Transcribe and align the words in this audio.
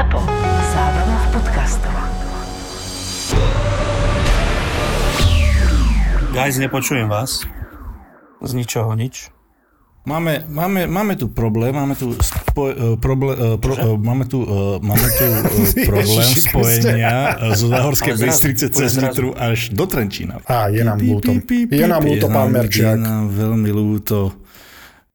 ZAPO. 0.00 0.16
Zábrná 0.72 1.16
v 1.20 1.26
podcastov. 1.28 1.92
Guys, 6.32 6.56
nepočujem 6.56 7.04
vás. 7.04 7.44
Z 8.40 8.52
ničoho 8.56 8.96
nič. 8.96 9.28
Máme, 10.08 10.48
máme, 10.48 10.88
máme 10.88 11.20
tu 11.20 11.28
problém, 11.28 11.76
máme 11.76 11.92
tu, 12.00 12.16
spoj, 12.16 12.70
uh, 12.72 12.96
proble, 12.96 13.36
uh, 13.36 13.60
pro, 13.60 13.76
uh, 13.76 14.00
máme 14.00 14.24
tu, 14.24 14.40
uh, 14.40 14.80
máme 14.80 15.04
tu 15.04 15.24
uh, 15.36 15.68
problém 15.84 16.16
Ježiši 16.16 16.40
spojenia 16.48 17.36
zo 17.52 17.68
Záhorskej 17.68 18.16
Bystrice 18.16 18.72
cez. 18.72 18.96
Nitru 18.96 19.36
až 19.36 19.68
do 19.76 19.84
Trenčína. 19.84 20.40
Á, 20.48 20.72
je 20.72 20.80
nám 20.80 20.96
ľúto. 20.96 21.36
Je 21.68 21.84
nám 21.84 22.00
ľúto, 22.00 22.24
je 22.24 22.32
pán 22.32 22.48
nám- 22.48 22.56
Merčiak. 22.56 22.96
Je 22.96 23.04
nám 23.04 23.28
veľmi 23.28 23.68
ľúto. 23.68 24.39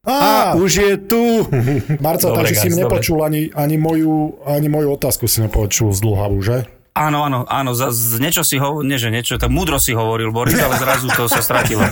Á, 0.06 0.54
A 0.54 0.54
už 0.54 0.70
je 0.70 0.94
tu! 1.02 1.42
Dobre, 1.98 2.22
takže 2.22 2.54
si 2.54 2.70
guys, 2.70 2.78
nepočul 2.78 3.26
ani, 3.26 3.50
ani, 3.50 3.74
moju, 3.74 4.38
ani 4.46 4.70
moju 4.70 4.94
otázku 4.94 5.26
si 5.26 5.42
nepočul 5.42 5.90
z 5.90 5.98
dlhavu, 5.98 6.38
že? 6.46 6.62
Áno, 6.96 7.26
áno, 7.26 7.44
áno, 7.44 7.74
za, 7.76 7.92
z, 7.92 8.22
niečo 8.22 8.40
si 8.46 8.56
hovoril, 8.56 8.88
nie 8.88 8.96
že 8.96 9.12
niečo, 9.12 9.36
tak 9.36 9.52
múdro 9.52 9.76
si 9.76 9.92
hovoril, 9.92 10.32
Boris, 10.32 10.56
ale 10.56 10.80
zrazu 10.80 11.10
to 11.12 11.28
sa 11.28 11.44
stratilo. 11.44 11.82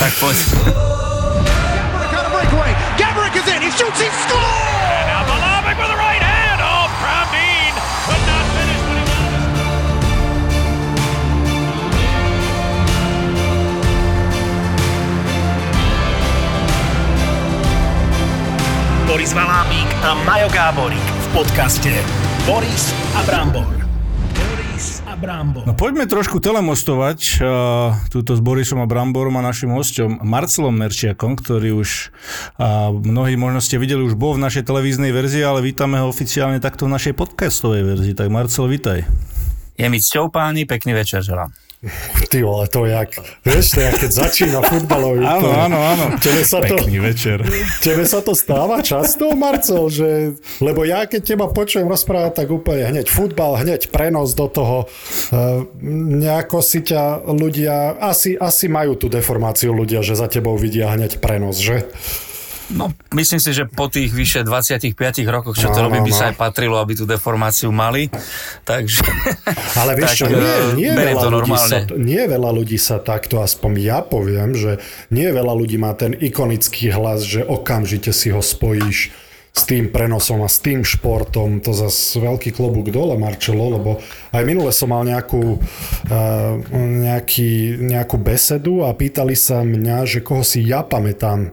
tak 0.00 0.12
poď. 0.22 0.36
A. 0.76 1.02
Gabrick 2.96 3.34
is 3.36 3.46
in. 3.48 3.62
He 3.62 3.70
shoots. 3.70 4.00
He 4.00 4.08
scores. 4.22 5.06
Now 5.10 5.26
Malavik 5.26 5.76
with 5.78 5.90
the 5.90 5.96
right 5.96 6.21
Boris 19.12 19.36
Valábík 19.36 19.92
a 20.08 20.16
Majo 20.24 20.48
Gáborík 20.48 21.04
v 21.04 21.26
podcaste 21.36 21.92
Boris 22.48 22.96
a 23.12 23.20
Brambor. 23.28 23.68
Boris 24.32 25.04
a 25.04 25.12
Brambor. 25.20 25.68
No 25.68 25.76
poďme 25.76 26.08
trošku 26.08 26.40
telemostovať 26.40 27.20
uh, 27.36 27.92
túto 28.08 28.32
s 28.32 28.40
Borisom 28.40 28.80
a 28.80 28.88
Bramborom 28.88 29.36
a 29.36 29.44
našim 29.44 29.68
hosťom 29.68 30.24
Marcelom 30.24 30.72
Merčiakom, 30.72 31.36
ktorý 31.36 31.76
už 31.76 32.08
uh, 32.56 32.88
mnohí 32.88 33.36
možno 33.36 33.60
ste 33.60 33.76
videli, 33.76 34.00
už 34.00 34.16
bol 34.16 34.32
v 34.40 34.48
našej 34.48 34.64
televíznej 34.64 35.12
verzii, 35.12 35.44
ale 35.44 35.60
vítame 35.60 36.00
ho 36.00 36.08
oficiálne 36.08 36.56
takto 36.56 36.88
v 36.88 36.96
našej 36.96 37.12
podcastovej 37.12 37.84
verzii. 37.84 38.16
Tak 38.16 38.32
Marcel, 38.32 38.64
vitaj. 38.64 39.04
Je 39.76 39.86
mi 39.92 40.00
cťou 40.00 40.32
páni, 40.32 40.64
pekný 40.64 40.96
večer 40.96 41.20
želám. 41.20 41.52
Ty 42.30 42.38
vole, 42.46 42.70
to 42.70 42.86
jak, 42.86 43.10
vieš, 43.42 43.74
to 43.74 43.80
jak 43.82 43.98
keď 43.98 44.10
začína 44.14 44.62
futbalový. 44.62 45.26
Áno, 45.26 45.42
to- 45.42 45.50
áno, 45.50 45.78
áno. 45.82 46.04
Tebe 46.22 46.46
sa, 46.46 46.62
to, 46.62 46.78
Pekný 46.78 47.02
večer. 47.02 47.42
tebe 47.82 48.06
sa 48.06 48.22
to 48.22 48.38
stáva 48.38 48.78
často, 48.86 49.34
Marcel, 49.34 49.90
že, 49.90 50.38
lebo 50.62 50.86
ja 50.86 51.02
keď 51.10 51.34
teba 51.34 51.50
počujem 51.50 51.90
rozprávať, 51.90 52.38
tak 52.38 52.54
úplne 52.54 52.86
hneď 52.86 53.10
futbal, 53.10 53.58
hneď 53.58 53.90
prenos 53.90 54.38
do 54.38 54.46
toho. 54.46 54.86
Uh, 55.34 55.66
nejako 56.22 56.62
si 56.62 56.86
ťa 56.86 57.26
ľudia, 57.26 57.98
asi, 57.98 58.38
asi 58.38 58.70
majú 58.70 58.94
tú 58.94 59.10
deformáciu 59.10 59.74
ľudia, 59.74 60.06
že 60.06 60.14
za 60.14 60.30
tebou 60.30 60.54
vidia 60.54 60.86
hneď 60.86 61.18
prenos, 61.18 61.58
že? 61.58 61.82
No, 62.72 62.88
myslím 63.12 63.40
si, 63.40 63.52
že 63.52 63.68
po 63.68 63.92
tých 63.92 64.10
vyše 64.12 64.40
25 64.42 64.96
rokoch, 65.28 65.54
čo 65.56 65.68
to 65.68 65.84
Áno, 65.84 65.92
robím, 65.92 66.08
by 66.08 66.12
no. 66.12 66.18
sa 66.18 66.24
aj 66.32 66.34
patrilo, 66.40 66.80
aby 66.80 66.96
tú 66.96 67.04
deformáciu 67.04 67.68
mali. 67.68 68.08
Takže... 68.64 69.04
Ale 69.80 69.92
vieš 69.96 70.24
čo, 70.24 70.26
tak, 70.28 70.40
nie, 70.40 70.88
nie, 70.88 70.92
veľa 70.92 71.20
to 71.20 71.28
ľudí 71.28 71.52
normálne. 71.52 71.80
sa, 71.84 71.94
nie 71.96 72.22
veľa 72.24 72.50
ľudí 72.50 72.78
sa 72.80 72.96
takto, 72.98 73.44
aspoň 73.44 73.72
ja 73.76 73.98
poviem, 74.00 74.56
že 74.56 74.80
nie 75.12 75.28
veľa 75.28 75.52
ľudí 75.52 75.76
má 75.76 75.92
ten 75.92 76.16
ikonický 76.16 76.88
hlas, 76.96 77.28
že 77.28 77.44
okamžite 77.44 78.10
si 78.10 78.32
ho 78.32 78.40
spojíš 78.40 79.12
s 79.52 79.68
tým 79.68 79.92
prenosom 79.92 80.40
a 80.40 80.48
s 80.48 80.64
tým 80.64 80.80
športom. 80.80 81.60
To 81.60 81.76
zase 81.76 82.16
veľký 82.16 82.56
klobúk 82.56 82.88
dole, 82.88 83.20
Marčelo, 83.20 83.68
lebo 83.68 84.00
aj 84.32 84.42
minule 84.48 84.72
som 84.72 84.88
mal 84.88 85.04
nejakú, 85.04 85.60
uh, 85.60 86.56
nejaký, 86.72 87.76
nejakú 87.84 88.16
besedu 88.16 88.88
a 88.88 88.96
pýtali 88.96 89.36
sa 89.36 89.60
mňa, 89.60 90.08
že 90.08 90.24
koho 90.24 90.40
si 90.40 90.64
ja 90.64 90.80
pamätám 90.80 91.52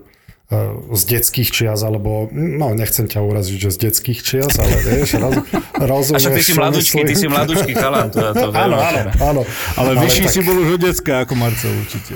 z 0.97 1.03
detských 1.05 1.49
čias, 1.53 1.85
alebo, 1.85 2.25
no 2.33 2.73
nechcem 2.73 3.05
ťa 3.05 3.21
uraziť, 3.21 3.57
že 3.61 3.69
z 3.69 3.77
detských 3.85 4.19
čias, 4.25 4.57
ale 4.57 4.73
vieš, 4.81 5.21
roz, 5.21 5.45
A 5.79 5.83
rozumieš, 5.85 6.25
však 6.25 6.33
ty 6.33 6.41
si 6.41 6.51
čo 6.51 6.59
mladúčky, 6.59 6.99
ty 7.05 7.13
si 7.13 7.25
mladúčky 7.29 7.71
chalan. 7.77 8.09
To, 8.09 8.19
to 8.41 8.47
Áno, 8.49 8.75
áno, 8.81 8.99
áno. 9.21 9.41
Ale, 9.77 9.89
vyšší 10.01 10.25
tak, 10.25 10.33
si 10.33 10.39
bol 10.41 10.57
už 10.57 10.69
od 10.75 10.81
decka 10.81 11.13
ako 11.21 11.33
Marcel 11.37 11.69
určite. 11.77 12.11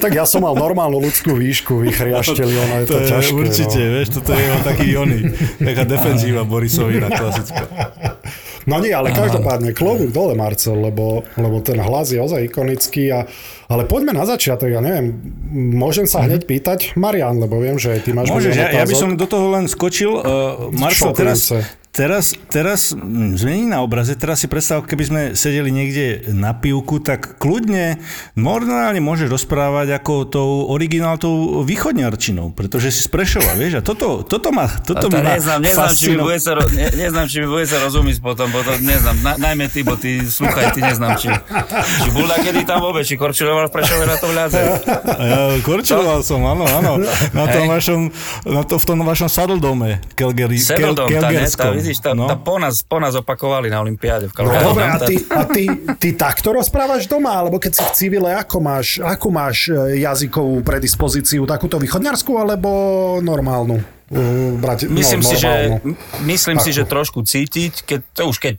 tak 0.00 0.12
ja 0.16 0.24
som 0.24 0.40
mal 0.40 0.56
normálnu 0.56 1.04
ľudskú 1.04 1.36
výšku, 1.36 1.84
vychriašteli, 1.84 2.54
ono 2.56 2.74
je 2.80 2.86
to, 2.88 2.92
To 2.92 2.98
je 2.98 3.08
ťažké. 3.12 3.34
určite, 3.36 3.80
No. 3.84 3.92
vieš, 3.92 4.08
toto 4.16 4.30
je 4.32 4.46
taký 4.64 4.88
oný, 4.96 5.20
taká 5.60 5.84
defenzíva 5.84 6.42
Borisovina 6.48 7.12
klasická. 7.20 7.64
No 8.68 8.76
nie, 8.84 8.92
ale 8.92 9.16
každopádne 9.16 9.72
klobúk 9.72 10.12
dole, 10.12 10.36
Marcel, 10.36 10.76
lebo, 10.76 11.24
lebo 11.34 11.64
ten 11.64 11.80
hlas 11.80 12.12
je 12.12 12.20
ozaj 12.20 12.52
ikonický. 12.52 13.08
A, 13.10 13.24
ale 13.72 13.88
poďme 13.88 14.12
na 14.12 14.28
začiatok, 14.28 14.68
ja 14.68 14.84
neviem, 14.84 15.16
môžem 15.72 16.04
sa 16.04 16.22
hneď 16.22 16.44
pýtať, 16.44 16.94
Marian, 17.00 17.40
lebo 17.40 17.58
viem, 17.58 17.80
že 17.80 17.98
ty 18.04 18.12
máš 18.12 18.28
Môžeš, 18.28 18.54
ja, 18.54 18.68
ja 18.70 18.84
by 18.84 18.94
som 18.94 19.16
do 19.16 19.24
toho 19.24 19.48
len 19.56 19.64
skočil. 19.66 20.20
Uh, 20.20 20.68
Marcel, 20.76 21.16
Šokujúce. 21.16 21.18
teraz, 21.18 21.40
teraz 22.46 22.94
mm, 22.94 23.34
zmení 23.34 23.66
na 23.66 23.82
obraze, 23.82 24.14
teraz 24.14 24.38
si 24.38 24.46
predstav, 24.46 24.86
keby 24.86 25.04
sme 25.04 25.20
sedeli 25.34 25.74
niekde 25.74 26.30
na 26.30 26.54
pivku, 26.54 27.02
tak 27.02 27.42
kľudne, 27.42 27.98
normálne 28.38 29.02
môžeš 29.02 29.26
rozprávať 29.26 29.98
ako 29.98 30.12
tou 30.30 30.50
origináltou 30.70 31.66
východňarčinou, 31.66 32.54
pretože 32.54 32.94
si 32.94 33.02
z 33.02 33.10
Prešova, 33.10 33.58
vieš, 33.58 33.80
a 33.80 33.82
toto, 33.82 34.22
toto 34.22 34.54
ma, 34.54 34.70
toto 34.70 35.08
To 35.08 35.18
ma 35.18 35.34
neznám, 35.34 35.58
neznám, 35.58 35.90
či 35.90 36.14
mi 36.14 36.22
bude 36.22 36.38
sa, 36.38 36.54
ne, 36.70 36.86
neznám, 36.94 37.26
či 37.26 37.36
mi 37.42 37.48
bude 37.50 37.66
sa 37.66 37.82
rozumieť 37.82 38.22
potom, 38.22 38.46
potom 38.54 38.78
neznám, 38.78 39.16
na, 39.24 39.32
najmä 39.34 39.66
ty, 39.66 39.82
bo 39.82 39.98
ty, 39.98 40.22
sluchaj, 40.22 40.78
ty 40.78 40.86
neznám, 40.86 41.18
či, 41.18 41.32
či 42.04 42.08
bol 42.14 42.28
kedy 42.28 42.62
tam 42.62 42.78
vôbec, 42.84 43.02
či 43.02 43.18
korčiloval 43.18 43.66
v 43.66 43.72
Prešove 43.74 44.04
na 44.06 44.16
tom 44.20 44.30
ľadze. 44.30 44.60
Ja, 45.18 45.58
korčiloval 45.66 46.22
som, 46.22 46.44
áno, 46.46 46.62
áno. 46.68 47.02
Na 47.34 47.44
tom 47.50 47.66
Hej. 47.66 47.72
vašom, 47.74 48.00
na 48.46 48.62
to, 48.62 48.78
v 48.78 48.84
tom 48.86 49.02
vašom 49.02 49.26
saddledome 49.26 49.98
Kelgeri, 50.14 50.60
Kel, 50.60 50.68
Seveldom, 50.76 51.08
tá, 51.08 51.12
ne, 51.12 51.18
tá, 51.18 51.28
Kelgerskom. 51.28 51.72
Vidíš, 51.88 52.04
tá, 52.04 52.12
no. 52.12 52.28
tá 52.28 52.36
po, 52.36 52.60
nás, 52.60 52.84
po 52.84 53.00
nás 53.00 53.16
opakovali 53.16 53.72
na 53.72 53.80
Olympiáde 53.80 54.28
v 54.28 54.32
No 54.36 54.36
Kalkáde. 54.44 54.64
dobre, 54.68 54.84
a 54.84 54.96
ty, 55.00 55.14
a 55.32 55.42
ty, 55.48 55.64
ty 55.96 56.08
takto 56.12 56.52
rozprávaš 56.52 57.08
doma, 57.08 57.32
alebo 57.32 57.56
keď 57.56 57.72
si 57.72 57.82
v 57.82 57.92
civile, 57.96 58.30
ako 58.36 58.56
máš, 58.60 59.00
akú 59.00 59.32
máš 59.32 59.72
e, 59.72 60.04
jazykovú 60.04 60.60
predispozíciu, 60.60 61.48
takúto 61.48 61.80
východňarskú, 61.80 62.36
alebo 62.36 62.70
normálnu? 63.24 63.97
Uh, 64.08 64.56
brať, 64.56 64.88
Myslím, 64.88 65.20
no, 65.20 65.28
si, 65.28 65.36
že, 65.36 65.52
myslím 66.24 66.56
si, 66.56 66.72
že 66.72 66.88
trošku 66.88 67.20
cítiť, 67.20 67.84
keď, 67.84 68.00
to 68.16 68.22
už 68.32 68.40
keď, 68.40 68.56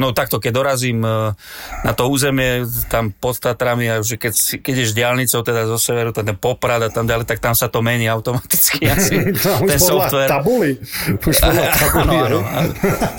no 0.00 0.16
takto, 0.16 0.40
keď 0.40 0.52
dorazím 0.56 1.04
e, 1.04 1.36
na 1.84 1.92
to 1.92 2.08
územie, 2.08 2.64
tam 2.88 3.12
pod 3.12 3.36
Tatrami, 3.36 3.92
a 3.92 4.00
že 4.00 4.16
keď, 4.16 4.32
keď 4.64 4.72
ideš 4.72 4.96
diálnicou 4.96 5.44
teda 5.44 5.68
zo 5.68 5.76
severu, 5.76 6.16
ten 6.16 6.24
Poprad 6.32 6.80
a 6.80 6.88
tam 6.88 7.04
ďalej, 7.04 7.28
tak 7.28 7.44
tam 7.44 7.52
sa 7.52 7.68
to 7.68 7.84
mení 7.84 8.08
automaticky 8.08 8.88
asi, 8.96 9.36
už 9.36 9.68
ten 9.68 9.76
podľa 9.76 10.08
software. 10.08 10.30
tabuly. 10.32 10.80
Už 11.20 11.36
podľa. 11.44 11.64
Áno, 12.06 12.12
áno, 12.16 12.38
áno, 12.40 12.70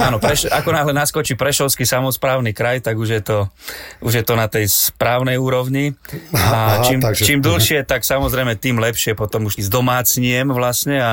áno 0.01 0.17
preš, 0.17 0.49
ako 0.49 0.69
náhle 0.73 0.93
naskočí 0.97 1.37
Prešovský 1.37 1.85
samozprávny 1.85 2.57
kraj, 2.57 2.81
tak 2.81 2.97
už 2.97 3.09
je 3.09 3.21
to, 3.21 3.37
už 4.01 4.17
je 4.17 4.23
to 4.25 4.33
na 4.33 4.49
tej 4.49 4.65
správnej 4.65 5.37
úrovni. 5.37 5.93
A 6.33 6.81
Aha, 6.81 6.89
čím, 6.89 6.99
takže- 7.05 7.25
čím 7.25 7.39
dlhšie, 7.45 7.85
tak 7.85 8.01
samozrejme 8.01 8.57
tým 8.57 8.81
lepšie 8.81 9.13
potom 9.13 9.45
už 9.45 9.61
zdomácniem 9.61 10.49
vlastne. 10.49 10.97
A, 10.97 11.11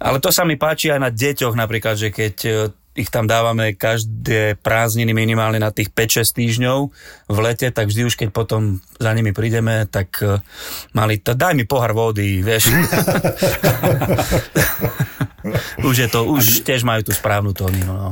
ale 0.00 0.18
to 0.18 0.28
sa 0.34 0.42
mi 0.42 0.58
páči 0.58 0.92
aj 0.92 1.00
na 1.00 1.10
deťoch 1.10 1.54
napríklad, 1.54 1.94
že 1.96 2.08
keď 2.10 2.36
e, 2.44 2.52
ich 2.92 3.08
tam 3.08 3.24
dávame 3.24 3.72
každé 3.72 4.60
prázdniny 4.60 5.16
minimálne 5.16 5.56
na 5.56 5.72
tých 5.72 5.88
5-6 5.88 6.36
týždňov 6.36 6.78
v 7.32 7.38
lete, 7.40 7.72
tak 7.72 7.88
vždy 7.88 8.04
už 8.04 8.14
keď 8.20 8.28
potom 8.28 8.84
za 9.00 9.10
nimi 9.16 9.32
prídeme, 9.32 9.88
tak 9.88 10.20
e, 10.20 10.44
mali 10.92 11.16
to, 11.16 11.32
daj 11.32 11.56
mi 11.56 11.64
pohár 11.64 11.96
vody, 11.96 12.44
vieš. 12.44 12.68
už 15.88 15.96
je 16.04 16.08
to, 16.12 16.28
už 16.28 16.62
tiež 16.62 16.84
majú 16.84 17.02
tú 17.02 17.12
správnu 17.16 17.56
tóninu. 17.56 17.90
No. 17.90 18.08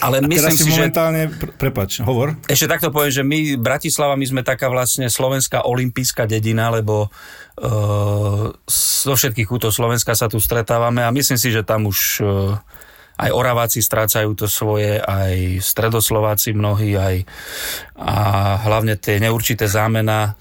Ale 0.00 0.22
myslím 0.24 0.56
si, 0.56 0.70
že... 0.70 0.78
momentálne, 0.78 1.28
pr- 1.34 1.52
prepač, 1.58 2.00
hovor. 2.00 2.38
Ešte 2.46 2.70
takto 2.70 2.88
poviem, 2.94 3.12
že 3.12 3.22
my, 3.26 3.58
Bratislava, 3.60 4.14
my 4.14 4.26
sme 4.26 4.42
taká 4.46 4.70
vlastne 4.70 5.10
slovenská 5.10 5.66
olimpijská 5.66 6.24
dedina, 6.24 6.72
lebo 6.72 7.10
uh, 7.10 8.54
zo 8.70 9.14
všetkých 9.14 9.50
kútov 9.50 9.74
Slovenska 9.74 10.16
sa 10.16 10.30
tu 10.30 10.40
stretávame 10.40 11.04
a 11.04 11.12
myslím 11.12 11.36
si, 11.36 11.52
že 11.52 11.66
tam 11.66 11.90
už 11.90 11.98
uh, 12.24 12.56
aj 13.14 13.30
Oraváci 13.30 13.78
strácajú 13.78 14.34
to 14.34 14.50
svoje, 14.50 14.98
aj 14.98 15.62
Stredoslováci 15.62 16.50
mnohí, 16.54 16.98
aj 16.98 17.16
a 17.94 18.14
hlavne 18.66 18.98
tie 18.98 19.22
neurčité 19.22 19.70
zámena 19.70 20.34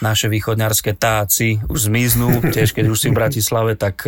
naše 0.00 0.32
východňarské 0.32 0.96
táci 0.96 1.60
už 1.68 1.90
zmiznú, 1.90 2.40
tiež 2.54 2.72
keď 2.72 2.86
už 2.88 2.98
si 2.98 3.08
v 3.12 3.18
Bratislave, 3.18 3.74
tak 3.76 4.06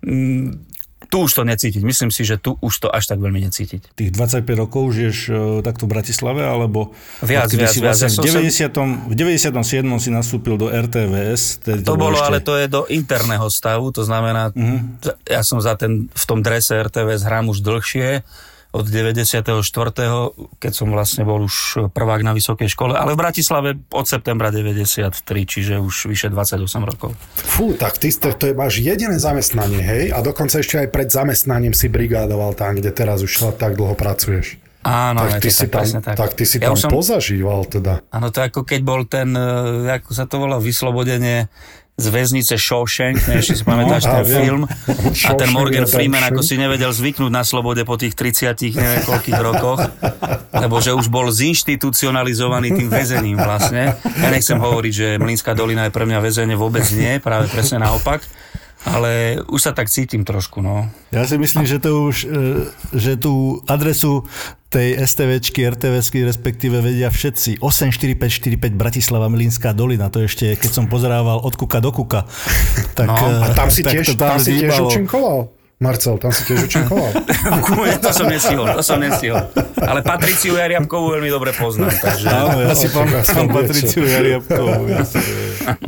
mm, 0.00 0.71
tu 1.12 1.28
už 1.28 1.32
to 1.36 1.42
necítiť. 1.44 1.84
Myslím 1.84 2.08
si, 2.08 2.24
že 2.24 2.40
tu 2.40 2.56
už 2.56 2.72
to 2.80 2.88
až 2.88 3.04
tak 3.04 3.20
veľmi 3.20 3.44
necítiť. 3.44 3.92
Tých 3.92 4.10
25 4.16 4.48
rokov 4.56 4.96
žiješ 4.96 5.18
e, 5.28 5.32
takto 5.60 5.84
v 5.84 5.92
Bratislave, 5.92 6.40
alebo 6.40 6.96
Viac, 7.20 7.52
viac, 7.52 7.68
si 7.68 7.84
viac. 7.84 7.92
vlastne 7.92 8.08
som 8.08 8.24
v, 8.24 8.48
90, 8.48 9.12
v 9.12 9.14
97. 9.44 9.84
si 10.00 10.08
nastúpil 10.08 10.56
do 10.56 10.72
RTVS. 10.72 11.68
Tedy 11.68 11.84
To 11.84 12.00
bolo, 12.00 12.16
ešte... 12.16 12.26
ale 12.32 12.38
to 12.40 12.56
je 12.56 12.66
do 12.72 12.88
interného 12.88 13.44
stavu, 13.52 13.92
to 13.92 14.08
znamená, 14.08 14.56
uh-huh. 14.56 15.12
ja 15.28 15.44
som 15.44 15.60
za 15.60 15.76
ten, 15.76 16.08
v 16.08 16.24
tom 16.24 16.40
drese 16.40 16.80
RTVS 16.80 17.28
hrám 17.28 17.52
už 17.52 17.60
dlhšie, 17.60 18.24
od 18.72 18.88
94., 18.88 19.44
keď 20.56 20.72
som 20.72 20.88
vlastne 20.88 21.28
bol 21.28 21.44
už 21.44 21.88
prvák 21.92 22.24
na 22.24 22.32
vysokej 22.32 22.72
škole, 22.72 22.96
ale 22.96 23.12
v 23.12 23.20
Bratislave 23.20 23.76
od 23.92 24.08
septembra 24.08 24.48
93, 24.48 25.12
čiže 25.44 25.76
už 25.76 26.08
vyše 26.08 26.32
28 26.32 26.64
rokov. 26.88 27.12
Fú, 27.36 27.76
tak 27.76 28.00
ty 28.00 28.08
to, 28.08 28.32
to 28.32 28.48
je 28.50 28.54
máš 28.56 28.80
jediné 28.80 29.20
zamestnanie, 29.20 29.84
hej? 29.84 30.04
A 30.16 30.24
dokonca 30.24 30.58
ešte 30.58 30.80
aj 30.80 30.88
pred 30.88 31.08
zamestnaním 31.12 31.76
si 31.76 31.92
brigádoval 31.92 32.56
tam, 32.56 32.80
kde 32.80 32.88
teraz 32.96 33.20
už 33.20 33.52
tak 33.60 33.76
dlho 33.76 33.92
pracuješ. 33.92 34.56
Áno, 34.82 35.22
tak, 35.30 35.46
ty 35.46 35.50
to 35.54 35.54
si 35.54 35.66
tak, 35.70 35.86
tam, 35.86 36.02
tak. 36.02 36.16
tak 36.18 36.30
ty 36.34 36.42
si 36.42 36.58
Ja 36.58 36.74
tam 36.74 36.74
som- 36.74 36.90
pozažíval 36.90 37.70
teda. 37.70 38.02
Áno, 38.10 38.34
to 38.34 38.42
ako 38.42 38.66
keď 38.66 38.80
bol 38.82 39.06
ten, 39.06 39.30
e, 39.30 39.86
ako 39.94 40.10
sa 40.10 40.26
to 40.26 40.42
volá, 40.42 40.58
vyslobodenie 40.58 41.46
z 41.92 42.06
väznice 42.08 42.56
Shawshank, 42.56 43.20
neviem, 43.28 43.44
či 43.44 43.52
si 43.52 43.64
pamätáš 43.68 44.02
No, 44.08 44.12
ten 44.16 44.24
viem. 44.24 44.40
film. 44.40 44.62
A 45.28 45.30
ten 45.36 45.50
Morgan. 45.52 45.84
Freeman 45.84 46.24
ako 46.24 46.40
si 46.40 46.56
nevedel 46.56 46.88
zvyknúť 46.88 47.28
na 47.28 47.44
slobode 47.44 47.84
po 47.84 48.00
tých 48.00 48.16
30 48.16 48.56
neviem 48.72 49.04
koľkých 49.04 49.38
rokoch, 49.38 49.80
lebo 50.56 50.80
že 50.80 50.96
už 50.96 51.12
bol 51.12 51.28
zinstitucionalizovaný 51.28 52.72
tým 52.72 52.88
väzením 52.88 53.36
vlastne. 53.36 53.92
Ja 54.02 54.28
nechcem 54.32 54.56
hovoriť, 54.56 54.92
že 54.92 55.06
Mlínska 55.20 55.52
dolina 55.52 55.86
je 55.88 55.92
pre 55.92 56.08
mňa 56.08 56.18
väzenie, 56.24 56.56
vôbec 56.56 56.84
nie, 56.96 57.20
práve 57.20 57.52
presne 57.52 57.84
naopak. 57.84 58.24
Ale 58.82 59.38
už 59.46 59.60
sa 59.62 59.70
tak 59.70 59.86
cítim 59.86 60.26
trošku, 60.26 60.58
no. 60.58 60.90
Ja 61.14 61.22
si 61.22 61.38
myslím, 61.38 61.62
že 61.62 61.78
to 61.78 62.10
už, 62.10 62.16
e, 62.26 62.66
že 62.98 63.14
tú 63.14 63.62
adresu 63.70 64.26
tej 64.72 64.98
STVčky, 65.06 65.62
RTVsky 65.70 66.26
respektíve 66.26 66.82
vedia 66.82 67.06
všetci. 67.06 67.62
84545 67.62 68.58
Bratislava 68.74 69.30
Milinská 69.30 69.70
dolina, 69.70 70.10
to 70.10 70.26
ešte, 70.26 70.58
keď 70.58 70.70
som 70.72 70.84
pozerával 70.90 71.38
od 71.44 71.54
kuka 71.54 71.78
do 71.78 71.94
kuka. 71.94 72.26
Tak, 72.98 73.06
No, 73.06 73.14
e, 73.14 73.44
A 73.44 73.46
tam 73.54 73.70
si 73.70 73.86
tak 73.86 74.02
tiež, 74.02 74.18
tam 74.18 74.42
si 74.42 74.58
tiež 74.58 74.74
účinkoval? 74.82 75.61
Marcel, 75.82 76.14
tam 76.22 76.30
si 76.30 76.46
tiež 76.46 76.70
účinkoval. 76.70 77.10
to 77.98 78.10
som 78.14 78.30
nestihol, 78.30 78.70
to 78.70 78.82
som 78.86 79.02
nestihol. 79.02 79.42
Ale 79.82 80.06
Patriciu 80.06 80.54
Jariabkovú 80.54 81.18
veľmi 81.18 81.26
dobre 81.26 81.50
poznám, 81.50 81.90
takže... 81.98 82.26
Áno, 82.30 82.62
ja 82.62 82.70
si 82.78 82.86
pamätám. 82.86 83.50
Patriciu 83.50 84.06
Jariabkovú. 84.06 84.86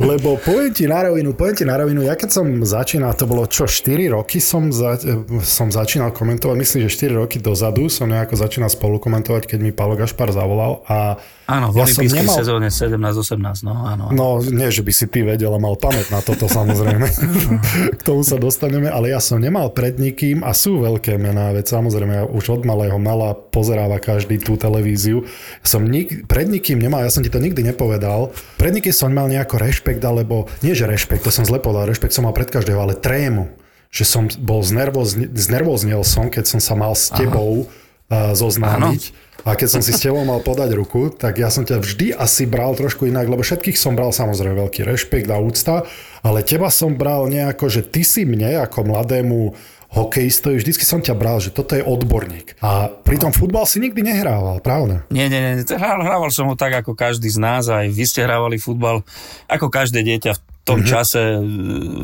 Lebo 0.03 0.35
poviem 0.43 0.75
ti 0.75 0.83
na 0.83 1.07
rovinu, 1.07 1.31
poviem 1.31 1.55
ti 1.55 1.63
na 1.63 1.79
rovinu, 1.79 2.03
ja 2.03 2.19
keď 2.19 2.29
som 2.35 2.45
začínal, 2.67 3.15
to 3.15 3.23
bolo 3.23 3.47
čo, 3.47 3.63
4 3.63 4.11
roky 4.11 4.43
som, 4.43 4.67
za, 4.75 4.99
som 5.41 5.71
začínal 5.71 6.11
komentovať, 6.11 6.55
myslím, 6.59 6.79
že 6.91 7.07
4 7.07 7.15
roky 7.15 7.39
dozadu 7.39 7.87
som 7.87 8.11
nejako 8.11 8.35
začínal 8.35 8.67
spolu 8.67 8.99
komentovať, 8.99 9.47
keď 9.47 9.59
mi 9.63 9.71
Paolo 9.71 9.95
Gašpar 9.95 10.35
zavolal 10.35 10.83
a 10.91 11.15
Áno, 11.45 11.69
v 11.69 11.77
ja 11.77 11.85
olympijskej 11.85 12.25
nemal, 12.25 12.37
sezóne 12.41 12.67
17-18, 12.73 13.69
no 13.69 13.85
áno. 13.85 14.09
áno. 14.09 14.17
No, 14.17 14.27
nie, 14.41 14.65
že 14.73 14.81
by 14.81 14.89
si 14.89 15.05
ty 15.05 15.21
vedel 15.21 15.53
a 15.53 15.61
mal 15.61 15.77
pamäť 15.77 16.09
na 16.09 16.17
toto 16.25 16.49
samozrejme. 16.49 17.05
K 17.99 18.01
tomu 18.01 18.25
sa 18.25 18.41
dostaneme, 18.41 18.89
ale 18.89 19.13
ja 19.13 19.21
som 19.21 19.37
nemal 19.37 19.69
pred 19.69 20.01
nikým 20.01 20.41
a 20.41 20.57
sú 20.57 20.81
veľké 20.81 21.21
mená, 21.21 21.53
veď 21.53 21.69
samozrejme 21.69 22.13
ja 22.17 22.23
už 22.25 22.45
od 22.49 22.61
malého 22.65 22.97
mala 22.97 23.37
pozeráva 23.37 24.01
každý 24.01 24.41
tú 24.41 24.57
televíziu. 24.57 25.21
Ja 25.61 25.67
som 25.69 25.85
nik, 25.85 26.25
pred 26.25 26.49
nikým 26.49 26.81
nemal, 26.81 27.05
ja 27.05 27.13
som 27.13 27.21
ti 27.21 27.29
to 27.29 27.37
nikdy 27.37 27.61
nepovedal, 27.61 28.33
pred 28.57 28.73
nikým 28.73 28.89
som 28.89 29.13
nemal 29.13 29.29
nejako 29.29 29.61
rešpekt, 29.61 30.01
alebo 30.01 30.49
nie 30.65 30.73
že 30.73 30.89
rešpekt, 30.89 31.21
to 31.21 31.29
som 31.29 31.45
zle 31.45 31.61
povedal, 31.61 31.85
rešpekt 31.85 32.17
som 32.17 32.25
mal 32.25 32.33
pred 32.33 32.49
každého, 32.49 32.81
ale 32.81 32.97
trému. 32.97 33.53
Že 33.93 34.03
som 34.03 34.23
bol 34.41 34.65
znervoz, 34.65 35.13
znervoznel 35.37 36.01
som, 36.01 36.27
keď 36.33 36.57
som 36.57 36.59
sa 36.59 36.73
mal 36.73 36.97
s 36.97 37.13
tebou 37.13 37.69
uh, 38.09 38.33
zoznámiť. 38.33 39.24
A 39.45 39.53
keď 39.53 39.77
som 39.77 39.81
si 39.85 39.93
s 39.93 40.01
tebou 40.01 40.25
mal 40.25 40.41
podať 40.41 40.73
ruku, 40.73 41.13
tak 41.13 41.37
ja 41.37 41.53
som 41.53 41.61
ťa 41.61 41.77
vždy 41.77 42.17
asi 42.17 42.49
bral 42.49 42.73
trošku 42.73 43.05
inak, 43.05 43.29
lebo 43.29 43.45
všetkých 43.45 43.77
som 43.77 43.93
bral 43.93 44.09
samozrejme 44.09 44.57
veľký 44.57 44.81
rešpekt 44.81 45.29
a 45.29 45.37
úcta, 45.37 45.85
ale 46.25 46.41
teba 46.41 46.73
som 46.73 46.97
bral 46.97 47.29
nejako, 47.29 47.69
že 47.69 47.85
ty 47.85 48.01
si 48.01 48.25
mne 48.25 48.65
ako 48.65 48.89
mladému 48.89 49.53
hokejistovi, 49.95 50.59
vždycky 50.59 50.83
som 50.83 50.99
ťa 50.99 51.15
bral, 51.15 51.37
že 51.39 51.53
toto 51.53 51.77
je 51.77 51.85
odborník. 51.85 52.59
A 52.59 52.89
pritom 52.89 53.31
futbal 53.31 53.63
si 53.63 53.79
nikdy 53.79 54.03
nehrával, 54.03 54.59
pravda? 54.59 55.07
Nie, 55.07 55.31
nie, 55.31 55.39
nie. 55.39 55.63
Hrával 55.63 56.33
som 56.33 56.51
ho 56.51 56.57
tak, 56.59 56.83
ako 56.83 56.97
každý 56.97 57.31
z 57.31 57.39
nás, 57.39 57.71
aj 57.71 57.87
vy 57.93 58.03
ste 58.03 58.25
hrávali 58.25 58.59
futbal, 58.59 59.07
ako 59.47 59.71
každé 59.71 60.03
dieťa 60.03 60.35
v 60.35 60.41
tom 60.67 60.81
mm-hmm. 60.83 60.91
čase 60.91 61.21
e, 61.21 61.39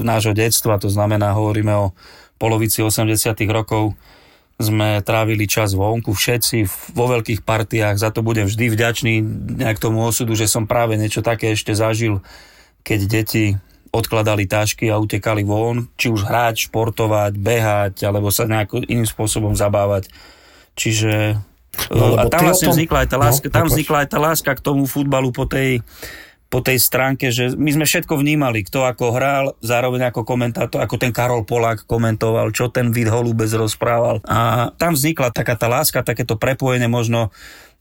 nášho 0.06 0.32
detstva, 0.32 0.80
to 0.80 0.88
znamená, 0.88 1.36
hovoríme 1.36 1.74
o 1.74 1.92
polovici 2.40 2.80
80 2.80 3.34
rokov, 3.52 3.98
sme 4.62 5.02
trávili 5.02 5.50
čas 5.50 5.74
vonku, 5.74 6.13
všetci 6.13 6.66
vo 6.94 7.06
veľkých 7.12 7.42
partiách, 7.42 7.98
za 7.98 8.13
to 8.13 8.22
budem 8.22 8.46
vždy 8.48 8.69
vďačný 8.69 9.13
nejak 9.60 9.81
tomu 9.81 10.06
osudu, 10.06 10.38
že 10.38 10.46
som 10.48 10.69
práve 10.69 10.96
niečo 10.96 11.19
také 11.19 11.52
ešte 11.52 11.74
zažil, 11.74 12.22
keď 12.86 13.00
deti 13.10 13.46
odkladali 13.92 14.48
tášky 14.48 14.88
a 14.88 14.96
utekali 14.96 15.44
von, 15.44 15.92
či 16.00 16.08
už 16.08 16.24
hrať, 16.24 16.72
športovať, 16.72 17.36
behať, 17.36 18.08
alebo 18.08 18.31
sa 18.31 18.48
nejako 18.48 18.88
iným 18.88 19.04
spôsobom 19.04 19.52
zabávať. 19.52 20.08
Čiže 20.80 21.42
No, 21.88 22.19
a 22.19 22.28
lebo 22.28 22.28
ty 22.28 22.36
tam 22.36 22.44
vlastne 22.52 22.68
tom- 22.68 22.75
vznikla 22.75 22.98
aj 23.00 23.08
tá 23.08 23.16
no, 23.18 23.24
láska, 23.24 23.46
tam 23.48 23.63
popač. 23.63 23.72
vznikla 23.72 23.98
aj 24.04 24.08
tá 24.12 24.18
láska 24.19 24.52
k 24.60 24.62
tomu 24.62 24.84
futbalu 24.84 25.31
po 25.31 25.48
tej, 25.48 25.80
po 26.51 26.59
tej 26.59 26.83
stránke, 26.83 27.31
že 27.31 27.56
my 27.56 27.71
sme 27.71 27.86
všetko 27.88 28.19
vnímali, 28.19 28.68
kto 28.68 28.83
ako 28.83 29.15
hral, 29.15 29.45
zároveň 29.63 30.12
ako 30.12 30.27
komentátor, 30.27 30.83
ako 30.83 31.00
ten 31.00 31.15
Karol 31.15 31.48
Polák 31.48 31.88
komentoval, 31.88 32.51
čo 32.51 32.68
ten 32.68 32.92
Vid 32.92 33.07
Holubec 33.07 33.48
rozprával. 33.56 34.19
A 34.27 34.69
tam 34.75 34.92
vznikla 34.92 35.31
taká 35.31 35.56
tá 35.56 35.71
láska, 35.71 36.03
takéto 36.03 36.36
prepojenie 36.36 36.92
možno 36.92 37.31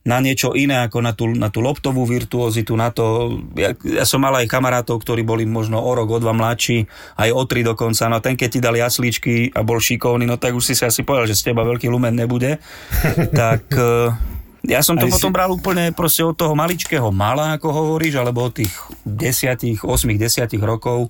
na 0.00 0.17
niečo 0.17 0.56
iné 0.56 0.81
ako 0.88 0.99
na 1.05 1.12
tú, 1.12 1.28
na 1.28 1.52
tú 1.52 1.61
loptovú 1.61 2.08
virtuozitu, 2.08 2.72
na 2.72 2.88
to, 2.88 3.37
ja, 3.52 3.76
ja 3.84 4.08
som 4.08 4.25
mal 4.25 4.32
aj 4.32 4.49
kamarátov, 4.49 4.96
ktorí 5.05 5.20
boli 5.20 5.44
možno 5.44 5.76
o 5.76 5.93
rok, 5.93 6.08
o 6.08 6.19
dva 6.22 6.32
mladší, 6.32 6.88
aj 7.20 7.28
o 7.37 7.43
tri 7.44 7.61
dokonca, 7.61 8.08
no 8.08 8.25
ten 8.25 8.32
keď 8.32 8.49
ti 8.49 8.61
dali 8.64 8.81
jaslíčky 8.81 9.52
a 9.52 9.61
bol 9.61 9.76
šikovný, 9.76 10.25
no 10.25 10.40
tak 10.40 10.56
už 10.56 10.72
si 10.72 10.72
si 10.72 10.88
asi 10.88 11.05
povedal, 11.05 11.28
že 11.28 11.37
z 11.37 11.52
teba 11.52 11.69
veľký 11.69 11.93
lumen 11.93 12.17
nebude, 12.17 12.56
tak 13.44 13.69
eh, 13.76 14.40
ja 14.67 14.81
som 14.81 14.97
to 14.99 15.07
Aj 15.07 15.11
si- 15.11 15.17
potom 15.17 15.33
bral 15.33 15.51
úplne 15.51 15.93
proste 15.93 16.21
od 16.21 16.37
toho 16.37 16.53
maličkého 16.53 17.09
mala, 17.09 17.57
ako 17.57 17.69
hovoríš, 17.73 18.21
alebo 18.21 18.45
od 18.45 18.61
tých 18.61 18.73
10, 19.09 19.81
8, 19.83 19.87
10 19.87 20.61
rokov, 20.61 21.09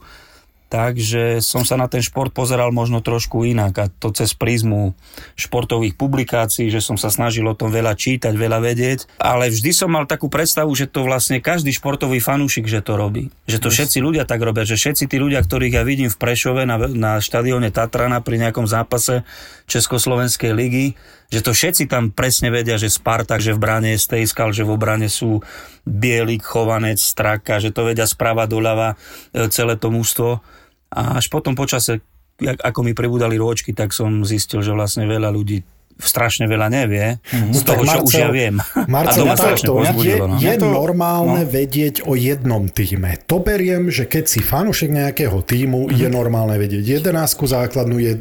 takže 0.70 1.43
som 1.43 1.67
sa 1.67 1.75
na 1.75 1.91
ten 1.91 1.99
šport 1.99 2.31
pozeral 2.31 2.70
možno 2.70 3.02
trošku 3.02 3.43
inak 3.43 3.75
a 3.75 3.91
to 3.91 4.14
cez 4.14 4.38
prízmu 4.38 4.94
športových 5.35 5.99
publikácií, 5.99 6.70
že 6.70 6.79
som 6.79 6.94
sa 6.94 7.11
snažil 7.11 7.43
o 7.43 7.58
tom 7.58 7.75
veľa 7.75 7.99
čítať, 7.99 8.31
veľa 8.31 8.62
vedieť, 8.62 9.19
ale 9.19 9.50
vždy 9.50 9.75
som 9.75 9.91
mal 9.91 10.06
takú 10.06 10.31
predstavu, 10.31 10.70
že 10.79 10.87
to 10.87 11.03
vlastne 11.03 11.43
každý 11.43 11.75
športový 11.75 12.23
fanúšik, 12.23 12.70
že 12.70 12.87
to 12.87 12.94
robí. 12.94 13.35
Že 13.50 13.58
to 13.67 13.69
všetci 13.75 13.99
ľudia 13.99 14.23
tak 14.23 14.38
robia, 14.46 14.62
že 14.62 14.79
všetci 14.79 15.11
tí 15.11 15.19
ľudia, 15.19 15.43
ktorých 15.43 15.75
ja 15.75 15.82
vidím 15.82 16.06
v 16.06 16.14
Prešove 16.23 16.62
na, 16.62 16.79
na 16.87 17.12
štadióne 17.19 17.75
Tatrana 17.75 18.23
pri 18.23 18.38
nejakom 18.38 18.70
zápase 18.70 19.26
Československej 19.70 20.50
ligy, 20.50 20.98
že 21.31 21.41
to 21.46 21.55
všetci 21.55 21.86
tam 21.86 22.10
presne 22.10 22.50
vedia, 22.50 22.74
že 22.74 22.91
Spartak, 22.91 23.39
že 23.39 23.55
v 23.55 23.62
bráne 23.62 23.94
je 23.94 24.03
Stejskal, 24.03 24.50
že 24.50 24.67
v 24.67 24.74
obrane 24.74 25.06
sú 25.06 25.39
Bielik, 25.86 26.43
Chovanec, 26.43 26.98
Straka, 26.98 27.62
že 27.62 27.70
to 27.70 27.86
vedia 27.86 28.05
sprava 28.05 28.50
doľava 28.50 28.98
e, 29.31 29.46
celé 29.55 29.79
to 29.79 29.94
mústvo. 29.94 30.43
A 30.91 31.22
až 31.22 31.31
potom 31.31 31.55
počase, 31.55 32.03
ako 32.43 32.82
mi 32.82 32.98
pribudali 32.98 33.39
rôčky, 33.39 33.70
tak 33.70 33.94
som 33.94 34.27
zistil, 34.27 34.58
že 34.58 34.74
vlastne 34.74 35.06
veľa 35.06 35.31
ľudí 35.31 35.62
strašne 36.00 36.48
veľa 36.50 36.69
nevie 36.72 37.20
mm-hmm. 37.20 37.52
z 37.52 37.60
toho, 37.62 37.82
Tak 37.84 37.92
čo 37.92 38.00
už 38.08 38.14
ja 38.16 38.28
viem. 38.32 38.56
a 38.60 38.88
Marcel, 38.88 39.24
to 39.24 39.30
ma 39.30 39.36
strašne 39.36 39.69
takto, 39.70 40.02
je. 40.02 40.16
No. 40.19 40.36
je 40.40 40.54
to- 40.56 40.72
normálne 40.72 41.42
vedieť 41.46 42.04
o 42.08 42.16
jednom 42.16 42.66
týme. 42.66 43.20
To 43.28 43.38
beriem, 43.38 43.92
že 43.92 44.08
keď 44.08 44.24
si 44.26 44.40
fanúšik 44.40 44.90
nejakého 44.90 45.40
týmu, 45.44 45.92
je 45.92 46.08
normálne 46.08 46.56
vedieť 46.56 47.00
jedenásku 47.00 47.44
základnú, 47.46 48.00
je 48.00 48.19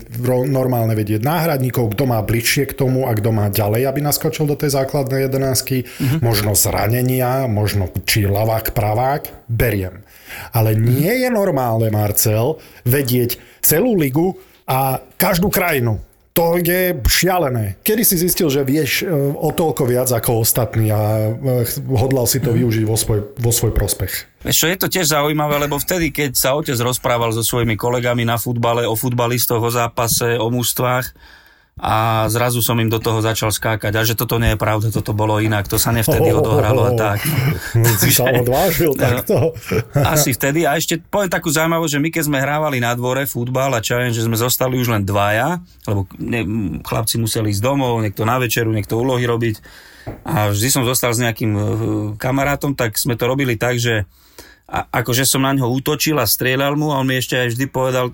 normálne 0.48 0.94
vedieť 0.94 1.24
náhradníkov, 1.24 1.96
kto 1.96 2.04
má 2.06 2.20
bližšie 2.22 2.70
k 2.70 2.78
tomu 2.78 3.08
a 3.08 3.16
kto 3.16 3.34
má 3.34 3.50
ďalej, 3.50 3.88
aby 3.88 4.00
naskočil 4.04 4.46
do 4.46 4.60
tej 4.60 4.76
základnej 4.76 5.26
jedenásky. 5.26 5.88
Možno 6.20 6.54
zranenia, 6.54 7.48
možno 7.48 7.90
či 8.06 8.28
lavák, 8.28 8.76
pravák, 8.76 9.48
beriem. 9.50 10.04
Ale 10.54 10.78
nie 10.78 11.26
je 11.26 11.30
normálne, 11.34 11.90
Marcel, 11.90 12.62
vedieť 12.86 13.42
celú 13.66 13.98
ligu 13.98 14.38
a 14.70 15.02
každú 15.18 15.50
krajinu. 15.50 15.98
To 16.40 16.56
je 16.56 16.96
šialené. 17.04 17.76
Kedy 17.84 18.08
si 18.08 18.16
zistil, 18.16 18.48
že 18.48 18.64
vieš 18.64 19.04
e, 19.04 19.12
o 19.36 19.52
toľko 19.52 19.84
viac 19.84 20.08
ako 20.08 20.40
ostatní 20.40 20.88
a 20.88 21.36
e, 21.36 21.68
hodlal 21.92 22.32
si 22.32 22.40
to 22.40 22.56
využiť 22.56 22.88
vo 22.88 22.96
svoj, 22.96 23.36
vo 23.36 23.52
svoj 23.52 23.76
prospech? 23.76 24.48
Čo, 24.48 24.72
je 24.72 24.80
to 24.80 24.88
tiež 24.88 25.12
zaujímavé, 25.12 25.60
lebo 25.60 25.76
vtedy, 25.76 26.16
keď 26.16 26.32
sa 26.40 26.56
otec 26.56 26.80
rozprával 26.80 27.36
so 27.36 27.44
svojimi 27.44 27.76
kolegami 27.76 28.24
na 28.24 28.40
futbale, 28.40 28.88
o 28.88 28.96
futbalistoch, 28.96 29.60
o 29.60 29.68
zápase, 29.68 30.40
o 30.40 30.48
mústvách, 30.48 31.12
a 31.80 32.28
zrazu 32.28 32.60
som 32.60 32.76
im 32.76 32.92
do 32.92 33.00
toho 33.00 33.24
začal 33.24 33.56
skákať 33.56 33.96
a 33.96 34.04
že 34.04 34.20
toto 34.20 34.36
nie 34.36 34.54
je 34.54 34.60
pravda, 34.60 34.92
toto 34.92 35.16
bolo 35.16 35.40
inak, 35.40 35.72
to 35.72 35.80
sa 35.80 35.96
nevtedy 35.96 36.36
odohralo 36.36 36.84
a 36.88 36.92
tak. 36.94 37.24
Si 38.00 38.12
sa 38.16 38.28
odvážil 38.28 38.96
takto. 39.00 39.56
Asi 39.96 40.36
vtedy 40.36 40.68
a 40.68 40.76
ešte 40.76 41.00
poviem 41.00 41.32
takú 41.32 41.48
zaujímavosť, 41.52 41.92
že 41.96 42.04
my 42.04 42.10
keď 42.12 42.24
sme 42.28 42.44
hrávali 42.44 42.84
na 42.84 42.92
dvore 42.96 43.24
futbal 43.24 43.72
a 43.76 43.84
čajem, 43.84 44.12
že 44.12 44.28
sme 44.28 44.36
zostali 44.36 44.76
už 44.76 44.92
len 44.92 45.04
dvaja, 45.08 45.64
lebo 45.88 46.08
ne, 46.20 46.42
chlapci 46.84 47.20
museli 47.20 47.52
ísť 47.56 47.64
domov, 47.64 48.04
niekto 48.04 48.28
na 48.28 48.40
večeru, 48.40 48.72
niekto 48.72 49.00
úlohy 49.00 49.24
robiť 49.24 49.56
a 50.26 50.50
vždy 50.50 50.70
som 50.72 50.84
zostal 50.84 51.16
s 51.16 51.22
nejakým 51.22 51.52
eh, 51.56 51.64
kamarátom, 52.20 52.76
tak 52.76 53.00
sme 53.00 53.16
to 53.16 53.30
robili 53.30 53.56
tak, 53.56 53.80
že 53.80 54.04
a, 54.70 54.86
akože 55.02 55.26
som 55.26 55.42
na 55.42 55.58
ňo 55.58 55.70
útočil 55.70 56.18
a 56.22 56.30
strieľal 56.30 56.78
mu 56.78 56.94
a 56.94 57.02
on 57.02 57.08
mi 57.10 57.18
ešte 57.18 57.36
aj 57.40 57.48
vždy 57.58 57.66
povedal, 57.74 58.14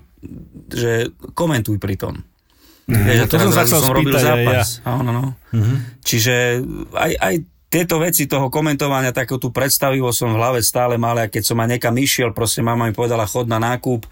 že 0.72 1.12
komentuj 1.36 1.76
pri 1.76 2.00
tom. 2.00 2.14
Mm-hmm. 2.86 3.06
Vieš, 3.06 3.18
No 3.18 3.26
to 3.26 3.36
som 3.42 3.52
sa 3.52 3.62
chcel 3.66 3.80
som 3.82 3.92
robil 3.94 4.14
aj 4.14 4.22
zápas. 4.22 4.68
Áno, 4.86 5.10
no. 5.10 5.24
Mm-hmm. 5.50 5.76
Čiže 6.06 6.34
aj, 6.94 7.12
aj 7.18 7.34
tieto 7.66 7.98
veci 7.98 8.30
toho 8.30 8.46
komentovania, 8.46 9.10
takú 9.10 9.42
tú 9.42 9.50
predstavivosť 9.50 10.16
som 10.16 10.30
v 10.30 10.38
hlave 10.38 10.62
stále 10.62 10.94
mal, 10.94 11.18
a 11.18 11.26
keď 11.26 11.42
som 11.42 11.58
ma 11.58 11.66
niekam 11.66 11.92
išiel, 11.98 12.30
proste 12.30 12.62
mama 12.62 12.86
mi 12.86 12.94
povedala 12.94 13.26
chod 13.26 13.50
na 13.50 13.58
nákup, 13.58 14.06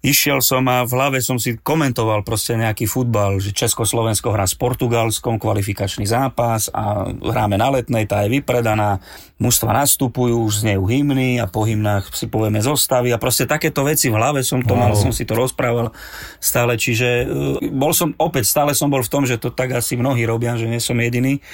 Išiel 0.00 0.40
som 0.40 0.64
a 0.64 0.80
v 0.88 0.96
hlave 0.96 1.20
som 1.20 1.36
si 1.36 1.60
komentoval 1.60 2.24
proste 2.24 2.56
nejaký 2.56 2.88
futbal, 2.88 3.36
že 3.36 3.52
Československo 3.52 4.32
hrá 4.32 4.48
s 4.48 4.56
Portugalskom, 4.56 5.36
kvalifikačný 5.36 6.08
zápas 6.08 6.72
a 6.72 7.12
hráme 7.12 7.60
na 7.60 7.68
letnej, 7.68 8.08
tá 8.08 8.24
je 8.24 8.40
vypredaná, 8.40 9.04
mužstva 9.36 9.76
nastupujú, 9.76 10.40
už 10.40 10.64
znejú 10.64 10.88
hymny 10.88 11.36
a 11.36 11.44
po 11.44 11.68
hymnách 11.68 12.16
si 12.16 12.32
povieme 12.32 12.64
zostavy 12.64 13.12
a 13.12 13.20
proste 13.20 13.44
takéto 13.44 13.84
veci 13.84 14.08
v 14.08 14.16
hlave 14.16 14.40
som 14.40 14.64
to 14.64 14.72
wow. 14.72 14.88
mal, 14.88 14.92
som 14.96 15.12
si 15.12 15.28
to 15.28 15.36
rozprával 15.36 15.92
stále, 16.40 16.80
čiže 16.80 17.08
e, 17.08 17.24
bol 17.68 17.92
som, 17.92 18.16
opäť 18.16 18.48
stále 18.48 18.72
som 18.72 18.88
bol 18.88 19.04
v 19.04 19.12
tom, 19.12 19.28
že 19.28 19.36
to 19.36 19.52
tak 19.52 19.68
asi 19.76 20.00
mnohí 20.00 20.24
robia, 20.24 20.56
že 20.56 20.64
nie 20.64 20.80
som 20.80 20.96
jediný. 20.96 21.44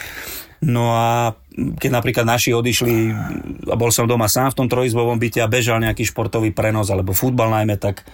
No 0.63 0.95
a 0.95 1.35
keď 1.83 1.91
napríklad 1.91 2.23
naši 2.23 2.55
odišli 2.55 3.11
a 3.69 3.75
bol 3.75 3.91
som 3.91 4.07
doma 4.07 4.31
sám 4.31 4.55
v 4.55 4.59
tom 4.63 4.69
trojizbovom 4.71 5.19
byte 5.19 5.43
a 5.43 5.51
bežal 5.51 5.83
nejaký 5.83 6.07
športový 6.07 6.55
prenos 6.55 6.95
alebo 6.95 7.11
futbal 7.11 7.51
najmä, 7.51 7.75
tak 7.77 8.07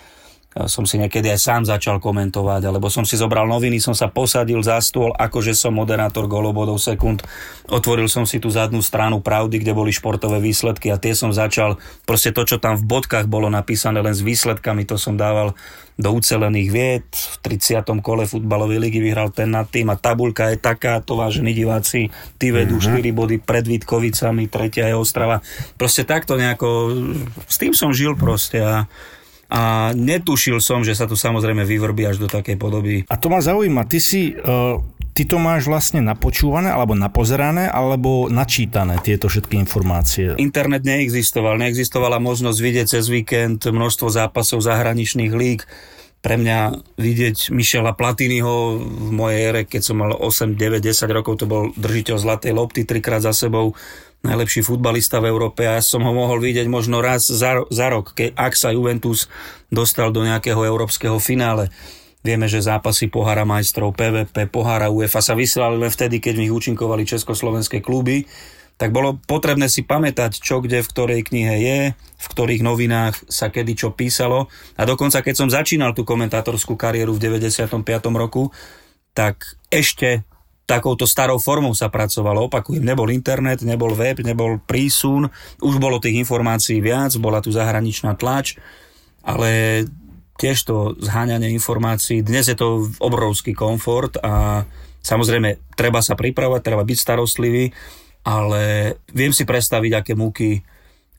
som 0.69 0.85
si 0.85 1.01
niekedy 1.01 1.33
aj 1.33 1.41
sám 1.41 1.63
začal 1.65 1.97
komentovať, 1.97 2.69
alebo 2.69 2.93
som 2.93 3.09
si 3.09 3.17
zobral 3.17 3.49
noviny, 3.49 3.81
som 3.81 3.97
sa 3.97 4.13
posadil 4.13 4.61
za 4.61 4.77
stôl, 4.85 5.17
akože 5.17 5.57
som 5.57 5.73
moderátor 5.73 6.29
golobodov 6.29 6.77
sekund. 6.77 7.25
Otvoril 7.73 8.05
som 8.11 8.29
si 8.29 8.37
tú 8.37 8.53
zadnú 8.53 8.85
stranu 8.85 9.25
pravdy, 9.25 9.65
kde 9.65 9.73
boli 9.73 9.95
športové 9.95 10.45
výsledky 10.45 10.93
a 10.93 11.01
tie 11.01 11.17
som 11.17 11.33
začal, 11.33 11.81
proste 12.05 12.37
to, 12.37 12.45
čo 12.45 12.61
tam 12.61 12.77
v 12.77 12.85
bodkách 12.85 13.33
bolo 13.33 13.49
napísané 13.49 14.05
len 14.05 14.13
s 14.13 14.21
výsledkami, 14.21 14.85
to 14.85 15.01
som 15.01 15.17
dával 15.17 15.57
do 15.97 16.09
ucelených 16.13 16.69
vied. 16.73 17.07
V 17.13 17.37
30. 17.45 17.85
kole 18.01 18.25
futbalovej 18.25 18.81
ligy 18.81 19.01
vyhral 19.01 19.29
ten 19.33 19.53
nad 19.53 19.69
tým 19.69 19.93
a 19.93 19.97
tabuľka 19.97 20.53
je 20.53 20.59
taká, 20.61 21.01
to 21.05 21.17
vážení 21.17 21.53
diváci, 21.53 22.09
ty 22.37 22.53
vedú 22.53 22.81
mm-hmm. 22.81 23.01
4 23.01 23.13
body 23.13 23.37
pred 23.41 23.65
Vítkovicami, 23.65 24.49
tretia 24.49 24.89
je 24.89 24.97
Ostrava. 24.97 25.45
Proste 25.77 26.05
takto 26.05 26.37
nejako, 26.37 26.69
s 27.45 27.57
tým 27.61 27.73
som 27.77 27.93
žil 27.93 28.17
proste 28.17 28.61
a 28.61 28.89
a 29.53 29.93
netušil 29.93 30.65
som, 30.65 30.81
že 30.81 30.97
sa 30.97 31.05
to 31.05 31.13
samozrejme 31.13 31.61
vyvrbí 31.69 32.09
až 32.09 32.25
do 32.25 32.29
takej 32.33 32.57
podoby. 32.57 33.05
A 33.05 33.21
to 33.21 33.29
ma 33.29 33.45
zaujíma, 33.45 33.85
ty 33.85 34.01
si... 34.01 34.33
Uh... 34.33 34.81
Ty 35.13 35.29
to 35.29 35.37
máš 35.37 35.69
vlastne 35.69 36.01
napočúvané, 36.01 36.73
alebo 36.73 36.97
napozerané, 36.97 37.69
alebo 37.69 38.33
načítané 38.33 38.97
tieto 39.05 39.29
všetky 39.29 39.61
informácie? 39.61 40.41
Internet 40.41 40.89
neexistoval, 40.89 41.61
neexistovala 41.61 42.17
možnosť 42.17 42.57
vidieť 42.57 42.87
cez 42.97 43.13
víkend 43.13 43.61
množstvo 43.61 44.09
zápasov 44.09 44.65
zahraničných 44.65 45.37
líg. 45.37 45.69
Pre 46.25 46.35
mňa 46.41 46.89
vidieť 46.97 47.53
Michela 47.53 47.93
Platiniho 47.93 48.81
v 48.81 49.11
mojej 49.13 49.53
ére, 49.53 49.69
keď 49.69 49.83
som 49.85 50.01
mal 50.01 50.17
8, 50.17 50.57
9, 50.57 50.81
10 50.81 51.05
rokov, 51.13 51.45
to 51.45 51.45
bol 51.45 51.69
držiteľ 51.77 52.17
zlatej 52.17 52.57
lopty 52.57 52.89
trikrát 52.89 53.21
za 53.21 53.37
sebou, 53.37 53.77
najlepší 54.23 54.63
futbalista 54.63 55.19
v 55.19 55.31
Európe 55.35 55.67
a 55.67 55.79
ja 55.79 55.83
som 55.83 56.07
ho 56.07 56.15
mohol 56.15 56.39
vidieť 56.39 56.71
možno 56.71 57.03
raz 57.03 57.27
za, 57.27 57.67
za 57.69 57.87
rok, 57.91 58.15
keď, 58.15 58.39
ak 58.39 58.55
sa 58.55 58.71
Juventus 58.71 59.27
dostal 59.69 60.15
do 60.15 60.23
nejakého 60.23 60.63
európskeho 60.63 61.19
finále. 61.19 61.69
Vieme, 62.23 62.47
že 62.47 62.63
zápasy 62.63 63.11
pohára 63.11 63.43
majstrov, 63.43 63.99
PVP, 63.99 64.47
pohára 64.47 64.95
UEFA 64.95 65.19
sa 65.19 65.35
vysielali 65.35 65.75
len 65.75 65.91
vtedy, 65.91 66.23
keď 66.23 66.39
v 66.39 66.43
nich 66.47 66.55
účinkovali 66.55 67.03
československé 67.03 67.83
kluby, 67.83 68.31
tak 68.79 68.95
bolo 68.95 69.19
potrebné 69.19 69.67
si 69.67 69.83
pamätať, 69.83 70.39
čo 70.39 70.63
kde 70.63 70.87
v 70.87 70.91
ktorej 70.91 71.21
knihe 71.27 71.55
je, 71.59 71.79
v 71.95 72.27
ktorých 72.27 72.63
novinách 72.63 73.27
sa 73.27 73.51
kedy 73.51 73.75
čo 73.75 73.91
písalo. 73.91 74.47
A 74.79 74.87
dokonca, 74.87 75.19
keď 75.23 75.35
som 75.35 75.51
začínal 75.51 75.99
tú 75.99 76.07
komentátorskú 76.07 76.79
kariéru 76.79 77.19
v 77.19 77.43
95. 77.43 77.83
roku, 78.15 78.55
tak 79.13 79.59
ešte 79.69 80.23
takouto 80.67 81.05
starou 81.05 81.43
formou 81.43 81.75
sa 81.75 81.91
pracovalo. 81.91 82.47
Opakujem, 82.47 82.83
nebol 82.83 83.11
internet, 83.11 83.67
nebol 83.67 83.93
web, 83.93 84.23
nebol 84.23 84.63
prísun, 84.63 85.29
už 85.59 85.77
bolo 85.83 85.99
tých 85.99 86.23
informácií 86.23 86.79
viac, 86.79 87.13
bola 87.19 87.43
tu 87.43 87.51
zahraničná 87.51 88.15
tlač, 88.15 88.57
ale 89.27 89.85
tiež 90.39 90.59
to 90.65 90.99
zháňanie 90.99 91.53
informácií, 91.55 92.25
dnes 92.25 92.49
je 92.51 92.57
to 92.57 92.89
obrovský 92.99 93.55
komfort 93.55 94.19
a 94.23 94.65
samozrejme 95.05 95.75
treba 95.79 96.03
sa 96.03 96.19
pripravať, 96.19 96.61
treba 96.63 96.83
byť 96.83 96.99
starostlivý, 96.99 97.71
ale 98.27 98.95
viem 99.11 99.35
si 99.35 99.47
predstaviť, 99.47 99.93
aké 99.99 100.13
múky 100.15 100.63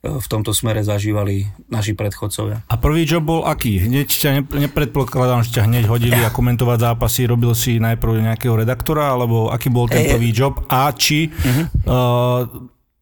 v 0.04 0.26
tomto 0.28 0.52
smere 0.52 0.84
zažívali 0.84 1.48
naši 1.72 1.96
predchodcovia. 1.96 2.68
A 2.68 2.76
prvý 2.76 3.08
job 3.08 3.24
bol 3.24 3.40
aký? 3.48 3.80
Hneď 3.80 4.08
ťa 4.12 4.30
nepredpokladám, 4.52 5.48
že 5.48 5.56
ťa 5.56 5.66
hneď 5.66 5.84
hodili 5.88 6.20
a 6.20 6.28
komentovať 6.28 6.92
zápasy. 6.92 7.24
Robil 7.24 7.56
si 7.56 7.80
najprv 7.80 8.20
nejakého 8.20 8.54
redaktora, 8.54 9.16
alebo 9.16 9.48
aký 9.48 9.72
bol 9.72 9.88
ten 9.88 10.04
prvý 10.12 10.30
job? 10.36 10.60
A 10.68 10.92
či 10.92 11.32
uh-huh. 11.32 11.64
uh, 11.88 12.40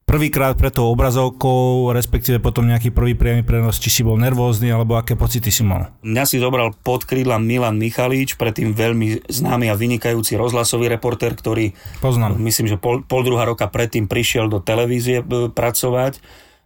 prvýkrát 0.06 0.54
pre 0.54 0.68
tou 0.68 0.92
obrazovkou, 0.92 1.90
respektíve 1.90 2.38
potom 2.38 2.68
nejaký 2.68 2.92
prvý 2.92 3.16
priamy 3.16 3.42
prenos, 3.42 3.80
či 3.80 3.88
si 3.88 4.02
bol 4.04 4.21
nervózny, 4.21 4.68
alebo 4.68 5.00
aké 5.00 5.16
pocity 5.16 5.49
si 5.49 5.64
mal? 5.64 5.90
Mňa 6.04 6.25
si 6.28 6.37
zobral 6.37 6.76
pod 6.85 7.09
krídla 7.09 7.40
Milan 7.40 7.80
Michalíč, 7.80 8.37
predtým 8.37 8.76
veľmi 8.76 9.26
známy 9.26 9.73
a 9.73 9.78
vynikajúci 9.78 10.37
rozhlasový 10.37 10.92
reportér, 10.92 11.32
ktorý 11.35 11.73
Poznám. 12.04 12.37
myslím, 12.38 12.68
že 12.71 12.76
pol, 12.76 13.02
pol 13.02 13.25
druhá 13.25 13.49
roka 13.49 13.64
predtým 13.66 14.06
prišiel 14.06 14.52
do 14.52 14.61
televízie 14.61 15.25
pracovať 15.50 16.21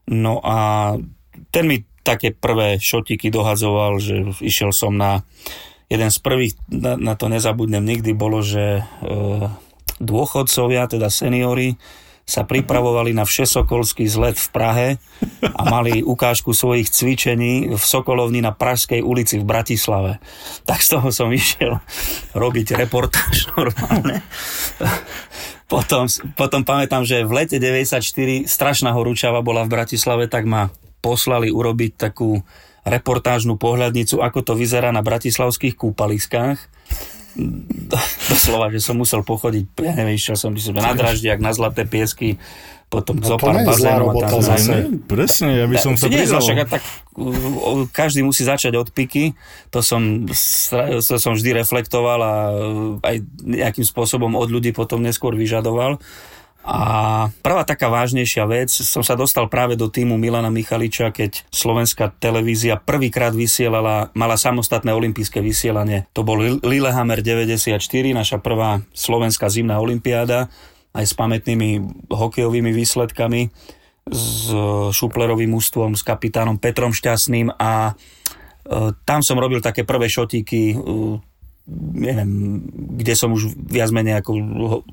No 0.06 0.38
a 0.42 0.94
ten 1.50 1.64
mi 1.66 1.82
také 2.06 2.30
prvé 2.30 2.78
šotiky 2.78 3.34
dohadzoval, 3.34 3.98
že 3.98 4.22
išiel 4.38 4.70
som 4.70 4.94
na 4.94 5.26
jeden 5.90 6.10
z 6.10 6.18
prvých, 6.22 6.54
na, 6.70 6.94
na 6.94 7.14
to 7.18 7.26
nezabudnem 7.26 7.82
nikdy, 7.82 8.14
bolo, 8.14 8.42
že 8.42 8.82
e, 8.82 8.84
dôchodcovia, 9.98 10.86
teda 10.86 11.10
seniory, 11.10 11.74
sa 12.26 12.42
pripravovali 12.42 13.14
na 13.14 13.22
všesokolský 13.22 14.10
zlet 14.10 14.34
v 14.34 14.48
Prahe 14.50 14.88
a 15.46 15.62
mali 15.62 16.02
ukážku 16.02 16.50
svojich 16.50 16.90
cvičení 16.90 17.70
v 17.70 17.78
Sokolovni 17.78 18.42
na 18.42 18.50
Pražskej 18.50 18.98
ulici 18.98 19.38
v 19.38 19.46
Bratislave. 19.46 20.18
Tak 20.66 20.82
z 20.82 20.88
toho 20.98 21.08
som 21.14 21.30
išiel 21.30 21.78
robiť 22.34 22.74
reportáž 22.82 23.46
normálne. 23.54 24.26
Potom, 25.66 26.06
potom 26.38 26.62
pamätám, 26.62 27.02
že 27.02 27.26
v 27.26 27.42
lete 27.42 27.58
94 27.58 27.98
strašná 28.46 28.94
horúčava 28.94 29.42
bola 29.42 29.66
v 29.66 29.74
Bratislave, 29.74 30.30
tak 30.30 30.46
ma 30.46 30.70
poslali 31.02 31.50
urobiť 31.50 31.98
takú 31.98 32.38
reportážnu 32.86 33.58
pohľadnicu, 33.58 34.22
ako 34.22 34.46
to 34.46 34.52
vyzerá 34.54 34.94
na 34.94 35.02
bratislavských 35.02 35.74
kúpaliskách. 35.74 36.70
Doslova, 38.30 38.70
že 38.70 38.78
som 38.78 38.96
musel 38.96 39.26
pochodiť, 39.26 39.64
ja 39.82 39.92
neviem, 39.98 40.14
išiel 40.14 40.38
som 40.38 40.54
na 40.54 40.94
draždiak, 40.94 41.42
na 41.42 41.50
zlaté 41.50 41.82
piesky, 41.84 42.38
potom 42.86 43.18
no, 43.18 43.26
zo 43.26 43.34
pár 43.34 43.66
bazénov 43.66 44.14
tam 44.22 44.38
zase. 44.38 44.86
Presne, 45.10 45.58
ja 45.58 45.66
by 45.66 45.76
som 45.76 45.98
sa 45.98 46.06
pridal. 46.06 46.38
Tak, 46.70 46.82
každý 47.90 48.22
musí 48.22 48.46
začať 48.46 48.78
od 48.78 48.94
piky, 48.94 49.34
to 49.74 49.82
som, 49.82 50.22
to 51.02 51.14
som 51.18 51.32
vždy 51.34 51.50
reflektoval 51.58 52.20
a 52.22 52.34
aj 53.02 53.16
nejakým 53.42 53.82
spôsobom 53.82 54.30
od 54.38 54.46
ľudí 54.46 54.70
potom 54.70 55.02
neskôr 55.02 55.34
vyžadoval. 55.34 55.98
A 56.66 56.78
prvá 57.46 57.62
taká 57.62 57.86
vážnejšia 57.86 58.42
vec, 58.50 58.74
som 58.74 58.98
sa 59.06 59.14
dostal 59.14 59.46
práve 59.46 59.78
do 59.78 59.86
týmu 59.86 60.18
Milana 60.18 60.50
Michaliča, 60.50 61.14
keď 61.14 61.46
slovenská 61.54 62.18
televízia 62.18 62.74
prvýkrát 62.74 63.30
vysielala, 63.30 64.10
mala 64.18 64.34
samostatné 64.34 64.90
olympijské 64.90 65.38
vysielanie. 65.38 66.10
To 66.10 66.26
bol 66.26 66.42
Lillehammer 66.42 67.22
94, 67.22 67.78
naša 68.10 68.42
prvá 68.42 68.82
slovenská 68.98 69.46
zimná 69.46 69.78
olympiáda, 69.78 70.50
aj 70.96 71.04
s 71.04 71.14
pamätnými 71.14 71.70
hokejovými 72.08 72.72
výsledkami, 72.72 73.52
s 74.06 74.48
šuplerovým 74.96 75.52
ústvom, 75.52 75.92
s 75.92 76.02
kapitánom 76.06 76.56
Petrom 76.56 76.94
Šťastným 76.94 77.52
a 77.58 77.90
e, 77.90 77.94
tam 79.04 79.20
som 79.20 79.36
robil 79.36 79.58
také 79.58 79.82
prvé 79.82 80.06
šotíky 80.06 80.78
neviem, 81.98 82.62
kde 83.02 83.14
som 83.18 83.34
už 83.34 83.58
viac 83.58 83.90
menej 83.90 84.22
ako 84.22 84.32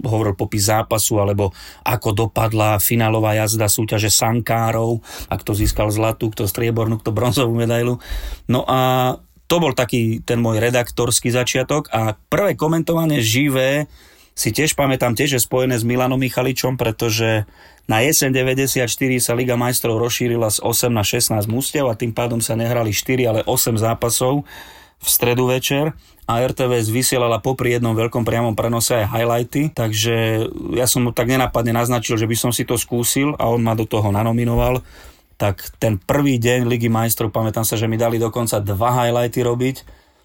hovoril 0.01 0.33
popis 0.33 0.73
zápasu, 0.73 1.21
alebo 1.21 1.53
ako 1.85 2.25
dopadla 2.25 2.81
finálová 2.81 3.37
jazda 3.37 3.69
súťaže 3.69 4.09
sankárov, 4.09 4.97
a 5.29 5.37
kto 5.37 5.53
získal 5.53 5.93
zlatú, 5.93 6.33
kto 6.33 6.49
striebornú, 6.49 6.97
kto 6.97 7.13
bronzovú 7.13 7.53
medailu. 7.53 8.01
No 8.49 8.65
a 8.65 9.13
to 9.45 9.61
bol 9.61 9.77
taký 9.77 10.25
ten 10.25 10.41
môj 10.41 10.57
redaktorský 10.57 11.29
začiatok 11.29 11.93
a 11.93 12.17
prvé 12.17 12.57
komentovanie 12.57 13.21
živé 13.21 13.85
si 14.33 14.49
tiež 14.49 14.73
pamätám 14.73 15.13
tiež, 15.13 15.37
že 15.37 15.45
spojené 15.45 15.77
s 15.77 15.85
Milanom 15.85 16.17
Michaličom, 16.17 16.73
pretože 16.73 17.45
na 17.85 18.01
jeseň 18.01 18.33
94 18.33 18.89
sa 19.21 19.37
Liga 19.37 19.53
majstrov 19.53 20.01
rozšírila 20.01 20.49
z 20.49 20.59
8 20.65 20.89
na 20.89 21.05
16 21.05 21.45
mústev 21.45 21.85
a 21.85 21.93
tým 21.93 22.15
pádom 22.15 22.41
sa 22.41 22.57
nehrali 22.57 22.95
4, 22.95 23.29
ale 23.29 23.39
8 23.45 23.77
zápasov 23.77 24.47
v 25.03 25.07
stredu 25.07 25.51
večer. 25.51 25.93
A 26.23 26.39
RTVS 26.39 26.87
vysielala 26.87 27.43
popri 27.43 27.75
jednom 27.75 27.91
veľkom 27.91 28.23
priamom 28.23 28.55
prenose 28.55 28.95
aj 28.95 29.11
highlighty, 29.11 29.75
takže 29.75 30.47
ja 30.71 30.87
som 30.87 31.03
mu 31.03 31.11
tak 31.11 31.27
nenapadne 31.27 31.75
naznačil, 31.75 32.15
že 32.15 32.23
by 32.23 32.35
som 32.39 32.51
si 32.55 32.63
to 32.63 32.79
skúsil 32.79 33.35
a 33.35 33.51
on 33.51 33.59
ma 33.59 33.75
do 33.75 33.83
toho 33.83 34.07
nanominoval. 34.07 34.79
Tak 35.35 35.75
ten 35.83 35.99
prvý 35.99 36.39
deň 36.39 36.71
Ligy 36.71 36.87
majstrov, 36.87 37.35
pamätám 37.35 37.67
sa, 37.67 37.75
že 37.75 37.91
mi 37.91 37.99
dali 37.99 38.23
dokonca 38.23 38.63
dva 38.63 39.03
highlighty 39.03 39.43
robiť, 39.43 39.75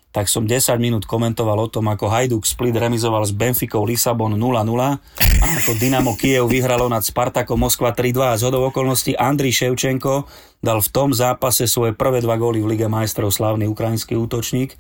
tak 0.08 0.26
som 0.26 0.48
10 0.48 0.80
minút 0.80 1.04
komentoval 1.04 1.58
o 1.60 1.68
tom, 1.68 1.84
ako 1.92 2.08
Hajduk 2.08 2.48
Split 2.48 2.72
remizoval 2.72 3.28
s 3.28 3.36
Benficou 3.36 3.84
Lisabon 3.84 4.32
0-0 4.32 4.40
a 4.80 5.46
ako 5.60 5.76
Dynamo 5.76 6.16
Kiev 6.16 6.48
vyhralo 6.48 6.88
nad 6.88 7.04
Spartakom 7.04 7.60
Moskva 7.60 7.92
3-2 7.92 8.32
a 8.32 8.40
z 8.40 8.48
okolností 8.48 9.12
Andriy 9.14 9.52
Ševčenko 9.52 10.24
dal 10.64 10.80
v 10.80 10.88
tom 10.88 11.12
zápase 11.12 11.68
svoje 11.68 11.92
prvé 11.92 12.24
dva 12.24 12.40
góly 12.40 12.64
v 12.64 12.74
Lige 12.74 12.88
majstrov 12.88 13.28
slávny 13.28 13.68
ukrajinský 13.68 14.16
útočník. 14.16 14.74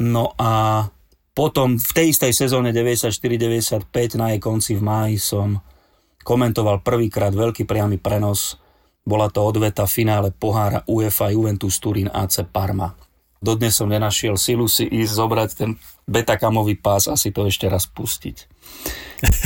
No 0.00 0.32
a 0.38 0.86
potom 1.34 1.76
v 1.76 1.90
tej 1.90 2.14
istej 2.14 2.32
sezóne 2.32 2.70
94-95 2.70 3.90
na 4.16 4.32
jej 4.32 4.40
konci 4.40 4.78
v 4.78 4.82
máji 4.86 5.16
som 5.18 5.58
komentoval 6.22 6.80
prvýkrát 6.86 7.34
veľký 7.34 7.66
priamy 7.66 7.98
prenos 7.98 8.60
bola 9.04 9.32
to 9.32 9.42
odveta 9.42 9.88
finále 9.88 10.30
pohára 10.30 10.84
UEFA 10.86 11.32
Juventus 11.34 11.80
Turín 11.82 12.06
AC 12.12 12.46
Parma. 12.46 13.09
Dodnes 13.40 13.72
som 13.72 13.88
nenašiel 13.88 14.36
silu 14.36 14.68
si 14.68 14.84
ísť 14.84 15.12
zobrať 15.16 15.48
ten 15.56 15.80
betakamový 16.04 16.76
pás 16.76 17.08
a 17.08 17.16
si 17.16 17.32
to 17.32 17.48
ešte 17.48 17.72
raz 17.72 17.88
pustiť. 17.88 18.44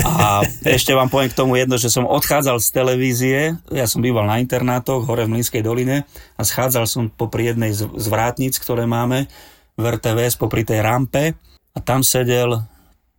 A 0.03 0.43
ešte 0.67 0.95
vám 0.99 1.07
poviem 1.07 1.31
k 1.31 1.39
tomu 1.39 1.55
jedno, 1.55 1.79
že 1.79 1.87
som 1.91 2.03
odchádzal 2.03 2.59
z 2.59 2.69
televízie, 2.75 3.39
ja 3.71 3.87
som 3.87 4.03
býval 4.03 4.27
na 4.27 4.43
internátoch 4.43 5.07
hore 5.07 5.31
v 5.31 5.39
Mlínskej 5.39 5.63
doline 5.63 6.03
a 6.35 6.43
schádzal 6.43 6.91
som 6.91 7.07
popri 7.07 7.55
jednej 7.55 7.71
z 7.75 8.07
vrátnic, 8.11 8.59
ktoré 8.59 8.83
máme 8.87 9.31
v 9.79 9.85
RTVS, 9.87 10.43
popri 10.43 10.67
tej 10.67 10.83
rampe 10.83 11.39
a 11.75 11.79
tam 11.79 12.03
sedel 12.03 12.67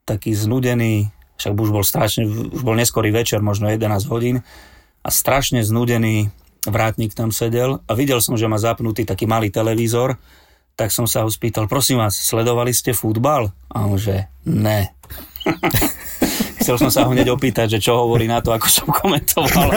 taký 0.04 0.36
znudený, 0.36 1.08
však 1.40 1.56
už 1.56 1.72
bol 1.72 1.88
strašne, 1.88 2.28
už 2.28 2.64
bol 2.68 2.76
neskorý 2.76 3.16
večer, 3.16 3.40
možno 3.40 3.72
11 3.72 4.12
hodín, 4.12 4.44
a 5.04 5.10
strašne 5.12 5.64
znudený 5.64 6.32
vrátnik 6.68 7.16
tam 7.16 7.32
sedel 7.32 7.80
a 7.86 7.92
videl 7.96 8.20
som, 8.20 8.36
že 8.36 8.50
má 8.50 8.60
zapnutý 8.60 9.08
taký 9.08 9.24
malý 9.24 9.52
televízor, 9.52 10.20
tak 10.76 10.92
som 10.92 11.08
sa 11.08 11.24
ho 11.24 11.30
spýtal, 11.32 11.72
prosím 11.72 12.04
vás, 12.04 12.20
sledovali 12.20 12.76
ste 12.76 12.92
futbal? 12.92 13.52
A 13.72 13.88
on, 13.88 13.96
že 13.96 14.28
ne. 14.44 14.92
Chcel 16.60 16.76
som 16.82 16.92
sa 16.92 17.06
ho 17.08 17.14
hneď 17.14 17.32
opýtať, 17.32 17.78
že 17.78 17.80
čo 17.80 18.04
hovorí 18.04 18.28
na 18.28 18.42
to, 18.44 18.52
ako 18.52 18.68
som 18.68 18.88
komentoval. 18.90 19.70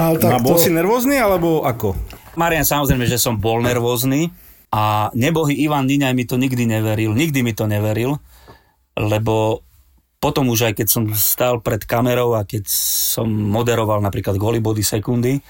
Ale 0.00 0.16
tak 0.18 0.32
no, 0.32 0.42
bol 0.42 0.56
to... 0.56 0.64
si 0.64 0.70
nervózny, 0.72 1.20
alebo 1.20 1.62
ako? 1.62 1.94
Marian, 2.40 2.64
samozrejme, 2.64 3.04
že 3.04 3.20
som 3.20 3.36
bol 3.36 3.60
nervózny 3.60 4.32
a 4.72 5.10
nebohy 5.12 5.60
Ivan 5.60 5.86
Niňaj 5.86 6.14
mi 6.14 6.24
to 6.24 6.40
nikdy 6.40 6.64
neveril, 6.64 7.12
nikdy 7.12 7.44
mi 7.44 7.52
to 7.52 7.68
neveril, 7.68 8.16
lebo 8.96 9.66
potom 10.20 10.48
už 10.52 10.72
aj 10.72 10.74
keď 10.80 10.86
som 10.88 11.04
stál 11.16 11.64
pred 11.64 11.84
kamerou 11.84 12.36
a 12.36 12.44
keď 12.44 12.68
som 12.68 13.26
moderoval 13.26 14.04
napríklad 14.04 14.36
golibody 14.36 14.84
sekundy, 14.84 15.40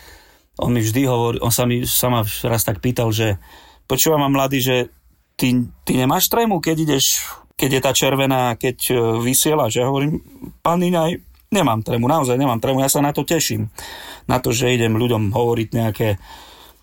on 0.59 0.71
mi 0.75 0.83
vždy 0.83 1.07
hovorí, 1.07 1.37
on 1.39 1.55
sa 1.55 1.69
mi 1.69 1.87
sa 1.87 2.11
ma 2.11 2.27
raz 2.27 2.63
tak 2.67 2.83
pýtal, 2.83 3.15
že 3.15 3.39
počúvam 3.87 4.27
ma 4.27 4.31
mladý, 4.33 4.59
že 4.59 4.77
ty, 5.39 5.71
ty 5.87 5.93
nemáš 5.95 6.27
trému, 6.27 6.59
keď 6.59 6.77
ideš, 6.91 7.23
keď 7.55 7.71
je 7.71 7.81
tá 7.81 7.93
červená, 7.95 8.55
keď 8.59 8.77
e, 8.91 8.95
vysiela, 9.23 9.71
že 9.73 9.87
hovorím, 9.87 10.21
pán 10.61 10.85
Iňaj, 10.85 11.17
nemám 11.49 11.81
trému, 11.83 12.07
naozaj 12.07 12.37
nemám 12.37 12.63
trému, 12.63 12.85
ja 12.85 12.91
sa 12.93 13.03
na 13.03 13.11
to 13.17 13.27
teším. 13.27 13.73
Na 14.29 14.39
to, 14.39 14.55
že 14.55 14.71
idem 14.71 14.95
ľuďom 14.95 15.35
hovoriť 15.35 15.69
nejaké 15.75 16.09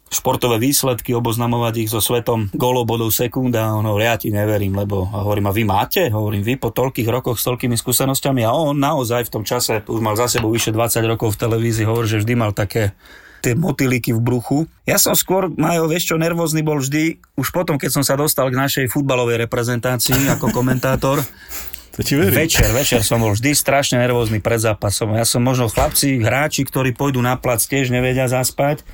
športové 0.08 0.56
výsledky, 0.56 1.12
oboznamovať 1.12 1.84
ich 1.84 1.92
so 1.92 2.00
svetom 2.00 2.48
golobodov 2.56 3.12
sekunda. 3.12 3.76
On 3.76 3.84
hovorí, 3.84 4.08
ja 4.08 4.16
ti 4.16 4.32
neverím, 4.32 4.80
lebo 4.80 5.04
a 5.04 5.28
hovorím, 5.28 5.52
a 5.52 5.56
vy 5.56 5.64
máte? 5.68 6.08
Hovorím, 6.08 6.48
vy 6.48 6.56
po 6.56 6.72
toľkých 6.72 7.12
rokoch 7.12 7.36
s 7.36 7.44
toľkými 7.44 7.76
skúsenosťami 7.76 8.42
a 8.48 8.56
on 8.56 8.80
naozaj 8.80 9.28
v 9.28 9.34
tom 9.40 9.44
čase, 9.44 9.84
už 9.84 10.00
mal 10.00 10.16
za 10.16 10.32
sebou 10.32 10.48
vyše 10.48 10.72
20 10.72 11.04
rokov 11.12 11.36
v 11.36 11.42
televízii, 11.44 11.84
hovorí, 11.84 12.08
že 12.08 12.24
vždy 12.24 12.34
mal 12.40 12.56
také 12.56 12.96
tie 13.42 13.54
motýliky 13.54 14.14
v 14.16 14.22
bruchu. 14.22 14.58
Ja 14.88 14.98
som 15.02 15.14
skôr, 15.14 15.52
Majo, 15.54 15.90
vieš 15.90 16.14
čo, 16.14 16.16
nervózny 16.18 16.66
bol 16.66 16.82
vždy, 16.82 17.22
už 17.38 17.54
potom, 17.54 17.78
keď 17.78 18.00
som 18.00 18.04
sa 18.04 18.18
dostal 18.18 18.50
k 18.50 18.60
našej 18.60 18.86
futbalovej 18.90 19.48
reprezentácii 19.48 20.30
ako 20.34 20.50
komentátor, 20.52 21.22
to 21.96 22.00
ti 22.06 22.18
verím. 22.18 22.46
Večer, 22.46 22.70
večer 22.74 23.02
som 23.02 23.22
bol 23.22 23.34
vždy 23.34 23.54
strašne 23.58 23.98
nervózny 24.02 24.42
pred 24.42 24.62
zápasom. 24.62 25.18
Ja 25.18 25.26
som 25.26 25.42
možno 25.42 25.70
chlapci, 25.70 26.22
hráči, 26.22 26.66
ktorí 26.66 26.94
pôjdu 26.94 27.22
na 27.22 27.38
plac, 27.38 27.64
tiež 27.66 27.90
nevedia 27.90 28.30
zaspať 28.30 28.86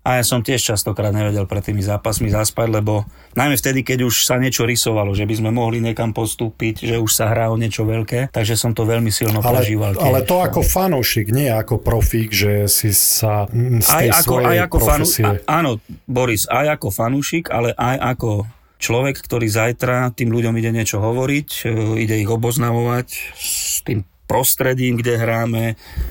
a 0.00 0.16
ja 0.16 0.24
som 0.24 0.40
tiež 0.40 0.64
častokrát 0.64 1.12
nevedel 1.12 1.44
pred 1.44 1.60
tými 1.60 1.84
zápasmi 1.84 2.32
zaspať, 2.32 2.72
lebo 2.72 3.04
najmä 3.36 3.52
vtedy, 3.60 3.84
keď 3.84 4.08
už 4.08 4.24
sa 4.24 4.40
niečo 4.40 4.64
rysovalo, 4.64 5.12
že 5.12 5.28
by 5.28 5.34
sme 5.36 5.50
mohli 5.52 5.84
niekam 5.84 6.16
postúpiť, 6.16 6.88
že 6.88 6.96
už 6.96 7.10
sa 7.12 7.28
hrá 7.28 7.52
o 7.52 7.60
niečo 7.60 7.84
veľké, 7.84 8.32
takže 8.32 8.56
som 8.56 8.72
to 8.72 8.88
veľmi 8.88 9.12
silno 9.12 9.44
ale, 9.44 9.60
prežíval. 9.60 9.92
Tiež. 10.00 10.04
Ale 10.08 10.24
to 10.24 10.40
ako 10.40 10.64
fanúšik, 10.64 11.28
nie 11.28 11.52
ako 11.52 11.84
profík, 11.84 12.32
že 12.32 12.64
si 12.72 12.96
sa 12.96 13.44
z 13.52 13.84
tej 13.84 14.08
aj 14.08 14.24
ako, 14.24 14.34
aj 14.40 14.58
ako 14.64 14.76
profesie... 14.80 15.24
Fanu, 15.24 15.40
áno, 15.44 15.70
Boris, 16.08 16.48
aj 16.48 16.80
ako 16.80 16.88
fanúšik, 16.88 17.52
ale 17.52 17.76
aj 17.76 17.96
ako 18.16 18.48
človek, 18.80 19.20
ktorý 19.20 19.46
zajtra 19.52 20.16
tým 20.16 20.32
ľuďom 20.32 20.56
ide 20.56 20.72
niečo 20.72 20.96
hovoriť, 20.96 21.48
e, 21.68 22.08
ide 22.08 22.16
ich 22.16 22.30
oboznamovať 22.32 23.36
s 23.36 23.84
tým 23.84 24.00
prostredím, 24.24 24.96
kde 24.96 25.20
hráme, 25.20 25.64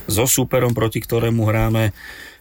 so 0.06 0.30
súperom, 0.30 0.78
proti 0.78 1.02
ktorému 1.02 1.48
hráme 1.48 1.96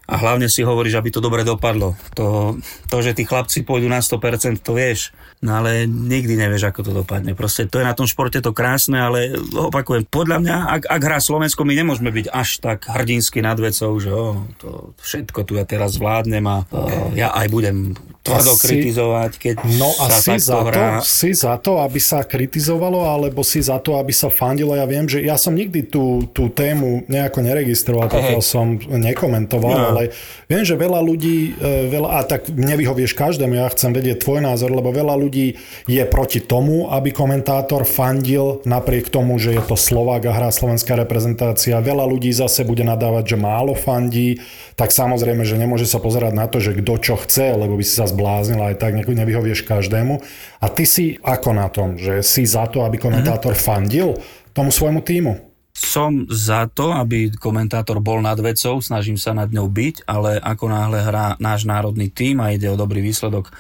a 0.09 0.15
hlavne 0.17 0.49
si 0.49 0.65
hovoríš, 0.65 0.97
aby 0.97 1.13
to 1.13 1.21
dobre 1.21 1.45
dopadlo. 1.45 1.93
To, 2.17 2.57
to, 2.89 2.97
že 3.05 3.13
tí 3.13 3.29
chlapci 3.29 3.61
pôjdu 3.61 3.93
na 3.93 4.01
100%, 4.01 4.65
to 4.65 4.73
vieš, 4.73 5.13
no 5.45 5.61
ale 5.61 5.85
nikdy 5.85 6.33
nevieš, 6.33 6.73
ako 6.73 6.81
to 6.81 6.93
dopadne. 6.97 7.37
Proste 7.37 7.69
to 7.69 7.77
je 7.77 7.85
na 7.85 7.93
tom 7.93 8.09
športe 8.09 8.41
to 8.41 8.57
krásne, 8.57 8.97
ale 8.97 9.37
opakujem, 9.53 10.09
podľa 10.09 10.41
mňa, 10.41 10.57
ak, 10.81 10.83
ak 10.89 11.03
hrá 11.05 11.21
Slovensko, 11.21 11.69
my 11.69 11.77
nemôžeme 11.77 12.09
byť 12.09 12.27
až 12.33 12.49
tak 12.65 12.89
hrdinsky 12.89 13.45
nad 13.45 13.61
vecou, 13.61 13.93
že 14.01 14.09
oh, 14.09 14.49
to 14.57 14.97
všetko 14.97 15.45
tu 15.45 15.61
ja 15.61 15.69
teraz 15.69 16.01
zvládnem 16.01 16.45
a 16.49 16.65
oh, 16.73 17.13
ja 17.13 17.29
aj 17.37 17.47
budem 17.53 17.93
tvrdo 18.29 18.53
si, 18.55 18.65
kritizovať, 18.69 19.33
keď 19.41 19.57
no 19.81 19.91
a 19.97 20.07
sa 20.13 20.21
si 20.21 20.37
za, 20.37 20.61
hrá. 20.63 21.01
to, 21.01 21.09
si 21.09 21.31
za 21.33 21.55
to, 21.57 21.81
aby 21.81 21.97
sa 21.97 22.21
kritizovalo, 22.23 23.09
alebo 23.09 23.41
si 23.41 23.65
za 23.65 23.81
to, 23.81 23.97
aby 23.97 24.13
sa 24.13 24.29
fandilo. 24.29 24.77
Ja 24.77 24.85
viem, 24.85 25.09
že 25.09 25.25
ja 25.25 25.41
som 25.41 25.57
nikdy 25.57 25.89
tú, 25.89 26.29
tú 26.31 26.53
tému 26.53 27.09
nejako 27.09 27.41
neregistroval, 27.41 28.13
pokiaľ 28.13 28.43
som 28.45 28.77
nekomentoval, 28.79 29.71
No. 29.79 29.95
ale 29.95 30.11
viem, 30.51 30.65
že 30.67 30.75
veľa 30.75 31.01
ľudí, 31.01 31.55
e, 31.55 31.89
veľa, 31.89 32.09
a 32.09 32.21
tak 32.27 32.51
nevyhovieš 32.51 33.15
každému, 33.15 33.57
ja 33.57 33.71
chcem 33.71 33.95
vedieť 33.95 34.25
tvoj 34.25 34.43
názor, 34.43 34.75
lebo 34.75 34.91
veľa 34.91 35.15
ľudí 35.15 35.55
je 35.87 36.03
proti 36.09 36.43
tomu, 36.43 36.91
aby 36.91 37.15
komentátor 37.15 37.87
fandil 37.87 38.61
napriek 38.67 39.09
tomu, 39.09 39.39
že 39.39 39.55
je 39.55 39.63
to 39.63 39.77
Slovák 39.79 40.27
a 40.29 40.33
hrá 40.35 40.51
slovenská 40.51 40.99
reprezentácia. 40.99 41.79
Veľa 41.79 42.05
ľudí 42.09 42.33
zase 42.35 42.67
bude 42.67 42.83
nadávať, 42.83 43.35
že 43.35 43.37
málo 43.39 43.73
fandí, 43.79 44.43
tak 44.75 44.91
samozrejme, 44.91 45.43
že 45.47 45.59
nemôže 45.59 45.87
sa 45.87 45.99
pozerať 46.03 46.33
na 46.35 46.47
to, 46.47 46.59
že 46.59 46.75
kto 46.79 46.95
čo 46.99 47.15
chce, 47.19 47.55
lebo 47.55 47.75
by 47.79 47.85
si 47.87 47.95
sa 47.99 48.07
zbláznil 48.19 48.59
aj 48.59 48.83
tak 48.83 48.99
nevyhovieš 48.99 49.63
každému. 49.63 50.19
A 50.59 50.67
ty 50.67 50.83
si 50.83 51.15
ako 51.23 51.55
na 51.55 51.71
tom, 51.71 51.95
že 51.95 52.27
si 52.27 52.43
za 52.43 52.67
to, 52.67 52.83
aby 52.83 52.99
komentátor 52.99 53.55
fandil 53.55 54.19
tomu 54.51 54.75
svojmu 54.75 55.07
týmu? 55.07 55.39
Som 55.71 56.27
za 56.27 56.67
to, 56.67 56.91
aby 56.91 57.31
komentátor 57.31 58.03
bol 58.03 58.19
nad 58.19 58.35
vecou, 58.43 58.83
snažím 58.83 59.15
sa 59.15 59.31
nad 59.31 59.47
ňou 59.47 59.71
byť, 59.71 60.11
ale 60.11 60.43
ako 60.43 60.67
náhle 60.67 60.99
hrá 61.07 61.39
náš 61.39 61.63
národný 61.63 62.11
tým 62.11 62.43
a 62.43 62.51
ide 62.51 62.67
o 62.67 62.75
dobrý 62.75 62.99
výsledok 62.99 63.55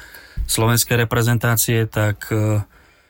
slovenskej 0.50 1.06
reprezentácie, 1.06 1.86
tak 1.86 2.26
e, 2.34 2.58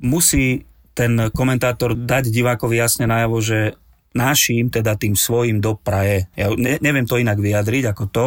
musí 0.04 0.68
ten 0.92 1.32
komentátor 1.32 1.96
dať 1.96 2.28
divákovi 2.28 2.76
jasne 2.76 3.08
najavo, 3.08 3.40
že 3.40 3.80
našim, 4.12 4.68
teda 4.68 4.98
tým 5.00 5.16
svojim 5.16 5.64
dopraje. 5.64 6.28
Ja 6.36 6.52
ne, 6.52 6.76
neviem 6.84 7.08
to 7.08 7.16
inak 7.16 7.40
vyjadriť 7.40 7.96
ako 7.96 8.04
to, 8.12 8.26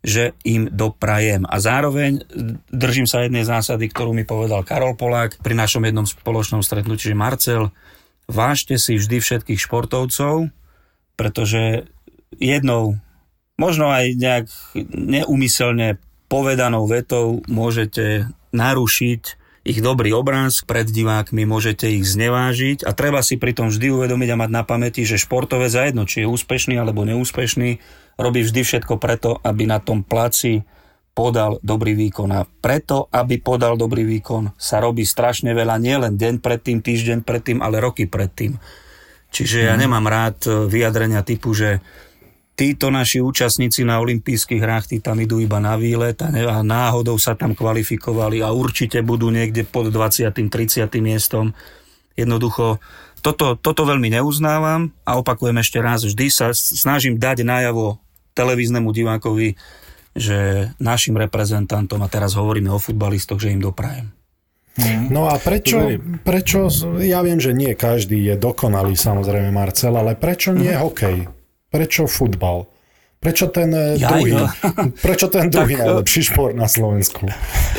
že 0.00 0.32
im 0.48 0.72
doprajem. 0.72 1.44
A 1.44 1.60
zároveň 1.60 2.24
držím 2.72 3.04
sa 3.04 3.24
jednej 3.24 3.44
zásady, 3.44 3.92
ktorú 3.92 4.16
mi 4.16 4.24
povedal 4.24 4.64
Karol 4.64 4.96
Polák 4.96 5.36
pri 5.44 5.52
našom 5.52 5.84
jednom 5.84 6.08
spoločnom 6.08 6.64
stretnutí, 6.64 7.12
že 7.12 7.16
Marcel, 7.16 7.68
vážte 8.24 8.80
si 8.80 8.96
vždy 8.96 9.20
všetkých 9.20 9.60
športovcov, 9.60 10.48
pretože 11.20 11.84
jednou, 12.40 12.96
možno 13.60 13.92
aj 13.92 14.16
nejak 14.16 14.46
neumyselne 14.96 16.00
povedanou 16.32 16.88
vetou 16.88 17.44
môžete 17.44 18.30
narušiť 18.56 19.40
ich 19.60 19.84
dobrý 19.84 20.16
obraz 20.16 20.64
pred 20.64 20.88
divákmi, 20.88 21.44
môžete 21.44 21.84
ich 21.92 22.08
znevážiť 22.08 22.88
a 22.88 22.96
treba 22.96 23.20
si 23.20 23.36
pritom 23.36 23.68
vždy 23.68 23.92
uvedomiť 23.92 24.28
a 24.32 24.40
mať 24.40 24.50
na 24.50 24.62
pamäti, 24.64 25.04
že 25.04 25.20
športové 25.20 25.68
za 25.68 25.84
jedno, 25.84 26.08
či 26.08 26.24
je 26.24 26.32
úspešný 26.32 26.80
alebo 26.80 27.04
neúspešný, 27.04 27.76
robí 28.20 28.44
vždy 28.44 28.60
všetko 28.62 29.00
preto, 29.00 29.40
aby 29.42 29.64
na 29.64 29.80
tom 29.80 30.04
placi 30.04 30.62
podal 31.10 31.58
dobrý 31.60 31.98
výkon. 31.98 32.30
A 32.32 32.46
preto, 32.46 33.10
aby 33.10 33.42
podal 33.42 33.74
dobrý 33.74 34.06
výkon, 34.06 34.54
sa 34.56 34.80
robí 34.80 35.02
strašne 35.04 35.52
veľa, 35.52 35.76
nielen 35.82 36.14
deň 36.16 36.40
predtým, 36.40 36.80
týždeň 36.80 37.26
predtým, 37.26 37.58
ale 37.60 37.82
roky 37.82 38.06
predtým. 38.06 38.56
Čiže 39.30 39.70
ja 39.70 39.74
nemám 39.78 40.06
rád 40.10 40.38
e, 40.46 40.50
vyjadrenia 40.66 41.22
typu, 41.22 41.54
že 41.54 41.78
títo 42.58 42.90
naši 42.90 43.22
účastníci 43.22 43.86
na 43.86 44.02
olympijských 44.02 44.60
hrách, 44.60 44.90
tí 44.90 44.96
tam 44.98 45.16
idú 45.22 45.38
iba 45.38 45.62
na 45.62 45.78
výlet 45.78 46.18
a, 46.20 46.28
ne, 46.28 46.44
a 46.44 46.60
náhodou 46.60 47.16
sa 47.16 47.38
tam 47.38 47.54
kvalifikovali 47.54 48.42
a 48.42 48.50
určite 48.50 49.00
budú 49.00 49.30
niekde 49.30 49.64
pod 49.64 49.88
20. 49.88 50.28
30. 50.34 50.90
miestom. 51.00 51.54
Jednoducho, 52.18 52.82
toto, 53.22 53.56
toto 53.56 53.82
veľmi 53.86 54.12
neuznávam 54.12 54.92
a 55.06 55.16
opakujem 55.16 55.56
ešte 55.62 55.78
raz, 55.78 56.04
vždy 56.04 56.26
sa 56.28 56.52
snažím 56.52 57.16
dať 57.16 57.46
najavo 57.46 57.96
televíznemu 58.34 58.90
divákovi, 58.90 59.54
že 60.16 60.70
našim 60.82 61.14
reprezentantom, 61.14 62.02
a 62.02 62.08
teraz 62.10 62.34
hovoríme 62.34 62.70
o 62.70 62.82
futbalistoch, 62.82 63.38
že 63.38 63.54
im 63.54 63.62
doprajem. 63.62 64.10
No 65.10 65.28
a 65.28 65.36
prečo, 65.36 65.82
prečo, 66.24 66.70
ja 67.02 67.20
viem, 67.20 67.42
že 67.42 67.52
nie 67.52 67.76
každý 67.76 68.32
je 68.32 68.34
dokonalý, 68.38 68.96
samozrejme 68.96 69.52
Marcel, 69.52 69.92
ale 69.92 70.16
prečo 70.16 70.56
nie 70.56 70.72
hokej? 70.72 71.28
Prečo 71.68 72.08
futbal? 72.08 72.64
Prečo 73.20 73.52
ten 73.52 73.68
eh, 73.76 74.00
Ja, 74.00 74.16
druhý? 74.16 74.32
no. 74.32 74.48
Prečo 75.04 75.28
ten 75.28 75.52
druhý 75.52 75.76
Tak, 75.76 75.84
eh, 75.84 75.86
najlepší 75.92 76.32
šport 76.32 76.56
na 76.56 76.64
Slovensku? 76.64 77.28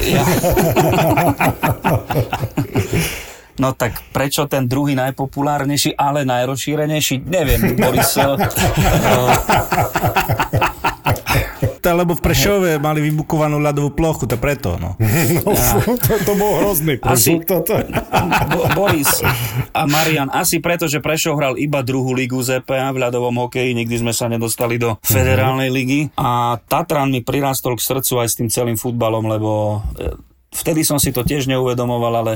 Ja. 0.06 0.22
No 3.60 3.74
tak 3.74 4.00
prečo 4.12 4.46
ten 4.46 4.66
druhý 4.66 4.96
najpopulárnejší, 4.96 5.94
ale 5.94 6.24
najrozšírenejší? 6.24 7.22
Neviem, 7.24 7.76
Boris. 7.76 8.16
eh, 8.16 8.24
Tá, 11.82 11.98
lebo 11.98 12.14
v 12.14 12.22
Prešove 12.22 12.78
mali 12.78 13.02
vybukovanú 13.02 13.58
ľadovú 13.58 13.90
plochu, 13.90 14.30
to 14.30 14.38
preto, 14.38 14.78
no. 14.78 14.94
No, 15.42 15.98
to, 16.06 16.14
to 16.22 16.34
bol 16.38 16.62
hrozný 16.62 17.02
Asi- 17.02 17.42
produkt. 17.42 17.66
Toto. 17.66 17.74
Bo- 18.54 18.70
Boris 18.78 19.10
a 19.74 19.90
Marian, 19.90 20.30
asi 20.30 20.62
preto, 20.62 20.86
že 20.86 21.02
Prešov 21.02 21.36
hral 21.36 21.54
iba 21.58 21.82
druhú 21.82 22.14
ligu 22.14 22.38
ZPA 22.38 22.94
v 22.94 23.02
ľadovom 23.02 23.34
hokeji, 23.42 23.74
nikdy 23.74 23.98
sme 23.98 24.14
sa 24.14 24.30
nedostali 24.30 24.78
do 24.78 24.96
federálnej 25.02 25.68
ligy 25.68 26.00
a 26.16 26.62
Tatran 26.62 27.10
mi 27.10 27.20
prirastol 27.20 27.74
k 27.74 27.84
srdcu 27.84 28.14
aj 28.22 28.28
s 28.30 28.38
tým 28.38 28.48
celým 28.48 28.78
futbalom, 28.78 29.26
lebo 29.26 29.82
e, 29.98 30.16
vtedy 30.54 30.86
som 30.86 30.96
si 30.96 31.10
to 31.10 31.26
tiež 31.26 31.50
neuvedomoval, 31.50 32.14
ale 32.16 32.34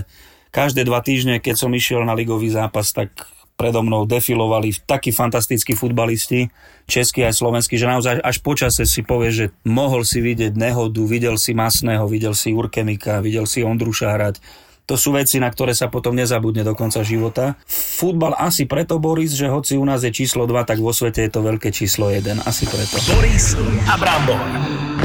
každé 0.55 0.87
dva 0.87 1.03
týždne, 1.03 1.43
keď 1.43 1.67
som 1.67 1.71
išiel 1.75 2.07
na 2.07 2.15
ligový 2.15 2.47
zápas, 2.47 2.95
tak 2.95 3.11
predo 3.59 3.83
mnou 3.83 4.07
defilovali 4.07 4.71
takí 4.87 5.11
fantastickí 5.11 5.75
futbalisti, 5.75 6.47
českí 6.87 7.27
aj 7.27 7.35
slovenskí, 7.35 7.75
že 7.75 7.91
naozaj 7.91 8.23
až 8.23 8.39
počase 8.39 8.87
si 8.87 9.03
povie, 9.03 9.31
že 9.35 9.45
mohol 9.67 10.07
si 10.07 10.23
vidieť 10.23 10.55
Nehodu, 10.55 11.03
videl 11.03 11.35
si 11.35 11.51
Masného, 11.51 12.07
videl 12.07 12.31
si 12.31 12.55
Urkemika, 12.55 13.19
videl 13.19 13.43
si 13.43 13.67
Ondruša 13.67 14.15
hrať. 14.15 14.39
To 14.85 14.93
sú 15.01 15.17
veci, 15.17 15.41
na 15.41 15.49
ktoré 15.49 15.73
sa 15.73 15.89
potom 15.89 16.13
nezabudne 16.13 16.61
do 16.61 16.77
konca 16.77 17.01
života. 17.01 17.57
Futbal 17.65 18.37
asi 18.37 18.69
preto, 18.69 19.01
Boris, 19.01 19.33
že 19.33 19.49
hoci 19.49 19.81
u 19.81 19.85
nás 19.87 20.05
je 20.05 20.13
číslo 20.13 20.45
2, 20.45 20.61
tak 20.61 20.77
vo 20.77 20.93
svete 20.93 21.25
je 21.25 21.31
to 21.33 21.41
veľké 21.41 21.73
číslo 21.73 22.13
1. 22.13 22.45
Asi 22.45 22.69
preto. 22.69 23.01
Boris 23.09 23.57
a 23.89 23.97
Brambor. 23.97 25.04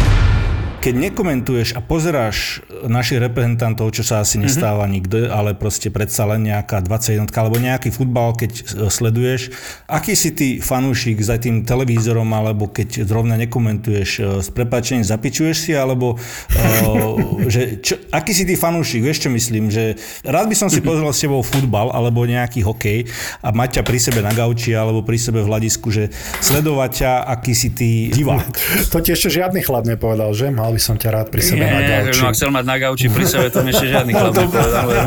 Keď 0.81 0.95
nekomentuješ 0.97 1.77
a 1.77 1.85
pozeráš 1.85 2.65
našich 2.89 3.21
reprezentantov, 3.21 3.93
čo 3.93 4.01
sa 4.01 4.25
asi 4.25 4.41
nestáva 4.41 4.89
mm-hmm. 4.89 4.97
nikde, 4.97 5.21
ale 5.29 5.53
proste 5.53 5.93
predsa 5.93 6.25
len 6.25 6.49
nejaká 6.49 6.81
21 6.81 7.29
alebo 7.29 7.61
nejaký 7.61 7.93
futbal, 7.93 8.33
keď 8.33 8.51
e, 8.57 8.63
sleduješ, 8.89 9.53
aký 9.85 10.17
si 10.17 10.33
ty 10.33 10.49
fanúšik 10.57 11.21
za 11.21 11.37
tým 11.37 11.69
televízorom, 11.69 12.25
alebo 12.33 12.73
keď 12.73 13.05
zrovna 13.05 13.37
nekomentuješ, 13.37 14.11
e, 14.17 14.21
s 14.41 14.49
prepáčením 14.49 15.05
zapičuješ 15.05 15.57
si, 15.69 15.73
alebo 15.77 16.17
uh, 16.17 17.45
že 17.55 17.85
čo, 17.85 18.01
aký 18.09 18.33
si 18.33 18.49
ty 18.49 18.57
fanúšik, 18.57 19.05
vieš 19.05 19.29
čo 19.29 19.31
myslím, 19.37 19.69
že 19.69 20.01
rád 20.25 20.49
by 20.49 20.57
som 20.57 20.73
si 20.73 20.81
pozrel 20.81 21.13
s 21.13 21.21
tebou 21.21 21.45
futbal 21.45 21.93
alebo 21.93 22.25
nejaký 22.25 22.65
hokej 22.65 23.05
a 23.45 23.53
mať 23.53 23.81
ťa 23.81 23.83
pri 23.85 23.99
sebe 24.01 24.21
na 24.25 24.33
gauči 24.33 24.73
alebo 24.73 25.05
pri 25.05 25.21
sebe 25.21 25.45
v 25.45 25.49
hľadisku, 25.53 25.93
že 25.93 26.09
sledovať 26.41 26.91
ťa, 27.05 27.13
aký 27.37 27.53
si 27.53 27.69
ty 27.77 28.09
divák. 28.09 28.57
To 28.97 28.99
ti 28.99 29.13
ešte 29.13 29.29
žiadny 29.29 29.61
chlap 29.63 29.85
nepovedal, 29.87 30.33
že? 30.33 30.51
Mal 30.51 30.70
by 30.71 30.81
som 30.81 30.95
ťa 30.95 31.09
rád 31.13 31.27
pri 31.29 31.41
sebe 31.41 31.61
na 31.61 31.79
Nie, 31.79 32.09
že 32.09 32.13
gauči. 32.13 32.23
ma 32.23 32.31
chcel 32.33 32.51
mať 32.51 32.65
na 32.65 32.77
gauči 32.77 33.07
pri 33.07 33.25
sebe, 33.25 33.47
to 33.47 33.61
ešte 33.63 33.87
žiadny 33.89 34.13
chlap 34.13 34.33
nepovedal. 34.33 34.87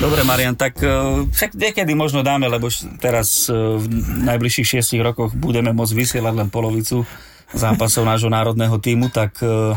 Dobre, 0.00 0.20
Marian, 0.22 0.54
tak 0.54 0.78
eh, 0.78 0.90
však 1.26 1.50
niekedy 1.52 1.92
možno 1.92 2.20
dáme, 2.20 2.46
lebo 2.46 2.68
teraz 2.96 3.46
eh, 3.46 3.54
v 3.54 3.84
najbližších 4.24 4.66
šiestich 4.78 5.00
rokoch 5.00 5.32
budeme 5.32 5.70
môcť 5.70 5.92
vysielať 5.92 6.34
len 6.36 6.48
polovicu 6.48 7.04
zápasov 7.50 8.04
nášho 8.04 8.28
národného 8.28 8.76
týmu, 8.76 9.10
tak... 9.10 9.36
eh, 9.40 9.74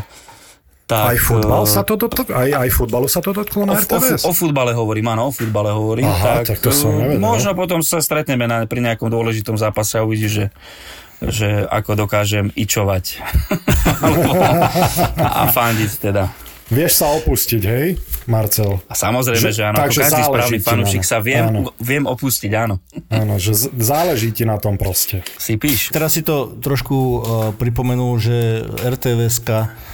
tak 0.84 1.16
Aj 1.16 1.18
futbal 1.18 1.64
sa 1.64 1.80
to 1.82 1.96
dotklo? 1.96 2.28
Aj, 2.28 2.44
aj 2.60 2.70
futbalu 2.70 3.08
sa 3.08 3.18
to 3.18 3.32
dotklo 3.32 3.64
O, 3.64 3.66
na 3.66 3.72
o, 3.72 3.80
RTVS? 3.80 4.28
o 4.28 4.36
futbale 4.36 4.76
hovorím, 4.76 5.08
áno, 5.10 5.28
o 5.28 5.34
futbale 5.34 5.72
hovorím. 5.72 6.04
Aha, 6.06 6.44
tak 6.44 6.60
to 6.60 6.76
som 6.76 6.92
nevedel. 6.92 7.24
Možno 7.24 7.56
potom 7.56 7.80
sa 7.80 8.04
stretneme 8.04 8.44
na, 8.44 8.68
pri 8.68 8.84
nejakom 8.84 9.08
dôležitom 9.08 9.56
zápase 9.56 9.96
a 9.96 10.04
uvidíš, 10.04 10.32
že 10.34 10.46
že 11.30 11.64
ako 11.68 12.08
dokážem 12.08 12.52
ičovať 12.56 13.24
a 15.40 15.48
fandiť 15.52 15.92
teda. 16.00 16.26
Vieš 16.70 16.92
sa 16.96 17.12
opustiť, 17.20 17.62
hej, 17.62 17.88
Marcel? 18.24 18.80
A 18.88 18.96
samozrejme, 18.96 19.52
Že- 19.52 19.52
že, 19.52 19.64
áno, 19.64 19.78
ako 19.78 19.84
takže 19.84 20.00
každý 20.00 20.22
správny 20.24 20.60
fanúšik 20.64 21.04
sa 21.04 21.18
viem, 21.20 21.44
áno. 21.44 21.76
viem 21.76 22.04
opustiť, 22.08 22.52
áno. 22.56 22.80
Áno, 23.12 23.36
že 23.36 23.52
z- 23.52 23.72
záleží 23.76 24.32
ti 24.32 24.48
na 24.48 24.56
tom 24.56 24.80
proste. 24.80 25.28
Si 25.36 25.60
píš. 25.60 25.92
Teraz 25.92 26.16
si 26.16 26.24
to 26.24 26.56
trošku 26.56 26.96
uh, 26.96 27.16
pripomenul, 27.52 28.16
že 28.16 28.64
RTVSK, 28.80 29.50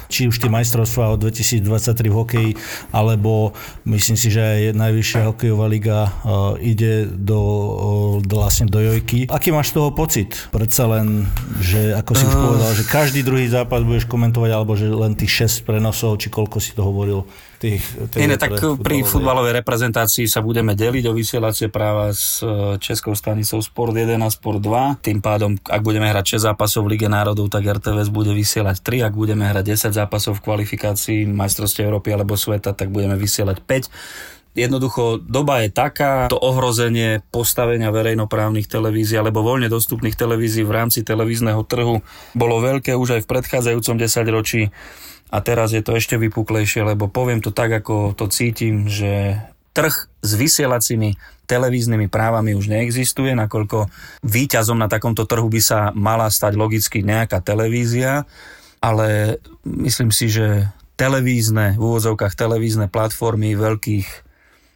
či 0.10 0.26
už 0.26 0.38
tie 0.38 0.50
majstrovstvá 0.50 1.10
od 1.10 1.22
2023 1.22 1.66
v 2.06 2.16
hokeji, 2.16 2.52
alebo 2.90 3.58
myslím 3.86 4.16
si, 4.16 4.30
že 4.30 4.42
aj 4.42 4.62
najvyššia 4.78 5.22
hokejová 5.26 5.66
liga 5.66 6.00
uh, 6.22 6.54
ide 6.62 7.10
do, 7.10 7.42
uh, 7.42 7.74
do, 8.22 8.36
vlastne 8.38 8.70
do 8.70 8.78
Jojky. 8.78 9.26
Aký 9.26 9.50
máš 9.50 9.74
z 9.74 9.82
toho 9.82 9.90
pocit? 9.90 10.38
Predsa 10.54 10.86
len, 10.86 11.26
že 11.60 11.98
ako 11.98 12.12
si 12.14 12.24
už 12.24 12.36
povedal, 12.36 12.72
že 12.74 12.84
každý 12.86 13.26
druhý 13.26 13.50
zápas 13.50 13.82
budeš 13.82 14.06
komentovať, 14.06 14.52
alebo 14.54 14.78
že 14.78 14.86
len 14.86 15.18
tých 15.18 15.50
6 15.50 15.66
prenosov, 15.66 16.22
či 16.22 16.30
koľko 16.30 16.58
si 16.60 16.69
to 16.74 16.84
hovoril. 16.86 17.26
Tej 17.60 17.80
Nie, 18.16 18.32
ne, 18.32 18.40
tak 18.40 18.56
pre 18.56 18.80
pri 18.80 19.04
futbalovej. 19.04 19.12
futbalovej 19.12 19.54
reprezentácii 19.60 20.26
sa 20.32 20.40
budeme 20.40 20.74
deliť 20.80 21.12
o 21.12 21.14
vysielacie 21.14 21.68
práva 21.68 22.16
s 22.16 22.40
e, 22.40 22.80
Českou 22.80 23.12
stanicou 23.14 23.60
Sport 23.60 24.00
1 24.00 24.16
a 24.16 24.30
Sport 24.32 24.64
2. 24.64 25.04
Tým 25.04 25.20
pádom, 25.20 25.60
ak 25.68 25.82
budeme 25.84 26.08
hrať 26.08 26.40
6 26.40 26.48
zápasov 26.54 26.88
v 26.88 26.96
Lige 26.96 27.12
národov, 27.12 27.52
tak 27.52 27.68
RTVS 27.68 28.10
bude 28.10 28.32
vysielať 28.32 28.80
3. 28.80 29.12
Ak 29.12 29.14
budeme 29.14 29.44
hrať 29.44 29.76
10 29.76 29.92
zápasov 29.92 30.40
v 30.40 30.46
kvalifikácii 30.48 31.28
majstrovstiev 31.28 31.92
Európy 31.92 32.16
alebo 32.16 32.40
sveta, 32.40 32.72
tak 32.72 32.96
budeme 32.96 33.20
vysielať 33.20 33.60
5. 33.60 34.50
Jednoducho, 34.58 35.22
doba 35.22 35.62
je 35.62 35.70
taká, 35.70 36.26
to 36.26 36.42
ohrozenie 36.42 37.22
postavenia 37.30 37.94
verejnoprávnych 37.94 38.66
televízií 38.66 39.16
alebo 39.16 39.46
voľne 39.46 39.70
dostupných 39.70 40.18
televízií 40.18 40.66
v 40.66 40.74
rámci 40.74 41.06
televízneho 41.06 41.62
trhu 41.70 42.02
bolo 42.34 42.56
veľké 42.58 42.98
už 42.98 43.20
aj 43.20 43.22
v 43.24 43.30
predchádzajúcom 43.30 43.96
desaťročí 44.02 44.74
a 45.30 45.38
teraz 45.46 45.72
je 45.78 45.82
to 45.86 45.94
ešte 45.94 46.18
vypuklejšie, 46.18 46.82
lebo 46.82 47.06
poviem 47.06 47.42
to 47.42 47.54
tak, 47.54 47.70
ako 47.70 48.18
to 48.18 48.26
cítim, 48.34 48.90
že 48.90 49.38
trh 49.78 49.94
s 50.20 50.32
vysielacími 50.34 51.16
televíznymi 51.46 52.10
právami 52.10 52.58
už 52.58 52.70
neexistuje, 52.70 53.34
nakoľko 53.38 53.90
výťazom 54.26 54.78
na 54.78 54.90
takomto 54.90 55.30
trhu 55.30 55.50
by 55.50 55.62
sa 55.62 55.90
mala 55.94 56.30
stať 56.30 56.58
logicky 56.58 57.06
nejaká 57.06 57.42
televízia, 57.42 58.26
ale 58.82 59.38
myslím 59.66 60.10
si, 60.10 60.30
že 60.30 60.70
televízne, 61.00 61.80
v 61.80 61.82
úvodzovkách 61.82 62.36
televízne 62.36 62.92
platformy 62.92 63.56
veľkých 63.56 64.08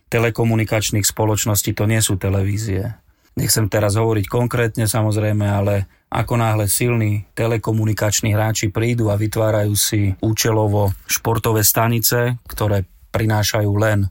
telekomunikačných 0.08 1.04
spoločností 1.04 1.74
to 1.74 1.90
nie 1.90 2.00
sú 2.00 2.16
televízie. 2.16 2.96
Nechcem 3.34 3.66
teraz 3.66 3.98
hovoriť 3.98 4.30
konkrétne 4.30 4.86
samozrejme, 4.86 5.44
ale 5.50 5.90
ako 6.14 6.38
náhle 6.38 6.70
silní 6.70 7.26
telekomunikační 7.34 8.38
hráči 8.38 8.70
prídu 8.70 9.10
a 9.10 9.18
vytvárajú 9.18 9.74
si 9.74 10.14
účelovo 10.22 10.94
športové 11.10 11.66
stanice, 11.66 12.38
ktoré 12.46 12.86
prinášajú 13.10 13.72
len 13.82 14.06
e, 14.06 14.10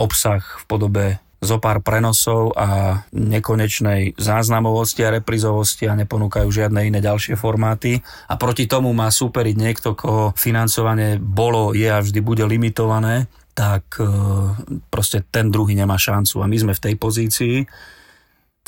obsah 0.00 0.40
v 0.40 0.64
podobe 0.64 1.06
zo 1.38 1.62
pár 1.62 1.78
prenosov 1.86 2.50
a 2.58 3.00
nekonečnej 3.14 4.18
záznamovosti 4.18 5.06
a 5.06 5.14
reprizovosti 5.14 5.86
a 5.86 5.94
neponúkajú 5.94 6.50
žiadne 6.50 6.90
iné 6.90 6.98
ďalšie 6.98 7.38
formáty. 7.38 8.02
A 8.26 8.34
proti 8.34 8.66
tomu 8.66 8.90
má 8.90 9.06
superiť 9.06 9.54
niekto, 9.54 9.94
koho 9.94 10.34
financovanie 10.34 11.22
bolo, 11.22 11.78
je 11.78 11.86
a 11.86 12.02
vždy 12.02 12.18
bude 12.26 12.42
limitované, 12.42 13.30
tak 13.54 14.02
e, 14.02 14.10
proste 14.90 15.22
ten 15.30 15.54
druhý 15.54 15.78
nemá 15.78 15.94
šancu. 15.94 16.42
A 16.42 16.50
my 16.50 16.56
sme 16.58 16.74
v 16.74 16.84
tej 16.90 16.94
pozícii. 16.98 17.56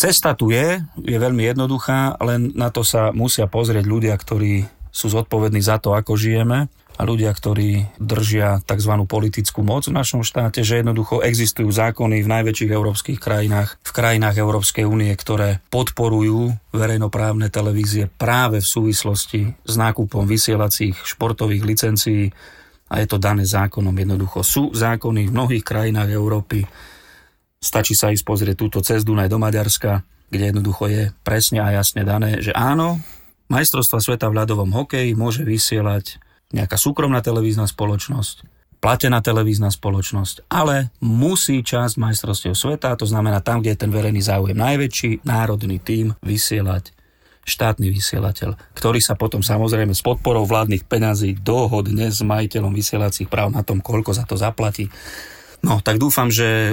Cesta 0.00 0.32
tu 0.32 0.48
je, 0.48 0.80
je 1.04 1.18
veľmi 1.20 1.44
jednoduchá, 1.44 2.16
len 2.24 2.56
na 2.56 2.72
to 2.72 2.80
sa 2.80 3.12
musia 3.12 3.44
pozrieť 3.44 3.84
ľudia, 3.84 4.16
ktorí 4.16 4.64
sú 4.88 5.12
zodpovední 5.12 5.60
za 5.60 5.76
to, 5.76 5.92
ako 5.92 6.16
žijeme. 6.16 6.72
a 7.00 7.02
ľudia, 7.08 7.32
ktorí 7.32 7.96
držia 7.96 8.60
tzv. 8.68 8.92
politickú 9.08 9.64
moc 9.64 9.88
v 9.88 9.96
našom 9.96 10.20
štáte, 10.20 10.60
že 10.60 10.84
jednoducho 10.84 11.24
existujú 11.24 11.72
zákony 11.72 12.20
v 12.20 12.28
najväčších 12.28 12.68
európskych 12.68 13.16
krajinách, 13.16 13.80
v 13.80 13.92
krajinách 13.96 14.36
Európskej 14.36 14.84
únie, 14.84 15.08
ktoré 15.16 15.64
podporujú 15.72 16.52
verejnoprávne 16.76 17.48
televízie 17.48 18.12
práve 18.12 18.60
v 18.60 18.68
súvislosti 18.68 19.56
s 19.64 19.74
nákupom 19.80 20.28
vysielacích 20.28 20.92
športových 21.00 21.64
licencií 21.64 22.28
a 22.92 23.00
je 23.00 23.06
to 23.08 23.16
dané 23.16 23.48
zákonom. 23.48 23.96
Jednoducho 23.96 24.44
sú 24.44 24.68
zákony 24.76 25.32
v 25.32 25.32
mnohých 25.32 25.64
krajinách 25.64 26.12
Európy. 26.12 26.68
Stačí 27.60 27.92
sa 27.92 28.08
ísť 28.08 28.24
pozrieť 28.24 28.56
túto 28.56 28.80
cez 28.80 29.04
Dunaj 29.04 29.28
do 29.28 29.36
Maďarska, 29.36 30.00
kde 30.32 30.48
jednoducho 30.48 30.88
je 30.88 31.12
presne 31.20 31.60
a 31.60 31.76
jasne 31.76 32.08
dané, 32.08 32.40
že 32.40 32.56
áno, 32.56 33.04
majstrovstva 33.52 34.00
sveta 34.00 34.32
v 34.32 34.40
ľadovom 34.40 34.72
hokeji 34.72 35.12
môže 35.12 35.44
vysielať 35.44 36.16
nejaká 36.56 36.80
súkromná 36.80 37.20
televízna 37.20 37.68
spoločnosť, 37.68 38.48
platená 38.80 39.20
televízna 39.20 39.68
spoločnosť, 39.68 40.48
ale 40.48 40.88
musí 41.04 41.60
časť 41.60 42.00
majstrovstiev 42.00 42.56
sveta, 42.56 42.96
to 42.96 43.04
znamená 43.04 43.44
tam, 43.44 43.60
kde 43.60 43.76
je 43.76 43.80
ten 43.84 43.92
verejný 43.92 44.24
záujem 44.24 44.56
najväčší, 44.56 45.28
národný 45.28 45.84
tím 45.84 46.16
vysielať 46.24 46.96
štátny 47.44 47.92
vysielateľ, 47.92 48.56
ktorý 48.72 49.04
sa 49.04 49.20
potom 49.20 49.44
samozrejme 49.44 49.92
s 49.92 50.00
podporou 50.00 50.48
vládnych 50.48 50.88
peňazí 50.88 51.36
dohodne 51.44 52.08
s 52.08 52.24
majiteľom 52.24 52.72
vysielacích 52.72 53.28
práv 53.28 53.52
na 53.52 53.60
tom, 53.60 53.84
koľko 53.84 54.16
za 54.16 54.24
to 54.24 54.40
zaplatí. 54.40 54.88
No, 55.60 55.84
tak 55.84 56.00
dúfam, 56.00 56.32
že 56.32 56.72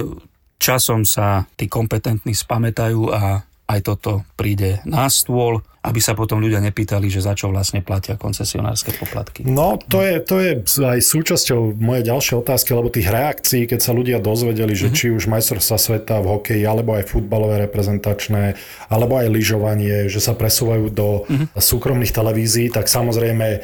časom 0.58 1.06
sa 1.06 1.46
tí 1.56 1.70
kompetentní 1.70 2.34
spamätajú 2.34 3.02
a 3.14 3.48
aj 3.68 3.80
toto 3.84 4.24
príde 4.40 4.80
na 4.88 5.12
stôl, 5.12 5.60
aby 5.84 6.00
sa 6.00 6.16
potom 6.16 6.40
ľudia 6.40 6.64
nepýtali, 6.64 7.12
že 7.12 7.24
za 7.24 7.36
čo 7.36 7.52
vlastne 7.52 7.84
platia 7.84 8.16
koncesionárske 8.16 8.96
poplatky. 8.96 9.44
No, 9.44 9.76
to 9.76 10.04
je, 10.04 10.20
to 10.24 10.36
je 10.40 10.52
aj 10.84 11.00
súčasťou 11.04 11.76
mojej 11.80 12.04
ďalšej 12.08 12.36
otázky, 12.44 12.72
lebo 12.76 12.92
tých 12.92 13.12
reakcií, 13.12 13.68
keď 13.68 13.80
sa 13.80 13.92
ľudia 13.92 14.24
dozvedeli, 14.24 14.72
že 14.72 14.92
mm-hmm. 14.92 15.00
či 15.00 15.16
už 15.16 15.32
majstrovstvá 15.32 15.78
sveta 15.80 16.16
v 16.24 16.28
hokeji, 16.40 16.64
alebo 16.64 16.96
aj 16.96 17.12
futbalové 17.12 17.68
reprezentačné, 17.68 18.56
alebo 18.88 19.20
aj 19.20 19.32
lyžovanie, 19.32 20.12
že 20.12 20.24
sa 20.24 20.36
presúvajú 20.36 20.88
do 20.92 21.28
mm-hmm. 21.28 21.60
súkromných 21.60 22.16
televízií, 22.16 22.68
tak 22.72 22.92
samozrejme 22.92 23.48
e, 23.48 23.60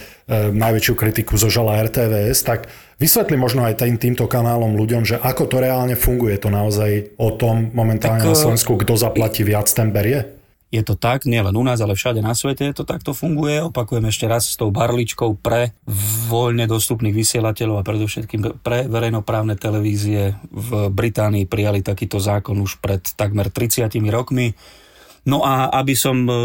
najväčšiu 0.51 0.93
kritiku 0.99 1.35
zožala 1.39 1.79
RTVS, 1.79 2.43
tak 2.43 2.71
Vysvetli 3.03 3.35
možno 3.35 3.67
aj 3.67 3.83
tým, 3.83 3.99
týmto 3.99 4.31
kanálom 4.31 4.79
ľuďom, 4.79 5.03
že 5.03 5.19
ako 5.19 5.51
to 5.51 5.59
reálne 5.59 5.91
funguje, 5.99 6.39
to 6.39 6.47
naozaj 6.47 7.11
o 7.19 7.35
tom 7.35 7.67
momentálne 7.75 8.23
tak, 8.23 8.31
na 8.31 8.35
e, 8.35 8.39
Slovensku, 8.39 8.79
kto 8.79 8.95
zaplatí 8.95 9.43
viac, 9.43 9.67
ten 9.67 9.91
berie? 9.91 10.39
Je 10.71 10.79
to 10.87 10.95
tak, 10.95 11.27
nielen 11.27 11.51
u 11.51 11.67
nás, 11.67 11.83
ale 11.83 11.99
všade 11.99 12.23
na 12.23 12.31
svete 12.31 12.71
to 12.71 12.87
takto 12.87 13.11
funguje. 13.11 13.59
Opakujem 13.67 14.07
ešte 14.07 14.25
raz 14.25 14.47
s 14.47 14.55
tou 14.55 14.71
barličkou 14.71 15.35
pre 15.35 15.75
voľne 16.31 16.63
dostupných 16.63 17.11
vysielateľov 17.11 17.83
a 17.83 17.85
predovšetkým 17.85 18.63
pre 18.63 18.87
verejnoprávne 18.87 19.59
televízie. 19.59 20.39
V 20.47 20.87
Británii 20.87 21.43
prijali 21.43 21.83
takýto 21.83 22.23
zákon 22.23 22.55
už 22.57 22.79
pred 22.79 23.03
takmer 23.19 23.51
30 23.51 23.91
rokmi. 24.09 24.55
No 25.23 25.39
a 25.47 25.71
aby 25.71 25.95
som, 25.95 26.27
e, 26.27 26.39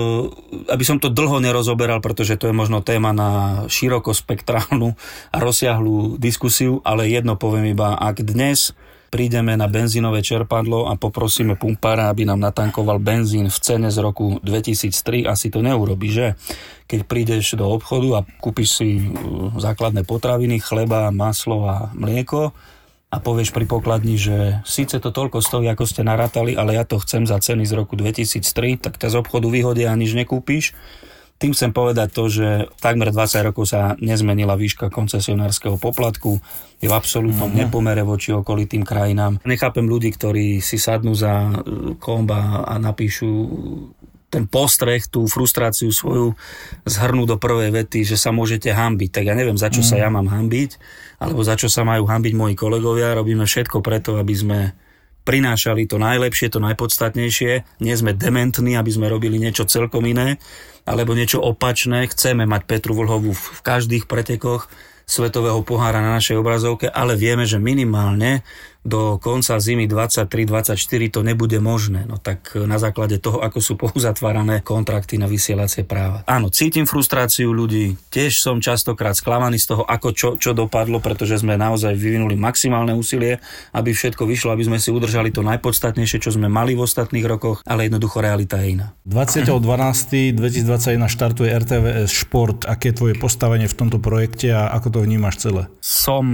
aby 0.70 0.84
som 0.86 1.02
to 1.02 1.10
dlho 1.10 1.42
nerozoberal, 1.42 1.98
pretože 1.98 2.38
to 2.38 2.46
je 2.46 2.54
možno 2.54 2.78
téma 2.78 3.10
na 3.10 3.64
širokospektrálnu 3.66 4.94
a 5.34 5.36
rozsiahlú 5.42 6.14
diskusiu, 6.14 6.78
ale 6.86 7.10
jedno 7.10 7.34
poviem 7.34 7.74
iba, 7.74 7.98
ak 7.98 8.22
dnes 8.22 8.78
prídeme 9.08 9.56
na 9.56 9.66
benzínové 9.66 10.20
čerpadlo 10.20 10.86
a 10.86 10.94
poprosíme 10.94 11.56
pumpára, 11.56 12.12
aby 12.12 12.28
nám 12.28 12.44
natankoval 12.44 13.00
benzín 13.00 13.48
v 13.48 13.58
cene 13.58 13.88
z 13.88 13.98
roku 14.04 14.36
2003, 14.44 15.24
asi 15.24 15.48
to 15.48 15.64
neurobi, 15.64 16.12
že? 16.12 16.26
Keď 16.88 17.00
prídeš 17.08 17.56
do 17.56 17.68
obchodu 17.68 18.20
a 18.20 18.26
kúpiš 18.40 18.80
si 18.80 19.00
uh, 19.00 19.52
základné 19.56 20.04
potraviny, 20.04 20.60
chleba, 20.60 21.08
maslo 21.08 21.64
a 21.68 21.88
mlieko 21.96 22.52
a 23.08 23.16
povieš 23.24 23.56
pri 23.56 23.64
pokladni, 23.64 24.20
že 24.20 24.60
síce 24.68 25.00
to 25.00 25.08
toľko 25.08 25.40
stojí, 25.40 25.64
ako 25.72 25.88
ste 25.88 26.04
narátali, 26.04 26.52
ale 26.52 26.76
ja 26.76 26.84
to 26.84 27.00
chcem 27.00 27.24
za 27.24 27.40
ceny 27.40 27.64
z 27.64 27.72
roku 27.72 27.96
2003, 27.96 28.84
tak 28.84 29.00
ťa 29.00 29.08
z 29.12 29.16
obchodu 29.16 29.48
vyhodia 29.48 29.90
a 29.90 29.98
nič 29.98 30.12
nekúpiš 30.12 30.76
tým 31.38 31.54
chcem 31.54 31.70
povedať 31.70 32.10
to, 32.10 32.26
že 32.26 32.66
takmer 32.82 33.14
20 33.14 33.46
rokov 33.46 33.70
sa 33.70 33.94
nezmenila 34.02 34.58
výška 34.58 34.90
koncesionárskeho 34.90 35.78
poplatku, 35.78 36.42
je 36.82 36.90
v 36.90 36.94
absolútnom 36.94 37.46
mm-hmm. 37.46 37.70
nepomere 37.70 38.02
voči 38.02 38.34
okolitým 38.34 38.82
krajinám. 38.82 39.38
Nechápem 39.46 39.86
ľudí, 39.86 40.10
ktorí 40.10 40.58
si 40.58 40.82
sadnú 40.82 41.14
za 41.14 41.30
e, 41.30 41.50
komba 42.02 42.66
a 42.66 42.74
napíšu 42.82 43.30
ten 44.28 44.44
postreh, 44.44 45.00
tú 45.08 45.24
frustráciu 45.24 45.88
svoju 45.88 46.36
zhrnú 46.84 47.24
do 47.24 47.40
prvej 47.40 47.72
vety, 47.72 48.04
že 48.04 48.20
sa 48.20 48.28
môžete 48.28 48.68
hambiť. 48.68 49.08
Tak 49.08 49.24
ja 49.24 49.34
neviem, 49.34 49.56
za 49.56 49.72
čo 49.72 49.80
mm. 49.80 49.88
sa 49.88 49.96
ja 49.96 50.08
mám 50.12 50.28
hambiť, 50.28 50.70
alebo 51.20 51.40
za 51.40 51.56
čo 51.56 51.72
sa 51.72 51.84
majú 51.84 52.04
hambiť 52.04 52.32
moji 52.36 52.54
kolegovia. 52.54 53.16
Robíme 53.16 53.48
všetko 53.48 53.80
preto, 53.80 54.20
aby 54.20 54.34
sme 54.36 54.58
prinášali 55.28 55.84
to 55.84 56.00
najlepšie, 56.00 56.48
to 56.48 56.60
najpodstatnejšie. 56.60 57.80
Nie 57.84 57.94
sme 57.96 58.16
dementní, 58.16 58.76
aby 58.76 58.88
sme 58.88 59.12
robili 59.12 59.36
niečo 59.36 59.68
celkom 59.68 60.04
iné 60.08 60.40
alebo 60.88 61.12
niečo 61.12 61.44
opačné. 61.44 62.08
Chceme 62.08 62.48
mať 62.48 62.64
Petru 62.64 62.96
Vlhovú 62.96 63.36
v 63.36 63.60
každých 63.60 64.08
pretekoch 64.08 64.72
svetového 65.08 65.64
pohára 65.64 66.04
na 66.04 66.20
našej 66.20 66.36
obrazovke, 66.36 66.88
ale 66.88 67.16
vieme, 67.16 67.48
že 67.48 67.56
minimálne 67.56 68.44
do 68.86 69.18
konca 69.18 69.58
zimy 69.58 69.90
23-24 69.90 70.78
to 71.10 71.26
nebude 71.26 71.58
možné. 71.60 72.06
No 72.06 72.16
tak 72.16 72.54
na 72.54 72.78
základe 72.78 73.18
toho, 73.18 73.42
ako 73.42 73.58
sú 73.60 73.74
pouzatvárané 73.82 74.62
kontrakty 74.62 75.18
na 75.18 75.26
vysielacie 75.26 75.82
práva. 75.84 76.22
Áno, 76.24 76.48
cítim 76.48 76.86
frustráciu 76.86 77.52
ľudí, 77.52 77.98
tiež 78.08 78.38
som 78.38 78.62
častokrát 78.62 79.18
sklamaný 79.18 79.58
z 79.58 79.66
toho, 79.74 79.82
ako 79.84 80.12
čo, 80.14 80.36
čo 80.38 80.54
dopadlo, 80.54 81.02
pretože 81.02 81.42
sme 81.42 81.58
naozaj 81.58 81.94
vyvinuli 81.94 82.36
maximálne 82.38 82.94
úsilie, 82.94 83.38
aby 83.74 83.92
všetko 83.92 84.24
vyšlo, 84.24 84.52
aby 84.54 84.64
sme 84.64 84.78
si 84.78 84.90
udržali 84.94 85.30
to 85.34 85.42
najpodstatnejšie, 85.44 86.22
čo 86.22 86.30
sme 86.34 86.48
mali 86.48 86.74
v 86.78 86.82
ostatných 86.84 87.26
rokoch, 87.26 87.62
ale 87.66 87.84
jednoducho 87.90 88.20
realita 88.22 88.62
je 88.62 88.70
iná. 88.78 88.94
20.12.2021 89.04 91.08
štartuje 91.08 91.52
RTVS 91.52 92.12
Šport. 92.12 92.64
Aké 92.64 92.88
je 92.90 92.96
tvoje 92.96 93.14
postavenie 93.18 93.68
v 93.68 93.76
tomto 93.76 93.98
projekte 94.00 94.52
a 94.54 94.68
ako 94.72 94.90
to 94.94 94.98
vnímaš 95.04 95.36
celé? 95.44 95.62
Som 95.82 96.32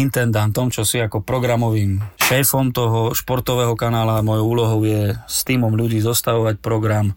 intendantom, 0.00 0.72
čo 0.72 0.82
si 0.82 0.98
ako 0.98 1.22
programovým 1.22 2.02
šéfom 2.18 2.74
toho 2.74 3.14
športového 3.14 3.78
kanála. 3.78 4.24
Mojou 4.24 4.46
úlohou 4.56 4.80
je 4.82 5.14
s 5.28 5.46
týmom 5.46 5.74
ľudí 5.74 6.02
zostavovať 6.02 6.58
program 6.58 7.14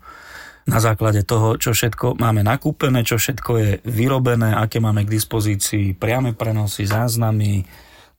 na 0.67 0.83
základe 0.83 1.23
toho, 1.23 1.55
čo 1.55 1.71
všetko 1.71 2.19
máme 2.19 2.43
nakúpené, 2.43 3.01
čo 3.07 3.15
všetko 3.15 3.51
je 3.55 3.69
vyrobené, 3.87 4.51
aké 4.51 4.83
máme 4.83 5.07
k 5.07 5.13
dispozícii 5.15 5.95
priame 5.95 6.35
prenosy, 6.35 6.83
záznamy, 6.83 7.63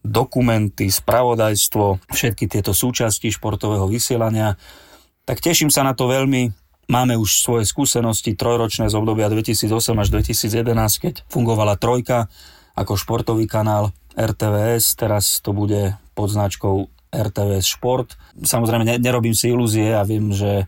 dokumenty, 0.01 0.89
spravodajstvo, 0.89 2.09
všetky 2.09 2.49
tieto 2.49 2.73
súčasti 2.73 3.29
športového 3.29 3.85
vysielania. 3.85 4.57
Tak 5.29 5.45
teším 5.45 5.69
sa 5.69 5.85
na 5.85 5.93
to 5.93 6.09
veľmi. 6.09 6.49
Máme 6.89 7.21
už 7.21 7.45
svoje 7.45 7.69
skúsenosti 7.69 8.33
trojročné 8.33 8.89
z 8.89 8.97
obdobia 8.97 9.29
2008 9.29 9.69
až 10.01 10.09
2011, 10.09 10.73
keď 11.05 11.15
fungovala 11.29 11.77
trojka 11.77 12.33
ako 12.73 12.97
športový 12.97 13.45
kanál 13.45 13.93
RTVS, 14.19 14.99
teraz 14.99 15.39
to 15.39 15.55
bude 15.55 15.95
pod 16.19 16.29
značkou 16.35 16.91
RTVS 17.15 17.67
Šport. 17.79 18.19
Samozrejme, 18.35 18.99
nerobím 18.99 19.33
si 19.33 19.55
ilúzie 19.55 19.95
a 19.95 20.03
viem, 20.03 20.35
že 20.35 20.67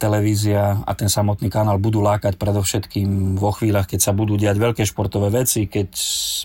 televízia 0.00 0.80
a 0.84 0.92
ten 0.96 1.12
samotný 1.12 1.52
kanál 1.52 1.76
budú 1.76 2.00
lákať 2.00 2.40
predovšetkým 2.40 3.36
vo 3.36 3.52
chvíľach, 3.52 3.84
keď 3.84 4.00
sa 4.00 4.12
budú 4.16 4.40
diať 4.40 4.56
veľké 4.56 4.82
športové 4.88 5.28
veci, 5.28 5.68
keď 5.68 5.92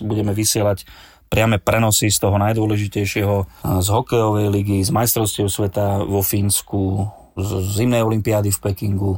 budeme 0.04 0.36
vysielať 0.36 0.84
priame 1.32 1.56
prenosy 1.58 2.12
z 2.12 2.20
toho 2.20 2.36
najdôležitejšieho 2.36 3.36
z 3.64 3.88
hokejovej 3.88 4.46
ligy, 4.52 4.78
z 4.84 4.92
majstrovstiev 4.92 5.48
sveta 5.48 6.04
vo 6.04 6.20
Fínsku, 6.20 7.08
z 7.36 7.50
zimnej 7.80 8.04
olympiády 8.04 8.52
v 8.52 8.62
Pekingu, 8.62 9.12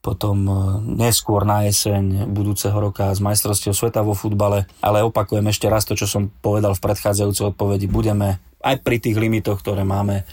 potom 0.00 0.36
e, 0.48 0.52
neskôr 0.96 1.44
na 1.44 1.68
jeseň 1.68 2.28
budúceho 2.32 2.74
roka 2.74 3.12
z 3.12 3.20
majstrovstiev 3.20 3.76
sveta 3.76 4.00
vo 4.00 4.16
futbale. 4.16 4.64
Ale 4.80 5.04
opakujem 5.04 5.44
ešte 5.52 5.68
raz 5.68 5.84
to, 5.84 5.92
čo 5.92 6.08
som 6.08 6.32
povedal 6.40 6.72
v 6.72 6.84
predchádzajúcej 6.84 7.52
odpovedi. 7.52 7.84
Budeme 7.84 8.40
aj 8.64 8.80
pri 8.80 8.96
tých 9.00 9.20
limitoch, 9.20 9.60
ktoré 9.60 9.84
máme, 9.84 10.24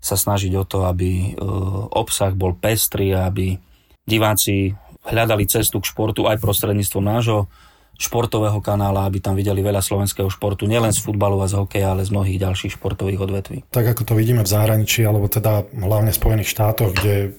sa 0.00 0.16
snažiť 0.16 0.52
o 0.56 0.64
to, 0.64 0.88
aby 0.88 1.36
e, 1.36 1.44
obsah 1.92 2.32
bol 2.32 2.56
pestrý 2.56 3.12
aby 3.12 3.60
diváci 4.08 4.72
hľadali 5.04 5.44
cestu 5.44 5.80
k 5.84 5.88
športu 5.92 6.24
aj 6.24 6.40
prostredníctvom 6.40 7.04
nášho 7.04 7.48
športového 8.00 8.64
kanála, 8.64 9.04
aby 9.04 9.20
tam 9.20 9.36
videli 9.36 9.60
veľa 9.60 9.84
slovenského 9.84 10.32
športu, 10.32 10.64
nielen 10.64 10.88
z 10.88 11.04
futbalu 11.04 11.36
a 11.44 11.52
z 11.52 11.60
hokeja, 11.60 11.92
ale 11.92 12.00
z 12.00 12.16
mnohých 12.16 12.40
ďalších 12.40 12.80
športových 12.80 13.20
odvetví. 13.20 13.58
Tak 13.68 13.92
ako 13.92 14.08
to 14.08 14.14
vidíme 14.16 14.40
v 14.40 14.48
zahraničí, 14.48 15.04
alebo 15.04 15.28
teda 15.28 15.68
hlavne 15.68 16.08
v 16.08 16.16
Spojených 16.16 16.48
štátoch, 16.48 16.96
kde 16.96 17.36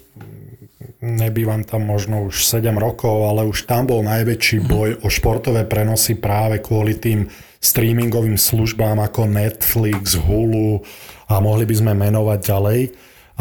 nebývam 1.02 1.66
tam 1.66 1.90
možno 1.90 2.30
už 2.30 2.46
7 2.46 2.78
rokov, 2.78 3.26
ale 3.26 3.50
už 3.50 3.66
tam 3.66 3.90
bol 3.90 4.06
najväčší 4.06 4.62
mhm. 4.62 4.68
boj 4.70 4.90
o 5.02 5.08
športové 5.10 5.66
prenosy 5.66 6.16
práve 6.16 6.62
kvôli 6.62 6.96
tým 6.96 7.28
streamingovým 7.62 8.38
službám 8.38 8.98
ako 9.02 9.30
Netflix, 9.30 10.18
Hulu 10.18 10.82
a 11.30 11.38
mohli 11.42 11.70
by 11.70 11.76
sme 11.78 11.94
menovať 11.94 12.40
ďalej. 12.42 12.80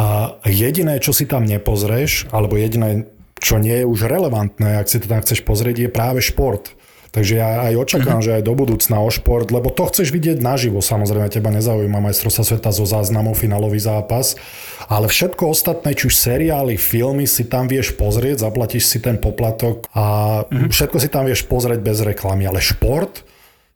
A 0.00 0.36
jediné, 0.48 0.96
čo 1.00 1.12
si 1.12 1.28
tam 1.28 1.44
nepozrieš, 1.44 2.28
alebo 2.32 2.56
jediné, 2.56 3.08
čo 3.40 3.60
nie 3.60 3.84
je 3.84 3.88
už 3.88 4.08
relevantné, 4.08 4.80
ak 4.80 4.88
si 4.88 5.00
to 5.00 5.08
tam 5.08 5.24
chceš 5.24 5.44
pozrieť, 5.44 5.88
je 5.88 5.90
práve 5.92 6.20
šport. 6.24 6.72
Takže 7.10 7.42
ja 7.42 7.66
aj 7.66 7.74
očakávam, 7.74 8.22
že 8.22 8.38
aj 8.38 8.46
do 8.46 8.54
budúcna 8.54 9.02
o 9.02 9.10
šport, 9.10 9.50
lebo 9.50 9.74
to 9.74 9.82
chceš 9.90 10.14
vidieť 10.14 10.38
naživo, 10.38 10.78
samozrejme, 10.78 11.26
teba 11.26 11.50
nezaujíma 11.50 11.98
majstrovstva 11.98 12.46
sveta 12.46 12.70
zo 12.70 12.86
záznamov, 12.86 13.34
finálový 13.34 13.82
zápas, 13.82 14.38
ale 14.86 15.10
všetko 15.10 15.50
ostatné, 15.50 15.98
či 15.98 16.06
už 16.06 16.14
seriály, 16.14 16.78
filmy 16.78 17.26
si 17.26 17.50
tam 17.50 17.66
vieš 17.66 17.98
pozrieť, 17.98 18.46
zaplatíš 18.46 18.86
si 18.86 18.98
ten 19.02 19.18
poplatok 19.18 19.90
a 19.90 20.46
všetko 20.46 20.96
si 21.02 21.10
tam 21.10 21.26
vieš 21.26 21.50
pozrieť 21.50 21.82
bez 21.82 21.98
reklamy, 22.06 22.46
ale 22.46 22.62
šport, 22.62 23.26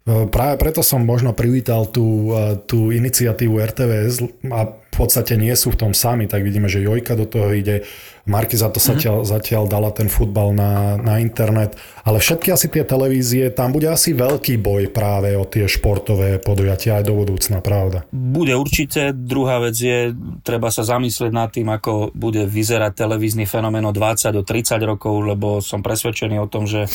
e, 0.07 0.31
Práve 0.31 0.55
preto 0.55 0.87
som 0.87 1.03
možno 1.03 1.35
privítal 1.35 1.90
tú, 1.90 2.31
e, 2.31 2.55
tú 2.70 2.94
iniciatívu 2.94 3.59
RTVS 3.59 4.47
a 4.47 4.79
podstate 4.97 5.35
nie 5.35 5.53
sú 5.59 5.75
v 5.75 5.81
tom 5.81 5.93
sami, 5.93 6.31
tak 6.31 6.47
vidíme, 6.47 6.71
že 6.71 6.85
Jojka 6.85 7.19
do 7.19 7.27
toho 7.27 7.51
ide, 7.51 7.83
Marky 8.25 8.57
za 8.57 8.73
to 8.73 8.81
zatiaľ, 8.81 9.21
zatiaľ 9.29 9.69
dala 9.69 9.93
ten 9.93 10.09
futbal 10.09 10.57
na, 10.57 10.97
na 10.97 11.21
internet, 11.21 11.77
ale 12.09 12.17
všetky 12.17 12.49
asi 12.49 12.73
tie 12.73 12.81
televízie, 12.81 13.53
tam 13.53 13.77
bude 13.77 13.85
asi 13.85 14.17
veľký 14.17 14.57
boj 14.65 14.89
práve 14.89 15.37
o 15.37 15.45
tie 15.45 15.69
športové 15.69 16.41
podujatia 16.41 17.01
aj 17.01 17.05
do 17.05 17.21
budúcna, 17.21 17.61
pravda. 17.61 18.09
Bude 18.09 18.57
určite. 18.57 19.13
Druhá 19.13 19.61
vec 19.61 19.77
je, 19.77 20.17
treba 20.41 20.73
sa 20.73 20.89
zamyslieť 20.89 21.33
nad 21.37 21.53
tým, 21.53 21.69
ako 21.69 22.17
bude 22.17 22.49
vyzerať 22.49 22.97
televízny 22.97 23.45
fenomén 23.45 23.85
o 23.85 23.93
20 23.93 24.33
do 24.33 24.41
30 24.41 24.81
rokov, 24.89 25.21
lebo 25.21 25.61
som 25.61 25.85
presvedčený 25.85 26.41
o 26.41 26.49
tom, 26.49 26.65
že 26.65 26.89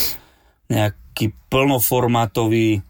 nejaký 0.69 1.33
plnoformátový 1.49 2.81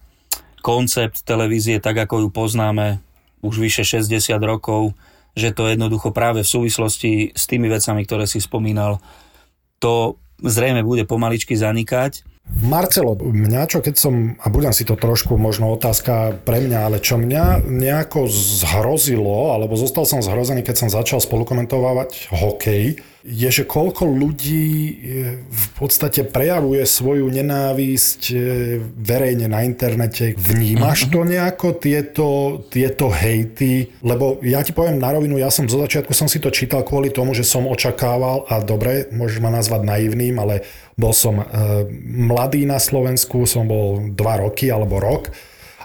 koncept 0.60 1.24
televízie, 1.24 1.80
tak 1.80 1.96
ako 2.08 2.28
ju 2.28 2.30
poznáme 2.32 3.00
už 3.40 3.56
vyše 3.60 3.84
60 3.88 4.40
rokov, 4.44 4.94
že 5.38 5.56
to 5.56 5.70
jednoducho 5.70 6.12
práve 6.12 6.44
v 6.44 6.52
súvislosti 6.52 7.12
s 7.32 7.44
tými 7.48 7.72
vecami, 7.72 8.04
ktoré 8.04 8.26
si 8.26 8.44
spomínal, 8.44 9.00
to 9.80 10.20
zrejme 10.44 10.84
bude 10.84 11.04
pomaličky 11.08 11.56
zanikať. 11.56 12.28
Marcelo, 12.50 13.14
mňa 13.14 13.70
čo 13.70 13.78
keď 13.78 13.96
som, 13.96 14.34
a 14.42 14.50
budem 14.50 14.74
si 14.74 14.82
to 14.82 14.98
trošku 14.98 15.38
možno 15.38 15.70
otázka 15.70 16.34
pre 16.42 16.66
mňa, 16.66 16.80
ale 16.82 16.98
čo 16.98 17.22
mňa 17.22 17.62
nejako 17.62 18.26
zhrozilo, 18.26 19.54
alebo 19.54 19.78
zostal 19.78 20.10
som 20.10 20.26
zhrozený, 20.26 20.66
keď 20.66 20.76
som 20.82 20.90
začal 20.90 21.22
spolukomentovať 21.22 22.34
hokej, 22.34 22.98
je, 23.20 23.50
že 23.52 23.64
koľko 23.68 24.08
ľudí 24.08 24.68
e, 24.72 24.94
v 25.44 25.66
podstate 25.76 26.24
prejavuje 26.24 26.88
svoju 26.88 27.28
nenávisť 27.28 28.22
e, 28.32 28.36
verejne 28.96 29.52
na 29.52 29.68
internete. 29.68 30.40
Vnímaš 30.40 31.12
to 31.12 31.28
nejako, 31.28 31.76
tieto, 31.76 32.28
tieto 32.72 33.12
hejty? 33.12 33.92
Lebo 34.00 34.40
ja 34.40 34.64
ti 34.64 34.72
poviem 34.72 35.04
na 35.04 35.12
rovinu, 35.12 35.36
ja 35.36 35.52
som 35.52 35.68
zo 35.68 35.84
začiatku 35.84 36.16
som 36.16 36.32
si 36.32 36.40
to 36.40 36.48
čítal 36.48 36.88
kvôli 36.88 37.12
tomu, 37.12 37.36
že 37.36 37.44
som 37.44 37.68
očakával, 37.68 38.48
a 38.48 38.64
dobre, 38.64 39.12
môžeš 39.12 39.44
ma 39.44 39.52
nazvať 39.52 39.84
naivným, 39.84 40.40
ale 40.40 40.64
bol 40.96 41.12
som 41.12 41.44
e, 41.44 41.46
mladý 42.08 42.64
na 42.64 42.80
Slovensku, 42.80 43.44
som 43.44 43.68
bol 43.68 44.16
dva 44.16 44.40
roky 44.40 44.72
alebo 44.72 44.96
rok 45.04 45.28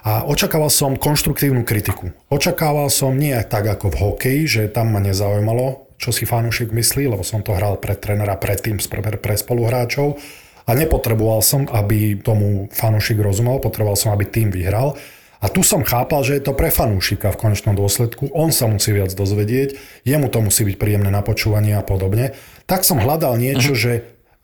a 0.05 0.21
očakával 0.29 0.69
som 0.69 0.93
konštruktívnu 0.93 1.65
kritiku. 1.65 2.13
Očakával 2.29 2.93
som 2.93 3.17
nie 3.17 3.33
tak 3.41 3.65
ako 3.65 3.89
v 3.89 3.95
hokeji, 3.97 4.41
že 4.45 4.61
tam 4.69 4.93
ma 4.93 5.01
nezaujímalo, 5.01 5.84
čo 5.95 6.11
si 6.11 6.27
fanúšik 6.27 6.71
myslí, 6.75 7.07
lebo 7.07 7.23
som 7.23 7.39
to 7.41 7.55
hral 7.55 7.79
pre 7.79 7.95
trénera 7.95 8.35
predtým 8.35 8.77
pre, 8.77 9.15
pre 9.19 9.35
spoluhráčov 9.35 10.19
a 10.65 10.71
nepotreboval 10.73 11.45
som, 11.45 11.69
aby 11.69 12.17
tomu 12.19 12.67
fanúšik 12.73 13.21
rozumel, 13.21 13.61
potreboval 13.61 13.95
som, 13.95 14.11
aby 14.11 14.25
tým 14.25 14.49
vyhral. 14.49 14.97
A 15.43 15.51
tu 15.51 15.61
som 15.61 15.85
chápal, 15.85 16.25
že 16.25 16.41
je 16.41 16.43
to 16.47 16.57
pre 16.57 16.73
fanúšika 16.73 17.29
v 17.29 17.37
konečnom 17.37 17.77
dôsledku, 17.77 18.33
on 18.33 18.49
sa 18.49 18.65
musí 18.65 18.95
viac 18.95 19.13
dozvedieť, 19.13 19.77
jemu 20.01 20.25
to 20.31 20.41
musí 20.41 20.65
byť 20.65 20.75
príjemné 20.81 21.13
na 21.13 21.21
počúvanie 21.21 21.77
a 21.77 21.85
podobne. 21.85 22.33
Tak 22.65 22.81
som 22.81 22.97
hľadal 22.97 23.37
niečo, 23.37 23.77
uh-huh. 23.77 23.83
že, 23.83 23.93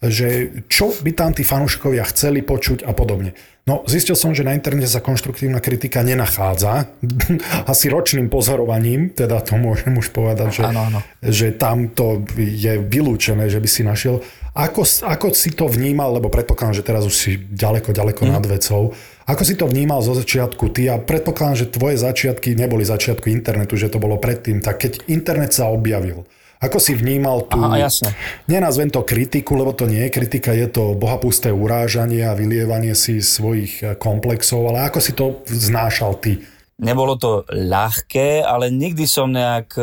že 0.02 0.28
čo 0.66 0.90
by 0.92 1.14
tam 1.14 1.30
tí 1.30 1.42
fanúšikovia 1.42 2.02
chceli 2.06 2.42
počuť 2.42 2.82
a 2.82 2.92
podobne. 2.92 3.38
No, 3.62 3.86
zistil 3.86 4.18
som, 4.18 4.34
že 4.34 4.42
na 4.42 4.52
internete 4.52 4.90
sa 4.90 4.98
konštruktívna 4.98 5.62
kritika 5.62 6.02
nenachádza. 6.02 6.90
Asi 7.72 7.86
ročným 7.88 8.26
pozorovaním, 8.26 9.14
teda 9.14 9.38
to 9.40 9.54
môžem 9.56 9.94
už 9.94 10.10
povedať, 10.10 10.50
že, 10.52 10.64
Áno, 10.66 10.90
áno. 10.90 11.00
že 11.22 11.54
tam 11.54 11.86
to 11.88 12.26
je 12.34 12.82
vylúčené, 12.82 13.46
že 13.46 13.62
by 13.62 13.70
si 13.70 13.82
našiel. 13.82 14.26
Ako, 14.52 14.82
ako 15.06 15.32
si 15.32 15.54
to 15.54 15.70
vnímal, 15.70 16.12
lebo 16.12 16.28
predpokladám, 16.28 16.76
že 16.76 16.84
teraz 16.84 17.06
už 17.06 17.14
si 17.14 17.32
ďaleko, 17.38 17.94
ďaleko 17.94 18.26
Mhm. 18.26 18.32
nad 18.34 18.44
vecou. 18.44 18.98
Ako 19.24 19.46
si 19.46 19.54
to 19.54 19.64
vnímal 19.64 20.02
zo 20.02 20.12
začiatku 20.12 20.74
ty 20.74 20.90
a 20.90 20.98
predpokladám, 20.98 21.56
že 21.56 21.70
tvoje 21.70 21.96
začiatky 21.96 22.58
neboli 22.58 22.82
začiatku 22.84 23.30
internetu, 23.30 23.78
že 23.78 23.88
to 23.88 23.96
bolo 23.96 24.18
predtým. 24.18 24.60
Tak 24.60 24.82
keď 24.82 24.92
internet 25.08 25.54
sa 25.54 25.70
objavil, 25.70 26.26
ako 26.62 26.78
si 26.78 26.94
vnímal 26.94 27.50
tú... 27.50 27.58
Aha, 27.58 27.90
jasne. 27.90 28.14
Nenazvem 28.46 28.94
to 28.94 29.02
kritiku, 29.02 29.58
lebo 29.58 29.74
to 29.74 29.90
nie 29.90 30.06
je 30.06 30.14
kritika, 30.14 30.54
je 30.54 30.70
to 30.70 30.94
bohapusté 30.94 31.50
urážanie 31.50 32.22
a 32.22 32.38
vylievanie 32.38 32.94
si 32.94 33.18
svojich 33.18 33.74
eh, 33.82 33.98
komplexov, 33.98 34.70
ale 34.70 34.86
ako 34.86 35.00
si 35.02 35.12
to 35.18 35.42
znášal 35.50 36.22
ty? 36.22 36.38
Nebolo 36.82 37.14
to 37.14 37.46
ľahké, 37.46 38.42
ale 38.42 38.74
nikdy 38.74 39.06
som 39.06 39.30
nejak 39.30 39.70
e, 39.78 39.82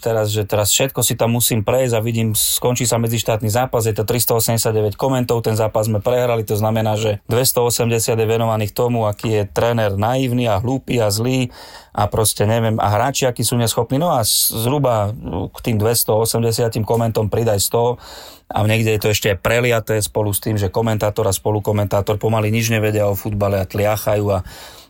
teraz, 0.00 0.32
že 0.32 0.48
teraz 0.48 0.72
všetko 0.72 1.04
si 1.04 1.12
tam 1.12 1.36
musím 1.36 1.60
prejsť 1.60 1.92
a 1.92 2.00
vidím, 2.00 2.32
skončí 2.32 2.88
sa 2.88 2.96
medzištátny 2.96 3.52
zápas, 3.52 3.84
je 3.84 3.92
to 3.92 4.08
389 4.08 4.96
komentov, 4.96 5.44
ten 5.44 5.60
zápas 5.60 5.92
sme 5.92 6.00
prehrali, 6.00 6.48
to 6.48 6.56
znamená, 6.56 6.96
že 6.96 7.20
280 7.28 7.92
je 8.16 8.24
venovaných 8.24 8.72
tomu, 8.72 9.04
aký 9.04 9.28
je 9.28 9.42
tréner 9.44 9.92
naivný 10.00 10.48
a 10.48 10.56
hlúpy 10.56 10.96
a 11.04 11.12
zlý 11.12 11.52
a 11.92 12.08
proste 12.08 12.48
neviem, 12.48 12.80
a 12.80 12.96
hráči, 12.96 13.28
akí 13.28 13.44
sú 13.44 13.60
neschopní, 13.60 14.00
no 14.00 14.16
a 14.16 14.24
zhruba 14.24 15.12
k 15.52 15.58
tým 15.60 15.76
280 15.76 16.80
komentom 16.88 17.28
pridaj 17.28 17.60
100 17.60 18.56
a 18.56 18.64
niekde 18.64 18.96
je 18.96 19.00
to 19.04 19.12
ešte 19.12 19.36
aj 19.36 19.38
preliaté 19.44 20.00
spolu 20.00 20.32
s 20.32 20.40
tým, 20.40 20.56
že 20.56 20.72
komentátor 20.72 21.28
a 21.28 21.36
spolukomentátor 21.36 22.16
pomaly 22.16 22.48
nič 22.48 22.72
nevedia 22.72 23.04
o 23.04 23.12
futbale 23.12 23.60
a 23.60 23.68
tliachajú 23.68 24.24
a 24.32 24.40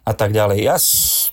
a 0.09 0.17
tak 0.17 0.33
ďalej. 0.33 0.65
Ja, 0.65 0.81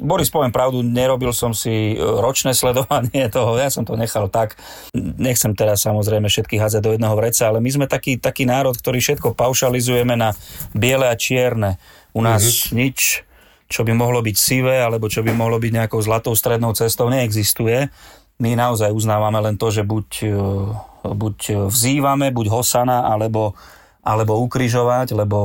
Boris, 0.04 0.28
poviem 0.28 0.52
pravdu, 0.52 0.84
nerobil 0.84 1.32
som 1.32 1.56
si 1.56 1.96
e, 1.96 1.98
ročné 1.98 2.52
sledovanie 2.52 3.32
toho, 3.36 3.56
ja 3.56 3.72
som 3.72 3.88
to 3.88 3.96
nechal 3.96 4.28
tak. 4.28 4.60
Nechcem 4.92 5.56
teraz 5.56 5.88
samozrejme 5.88 6.28
všetkých 6.28 6.60
hádzať 6.60 6.82
do 6.84 6.92
jedného 6.92 7.16
vreca, 7.16 7.48
ale 7.48 7.64
my 7.64 7.72
sme 7.72 7.86
taký, 7.88 8.20
taký 8.20 8.44
národ, 8.44 8.76
ktorý 8.76 9.00
všetko 9.00 9.32
paušalizujeme 9.40 10.20
na 10.20 10.36
biele 10.76 11.08
a 11.08 11.16
čierne. 11.16 11.80
U 12.12 12.20
nás 12.20 12.44
mm-hmm. 12.44 12.76
nič, 12.76 13.24
čo 13.72 13.88
by 13.88 13.96
mohlo 13.96 14.20
byť 14.20 14.36
sivé, 14.36 14.84
alebo 14.84 15.08
čo 15.08 15.24
by 15.24 15.32
mohlo 15.32 15.56
byť 15.56 15.72
nejakou 15.72 16.04
zlatou 16.04 16.36
strednou 16.36 16.76
cestou, 16.76 17.08
neexistuje. 17.08 17.88
My 18.44 18.60
naozaj 18.60 18.92
uznávame 18.92 19.40
len 19.40 19.56
to, 19.56 19.72
že 19.72 19.88
buď, 19.88 20.08
e, 20.28 20.36
buď 21.16 21.72
vzývame, 21.72 22.36
buď 22.36 22.52
hosana, 22.52 23.08
alebo 23.08 23.56
alebo 24.06 24.38
ukrižovať, 24.38 25.18
lebo 25.18 25.38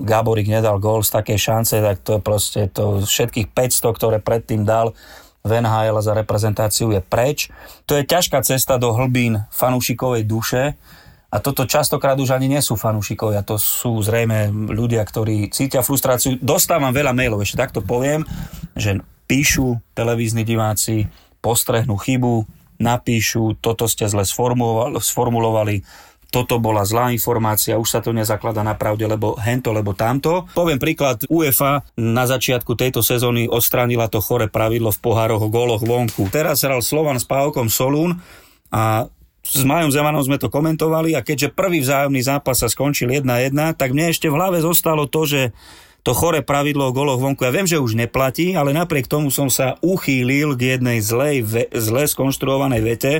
Gáborík 0.00 0.48
nedal 0.48 0.80
gól 0.80 1.04
z 1.04 1.12
takej 1.12 1.36
šance, 1.36 1.76
tak 1.76 2.00
to 2.00 2.24
proste 2.24 2.72
to 2.72 3.04
všetkých 3.04 3.52
500, 3.52 3.84
ktoré 3.92 4.16
predtým 4.16 4.64
dal 4.64 4.96
v 5.44 5.60
NHL 5.60 6.00
za 6.00 6.16
reprezentáciu 6.16 6.88
je 6.88 7.04
preč. 7.04 7.52
To 7.84 8.00
je 8.00 8.08
ťažká 8.08 8.40
cesta 8.40 8.80
do 8.80 8.96
hlbín 8.96 9.44
fanúšikovej 9.52 10.24
duše 10.24 10.80
a 11.28 11.36
toto 11.44 11.68
častokrát 11.68 12.16
už 12.16 12.32
ani 12.32 12.48
nie 12.48 12.64
sú 12.64 12.80
fanúšikovia, 12.80 13.44
to 13.44 13.60
sú 13.60 14.00
zrejme 14.00 14.48
ľudia, 14.72 15.04
ktorí 15.04 15.52
cítia 15.52 15.84
frustráciu. 15.84 16.40
Dostávam 16.40 16.88
veľa 16.88 17.12
mailov, 17.12 17.44
ešte 17.44 17.60
takto 17.60 17.84
poviem, 17.84 18.24
že 18.72 19.04
píšu 19.28 19.84
televízni 19.92 20.48
diváci, 20.48 21.12
postrehnú 21.44 22.00
chybu, 22.00 22.48
napíšu, 22.80 23.60
toto 23.60 23.84
ste 23.84 24.08
zle 24.08 24.24
sformulovali 24.24 25.84
toto 26.28 26.60
bola 26.60 26.84
zlá 26.84 27.08
informácia, 27.08 27.80
už 27.80 27.88
sa 27.88 28.00
to 28.04 28.12
nezaklada 28.12 28.60
na 28.60 28.76
pravde, 28.76 29.08
lebo 29.08 29.32
hento, 29.40 29.72
lebo 29.72 29.96
tamto. 29.96 30.44
Poviem 30.52 30.76
príklad, 30.76 31.24
UEFA 31.32 31.88
na 31.96 32.28
začiatku 32.28 32.76
tejto 32.76 33.00
sezóny 33.00 33.48
odstránila 33.48 34.12
to 34.12 34.20
chore 34.20 34.52
pravidlo 34.52 34.92
v 34.92 35.00
pohároch 35.00 35.40
o 35.40 35.48
góloch 35.48 35.80
vonku. 35.80 36.28
Teraz 36.28 36.60
hral 36.68 36.84
Slovan 36.84 37.16
s 37.16 37.24
Pávkom 37.24 37.72
Solún 37.72 38.20
a 38.68 39.08
s 39.40 39.64
Majom 39.64 39.88
Zemanom 39.88 40.20
sme 40.20 40.36
to 40.36 40.52
komentovali 40.52 41.16
a 41.16 41.24
keďže 41.24 41.56
prvý 41.56 41.80
vzájomný 41.80 42.20
zápas 42.20 42.60
sa 42.60 42.68
skončil 42.68 43.08
1-1, 43.08 43.56
tak 43.80 43.96
mne 43.96 44.12
ešte 44.12 44.28
v 44.28 44.36
hlave 44.36 44.60
zostalo 44.60 45.08
to, 45.08 45.24
že 45.24 45.56
to 46.04 46.12
chore 46.12 46.44
pravidlo 46.44 46.92
o 46.92 46.94
goloch 46.94 47.16
vonku, 47.20 47.48
ja 47.48 47.52
viem, 47.52 47.64
že 47.64 47.80
už 47.80 47.96
neplatí, 47.96 48.52
ale 48.52 48.76
napriek 48.76 49.08
tomu 49.08 49.32
som 49.32 49.48
sa 49.48 49.80
uchýlil 49.80 50.54
k 50.60 50.76
jednej 50.76 51.00
zlej, 51.00 51.68
zle 51.72 52.04
skonštruovanej 52.04 52.80
vete, 52.84 53.12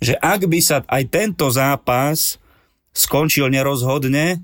že 0.00 0.14
ak 0.20 0.44
by 0.48 0.60
sa 0.60 0.84
aj 0.84 1.02
tento 1.08 1.48
zápas 1.48 2.36
skončil 2.96 3.48
nerozhodne, 3.52 4.40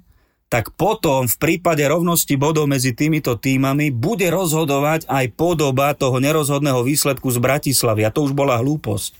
tak 0.52 0.68
potom 0.76 1.24
v 1.24 1.36
prípade 1.40 1.80
rovnosti 1.80 2.36
bodov 2.36 2.68
medzi 2.68 2.92
týmito 2.92 3.40
týmami 3.40 3.88
bude 3.88 4.28
rozhodovať 4.28 5.08
aj 5.08 5.32
podoba 5.32 5.96
toho 5.96 6.20
nerozhodného 6.20 6.84
výsledku 6.84 7.32
z 7.32 7.40
Bratislavy. 7.40 8.04
A 8.04 8.12
to 8.12 8.28
už 8.28 8.36
bola 8.36 8.60
hlúposť. 8.60 9.16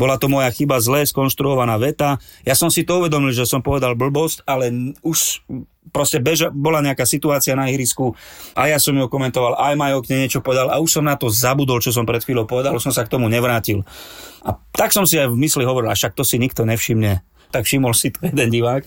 Bola 0.00 0.16
to 0.16 0.26
moja 0.28 0.48
chyba, 0.48 0.80
zlé 0.80 1.04
skonštruovaná 1.04 1.76
veta. 1.76 2.16
Ja 2.42 2.56
som 2.56 2.72
si 2.72 2.82
to 2.82 3.04
uvedomil, 3.04 3.34
že 3.34 3.48
som 3.48 3.60
povedal 3.60 3.96
blbosť, 3.98 4.44
ale 4.48 4.94
už 5.04 5.44
proste 5.92 6.22
beža, 6.22 6.48
bola 6.48 6.80
nejaká 6.80 7.02
situácia 7.04 7.52
na 7.58 7.68
ihrisku 7.68 8.14
a 8.54 8.70
ja 8.70 8.78
som 8.78 8.94
ju 8.94 9.10
komentoval, 9.10 9.58
aj 9.58 9.74
Majo 9.74 10.00
k 10.00 10.14
nej 10.14 10.26
niečo 10.26 10.40
povedal 10.40 10.70
a 10.70 10.78
už 10.78 10.88
som 11.00 11.04
na 11.04 11.18
to 11.18 11.26
zabudol, 11.26 11.82
čo 11.82 11.90
som 11.90 12.06
pred 12.06 12.22
chvíľou 12.22 12.46
povedal, 12.46 12.72
už 12.78 12.86
som 12.88 12.94
sa 12.94 13.02
k 13.02 13.12
tomu 13.12 13.26
nevrátil. 13.26 13.82
A 14.46 14.56
tak 14.72 14.94
som 14.94 15.04
si 15.04 15.18
aj 15.18 15.28
v 15.28 15.38
mysli 15.42 15.66
hovoril, 15.66 15.90
a 15.90 15.98
však 15.98 16.14
to 16.14 16.22
si 16.22 16.38
nikto 16.38 16.62
nevšimne. 16.62 17.20
Tak 17.52 17.68
všimol 17.68 17.92
si 17.92 18.08
to 18.10 18.24
jeden 18.24 18.48
divák. 18.48 18.82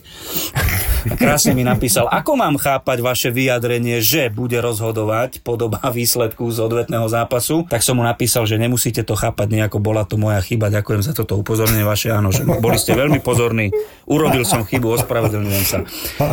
Krásne 1.14 1.54
mi 1.54 1.62
napísal, 1.62 2.10
ako 2.10 2.34
mám 2.34 2.58
chápať 2.58 2.98
vaše 2.98 3.28
vyjadrenie, 3.30 4.02
že 4.02 4.26
bude 4.26 4.58
rozhodovať 4.58 5.38
podoba 5.46 5.78
výsledku 5.86 6.50
z 6.50 6.58
odvetného 6.66 7.06
zápasu, 7.06 7.62
tak 7.70 7.86
som 7.86 8.02
mu 8.02 8.02
napísal, 8.02 8.42
že 8.42 8.58
nemusíte 8.58 9.06
to 9.06 9.14
chápať 9.14 9.54
nejako, 9.54 9.78
bola 9.78 10.02
to 10.02 10.18
moja 10.18 10.42
chyba, 10.42 10.66
ďakujem 10.66 11.06
za 11.06 11.14
toto 11.14 11.38
upozornenie 11.38 11.86
vaše, 11.86 12.10
áno, 12.10 12.34
že 12.34 12.42
boli 12.42 12.74
ste 12.74 12.98
veľmi 12.98 13.22
pozorní, 13.22 13.70
urobil 14.10 14.42
som 14.42 14.66
chybu, 14.66 14.98
ospravedlňujem 14.98 15.64
sa. 15.64 15.78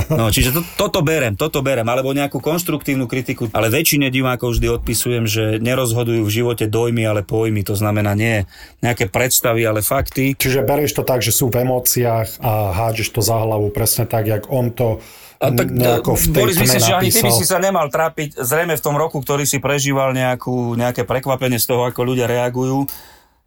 No, 0.10 0.34
čiže 0.34 0.58
to, 0.58 0.66
toto 0.74 1.06
berem, 1.06 1.38
toto 1.38 1.62
berem, 1.62 1.86
alebo 1.86 2.10
nejakú 2.10 2.42
konštruktívnu 2.42 3.06
kritiku, 3.06 3.54
ale 3.54 3.70
väčšine 3.70 4.10
divákov 4.10 4.58
vždy 4.58 4.74
odpisujem, 4.82 5.30
že 5.30 5.44
nerozhodujú 5.62 6.26
v 6.26 6.34
živote 6.34 6.66
dojmy, 6.66 7.06
ale 7.06 7.22
pojmy, 7.22 7.62
to 7.62 7.78
znamená 7.78 8.18
nie 8.18 8.50
nejaké 8.82 9.06
predstavy, 9.06 9.70
ale 9.70 9.86
fakty. 9.86 10.34
Čiže 10.34 10.66
berieš 10.66 10.98
to 10.98 11.04
tak, 11.06 11.22
že 11.22 11.30
sú 11.30 11.54
v 11.54 11.62
emóciách 11.62 12.23
a 12.42 12.74
hádžeš 12.74 13.10
to 13.14 13.22
za 13.22 13.38
hlavu 13.40 13.70
presne 13.70 14.10
tak, 14.10 14.28
jak 14.28 14.44
on 14.50 14.74
to 14.74 15.00
A 15.44 15.52
tak, 15.52 15.72
nejako 15.76 16.16
v 16.16 16.26
tej 16.32 16.44
Boris, 16.48 16.58
myslím, 16.60 16.82
že 16.82 16.96
ani 16.96 17.12
ty 17.12 17.20
by 17.20 17.32
si 17.36 17.46
sa 17.46 17.60
nemal 17.60 17.92
trápiť, 17.92 18.40
zrejme 18.40 18.80
v 18.80 18.84
tom 18.84 18.96
roku, 18.96 19.20
ktorý 19.20 19.44
si 19.44 19.60
prežíval 19.60 20.16
nejakú, 20.16 20.80
nejaké 20.80 21.04
prekvapenie 21.04 21.60
z 21.60 21.68
toho, 21.68 21.84
ako 21.84 22.16
ľudia 22.16 22.32
reagujú. 22.32 22.88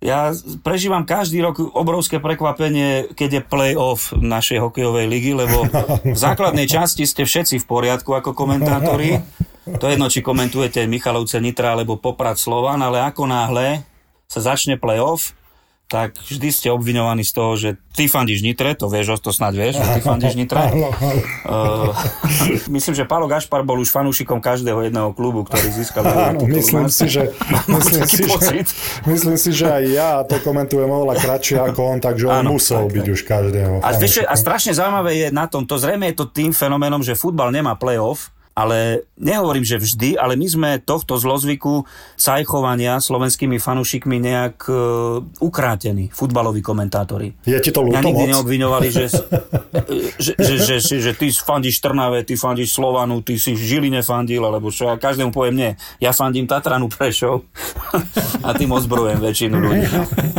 Ja 0.05 0.29
prežívam 0.61 1.09
každý 1.09 1.41
rok 1.41 1.57
obrovské 1.57 2.20
prekvapenie, 2.20 3.16
keď 3.16 3.31
je 3.33 3.43
play-off 3.49 4.12
našej 4.12 4.61
hokejovej 4.61 5.09
ligy, 5.09 5.33
lebo 5.33 5.64
v 6.05 6.18
základnej 6.29 6.68
časti 6.68 7.09
ste 7.09 7.24
všetci 7.24 7.64
v 7.64 7.66
poriadku 7.66 8.12
ako 8.12 8.37
komentátori. 8.37 9.24
To 9.66 9.89
je 9.89 9.97
jedno, 9.97 10.12
či 10.12 10.20
komentujete 10.20 10.85
Michalovce 10.85 11.41
Nitra 11.41 11.72
alebo 11.72 11.97
Poprad 11.97 12.37
Slovan, 12.37 12.85
ale 12.85 13.03
ako 13.09 13.24
náhle 13.24 13.89
sa 14.29 14.45
začne 14.45 14.77
play-off, 14.77 15.33
tak 15.87 16.18
vždy 16.18 16.51
ste 16.51 16.68
obviňovaní 16.74 17.22
z 17.22 17.32
toho, 17.32 17.55
že 17.55 17.78
ty 17.95 18.11
fandíš 18.11 18.43
Nitre, 18.43 18.74
to 18.74 18.91
vieš, 18.91 19.22
to 19.22 19.30
snad 19.30 19.55
vieš, 19.55 19.78
že 19.78 19.87
ty 19.95 20.01
fandíš 20.03 20.34
Nitre. 20.34 20.59
Uh, 21.47 21.95
myslím, 22.74 22.99
že 22.99 23.07
Palo 23.07 23.30
Gašpar 23.30 23.62
bol 23.62 23.78
už 23.78 23.95
fanúšikom 23.95 24.43
každého 24.43 24.82
jedného 24.82 25.14
klubu, 25.14 25.47
ktorý 25.47 25.70
získal 25.70 26.03
Áno, 26.03 26.43
myslím 26.43 26.91
si, 26.91 27.07
že, 27.07 27.30
myslím, 27.70 28.03
si, 28.03 28.18
že, 28.26 28.53
myslím 29.07 29.37
si, 29.39 29.51
že 29.55 29.66
aj 29.70 29.84
ja 29.87 30.11
to 30.26 30.43
komentujem 30.43 30.91
oveľa 30.91 31.22
kratšie 31.22 31.62
ako 31.62 31.80
on, 31.87 31.99
takže 32.03 32.24
on 32.26 32.34
Áno, 32.43 32.59
musel 32.59 32.91
tak, 32.91 32.99
byť 32.99 33.07
už 33.07 33.20
každého. 33.22 33.72
A, 33.78 33.89
vieš, 33.95 34.26
a 34.26 34.34
strašne 34.34 34.74
zaujímavé 34.74 35.11
je 35.22 35.28
na 35.30 35.47
tom, 35.47 35.62
to 35.62 35.78
zrejme 35.78 36.11
je 36.11 36.18
to 36.18 36.26
tým 36.26 36.51
fenoménom, 36.51 36.99
že 36.99 37.14
futbal 37.14 37.55
nemá 37.55 37.78
play-off, 37.78 38.34
ale 38.57 39.05
nehovorím, 39.21 39.69
že 39.69 39.77
vždy, 39.77 40.17
ale 40.17 40.33
my 40.33 40.47
sme 40.49 40.71
tohto 40.81 41.21
zlozvyku 41.21 41.85
cajchovania 42.17 42.97
slovenskými 43.05 43.61
fanúšikmi 43.61 44.17
nejak 44.17 44.57
uh, 44.73 45.21
ukrátení, 45.45 46.09
futbaloví 46.09 46.65
komentátori. 46.65 47.37
Je 47.45 47.61
ti 47.61 47.69
to 47.69 47.85
Mňa 47.85 48.01
ľúto 48.01 48.09
nikdy 48.09 48.25
moc? 48.25 48.33
neobviňovali, 48.33 48.89
že, 48.89 49.05
že, 50.25 50.33
že, 50.41 50.55
že, 50.57 50.77
že, 50.81 50.97
že 51.05 51.13
ty 51.13 51.29
fandíš 51.29 51.85
Trnave, 51.85 52.25
ty 52.25 52.41
fandíš 52.41 52.73
Slovanu, 52.73 53.21
ty 53.21 53.37
si 53.37 53.53
Žiline 53.53 54.01
fandil, 54.01 54.41
alebo 54.41 54.73
čo, 54.73 54.89
ja 54.89 54.97
každému 54.97 55.37
poviem 55.37 55.57
nie. 55.61 55.71
Ja 56.01 56.17
fandím 56.17 56.49
Tatranu 56.49 56.89
Prešov 56.89 57.45
a 58.47 58.57
tým 58.57 58.73
ozbrojem 58.73 59.21
väčšinu 59.21 59.53
ľudí. 59.53 59.85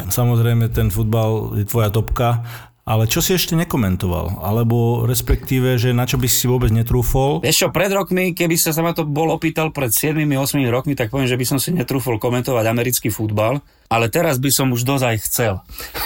Samozrejme, 0.09 0.73
ten 0.73 0.89
futbal 0.89 1.53
je 1.61 1.69
tvoja 1.69 1.93
topka, 1.93 2.41
ale 2.87 3.03
čo 3.11 3.19
si 3.19 3.35
ešte 3.35 3.51
nekomentoval? 3.59 4.39
Alebo 4.39 5.03
respektíve, 5.03 5.75
že 5.75 5.91
na 5.91 6.07
čo 6.07 6.15
by 6.15 6.27
si 6.31 6.47
vôbec 6.47 6.71
netrúfol? 6.71 7.43
Čo, 7.43 7.67
pred 7.75 7.91
rokmi, 7.91 8.31
keby 8.31 8.55
sa 8.55 8.71
sa 8.71 8.79
ma 8.79 8.95
to 8.95 9.03
bol 9.03 9.27
opýtal 9.35 9.75
pred 9.75 9.91
7-8 9.91 10.23
rokmi, 10.71 10.95
tak 10.95 11.11
poviem, 11.11 11.27
že 11.27 11.35
by 11.35 11.43
som 11.43 11.59
si 11.59 11.75
netrúfol 11.75 12.15
komentovať 12.15 12.63
americký 12.63 13.11
futbal, 13.11 13.59
ale 13.91 14.07
teraz 14.07 14.39
by 14.39 14.47
som 14.47 14.71
už 14.71 14.87
dozaj 14.87 15.19
chcel. 15.27 15.59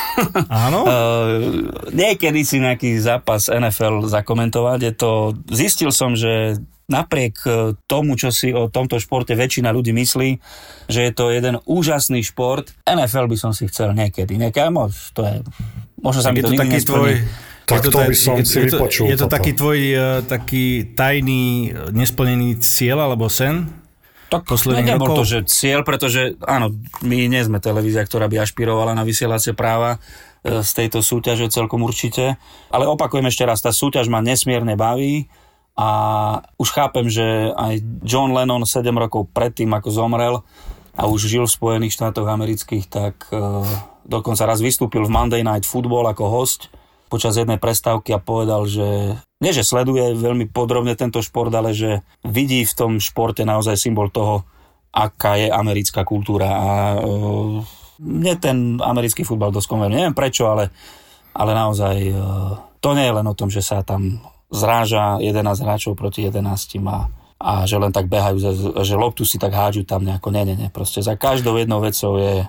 Áno? 0.50 0.82
Uh, 0.90 1.70
niekedy 2.02 2.42
si 2.42 2.58
nejaký 2.58 2.98
zápas 2.98 3.46
NFL 3.46 4.10
zakomentovať. 4.10 4.80
Je 4.82 4.94
to, 4.98 5.12
zistil 5.54 5.94
som, 5.94 6.18
že 6.18 6.58
napriek 6.92 7.36
eh, 7.48 7.54
tomu, 7.88 8.20
čo 8.20 8.30
si 8.36 8.52
o 8.52 8.68
tomto 8.68 9.00
športe 9.00 9.32
väčšina 9.32 9.72
ľudí 9.72 9.96
myslí, 9.96 10.30
že 10.92 11.00
je 11.08 11.12
to 11.16 11.32
jeden 11.32 11.64
úžasný 11.64 12.20
šport, 12.28 12.76
NFL 12.84 13.32
by 13.32 13.38
som 13.40 13.52
si 13.56 13.72
chcel 13.72 13.96
niekedy. 13.96 14.36
Mož, 14.68 15.16
to 15.16 15.24
je, 15.24 15.36
možno 16.04 16.20
sa 16.20 16.36
mi 16.36 16.44
to, 16.44 16.52
to 16.52 16.60
nikdy 16.60 16.68
taký 16.68 16.80
tvoj... 16.84 17.12
Tak 17.62 17.88
je 17.88 17.94
to 17.94 18.00
by 18.04 18.18
som 18.18 18.36
je, 18.36 18.44
si 18.44 18.58
je 18.60 18.68
to, 18.68 18.84
vypočul 18.84 19.06
Je 19.08 19.16
to 19.16 19.32
toto. 19.32 19.36
taký 19.38 19.52
tvoj 19.56 19.80
uh, 19.96 20.02
taký 20.28 20.92
tajný, 20.92 21.72
nesplnený 21.96 22.60
cieľ 22.60 23.08
alebo 23.08 23.32
sen? 23.32 23.72
Tak 24.32 24.48
posledných 24.48 24.96
rokov? 24.96 25.24
to, 25.24 25.24
že 25.28 25.40
cieľ, 25.48 25.84
pretože 25.84 26.40
áno, 26.48 26.72
my 27.04 27.28
nie 27.28 27.44
sme 27.44 27.60
televízia, 27.60 28.08
ktorá 28.08 28.32
by 28.32 28.48
ašpirovala 28.48 28.96
na 28.96 29.04
vysielacie 29.04 29.52
práva 29.52 30.00
e, 30.40 30.64
z 30.64 30.72
tejto 30.72 31.04
súťaže 31.04 31.52
celkom 31.52 31.84
určite. 31.84 32.40
Ale 32.72 32.88
opakujem 32.88 33.28
ešte 33.28 33.44
raz, 33.44 33.60
tá 33.60 33.76
súťaž 33.76 34.08
ma 34.08 34.24
nesmierne 34.24 34.80
baví 34.80 35.28
a 35.82 35.88
už 36.62 36.70
chápem, 36.78 37.10
že 37.10 37.26
aj 37.58 37.82
John 38.06 38.38
Lennon 38.38 38.62
7 38.70 38.94
rokov 38.94 39.34
predtým, 39.34 39.74
ako 39.74 39.90
zomrel 39.90 40.36
a 40.94 41.10
už 41.10 41.26
žil 41.26 41.50
v 41.50 41.56
Spojených 41.58 41.98
štátoch 41.98 42.30
amerických, 42.30 42.86
tak 42.86 43.26
e, 43.34 43.66
dokonca 44.06 44.46
raz 44.46 44.62
vystúpil 44.62 45.02
v 45.10 45.14
Monday 45.14 45.42
Night 45.42 45.66
Football 45.66 46.14
ako 46.14 46.30
host 46.30 46.70
počas 47.10 47.34
jednej 47.34 47.58
prestávky 47.58 48.14
a 48.14 48.22
povedal, 48.22 48.70
že 48.70 49.18
nie, 49.42 49.52
že 49.52 49.66
sleduje 49.66 50.14
veľmi 50.14 50.54
podrobne 50.54 50.94
tento 50.94 51.20
šport, 51.26 51.50
ale 51.50 51.74
že 51.74 52.06
vidí 52.24 52.62
v 52.62 52.78
tom 52.78 52.92
športe 53.02 53.42
naozaj 53.42 53.74
symbol 53.74 54.14
toho, 54.14 54.46
aká 54.94 55.36
je 55.36 55.50
americká 55.50 56.06
kultúra. 56.08 56.48
A 56.48 56.70
uh, 56.96 57.60
mne 58.00 58.34
ten 58.40 58.58
americký 58.80 59.28
futbal 59.28 59.52
dosť 59.52 59.68
konvenuje. 59.68 59.98
Neviem 59.98 60.16
prečo, 60.16 60.48
ale, 60.48 60.72
ale 61.36 61.52
naozaj 61.52 61.96
uh, 62.16 62.24
to 62.80 62.96
nie 62.96 63.10
je 63.10 63.18
len 63.18 63.28
o 63.28 63.36
tom, 63.36 63.52
že 63.52 63.60
sa 63.60 63.84
tam 63.84 64.24
zráža 64.52 65.18
11 65.24 65.64
hráčov 65.64 65.96
proti 65.96 66.28
11 66.28 66.44
a, 66.86 67.08
a 67.40 67.52
že 67.64 67.80
len 67.80 67.90
tak 67.96 68.12
behajú, 68.12 68.38
že, 68.38 68.52
loptu 69.00 69.24
si 69.24 69.40
tak 69.40 69.56
hádžu 69.56 69.88
tam 69.88 70.04
nejako. 70.04 70.30
Nie, 70.36 70.44
nie, 70.44 70.56
nie. 70.60 70.70
Proste 70.70 71.00
za 71.00 71.16
každou 71.16 71.56
jednou 71.58 71.80
vecou 71.80 72.20
je, 72.20 72.46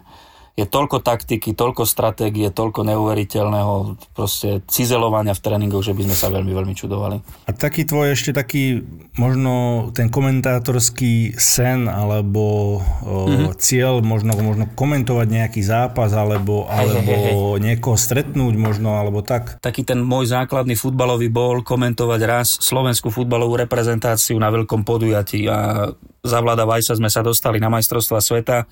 je 0.52 0.68
toľko 0.68 1.00
taktiky, 1.00 1.56
toľko 1.56 1.88
stratégie, 1.88 2.52
toľko 2.52 2.84
neuveriteľného 2.84 3.96
proste 4.12 4.60
cizelovania 4.68 5.32
v 5.32 5.40
tréningoch, 5.40 5.80
že 5.80 5.96
by 5.96 6.04
sme 6.04 6.16
sa 6.16 6.28
veľmi, 6.28 6.52
veľmi 6.52 6.74
čudovali. 6.76 7.16
A 7.48 7.56
taký 7.56 7.88
tvoj 7.88 8.12
ešte 8.12 8.36
taký, 8.36 8.84
možno 9.16 9.88
ten 9.96 10.12
komentátorský 10.12 11.40
sen 11.40 11.88
alebo 11.88 12.78
mm-hmm. 12.84 13.56
cieľ, 13.56 14.04
možno, 14.04 14.36
možno 14.36 14.68
komentovať 14.76 15.28
nejaký 15.32 15.64
zápas 15.64 16.12
alebo, 16.12 16.68
alebo 16.68 17.56
niekoho 17.56 17.96
stretnúť 17.96 18.52
možno, 18.52 19.00
alebo 19.00 19.24
tak. 19.24 19.56
Taký 19.64 19.88
ten 19.88 20.04
môj 20.04 20.28
základný 20.36 20.76
futbalový 20.76 21.32
bol 21.32 21.64
komentovať 21.64 22.20
raz 22.28 22.48
slovenskú 22.60 23.08
futbalovú 23.08 23.56
reprezentáciu 23.56 24.36
na 24.36 24.52
veľkom 24.52 24.84
podujatí 24.84 25.48
a 25.48 25.88
za 26.22 26.38
vláda 26.44 26.68
Vajsa 26.68 27.00
sme 27.00 27.08
sa 27.08 27.24
dostali 27.24 27.56
na 27.56 27.72
majstrovstva 27.72 28.20
sveta 28.20 28.68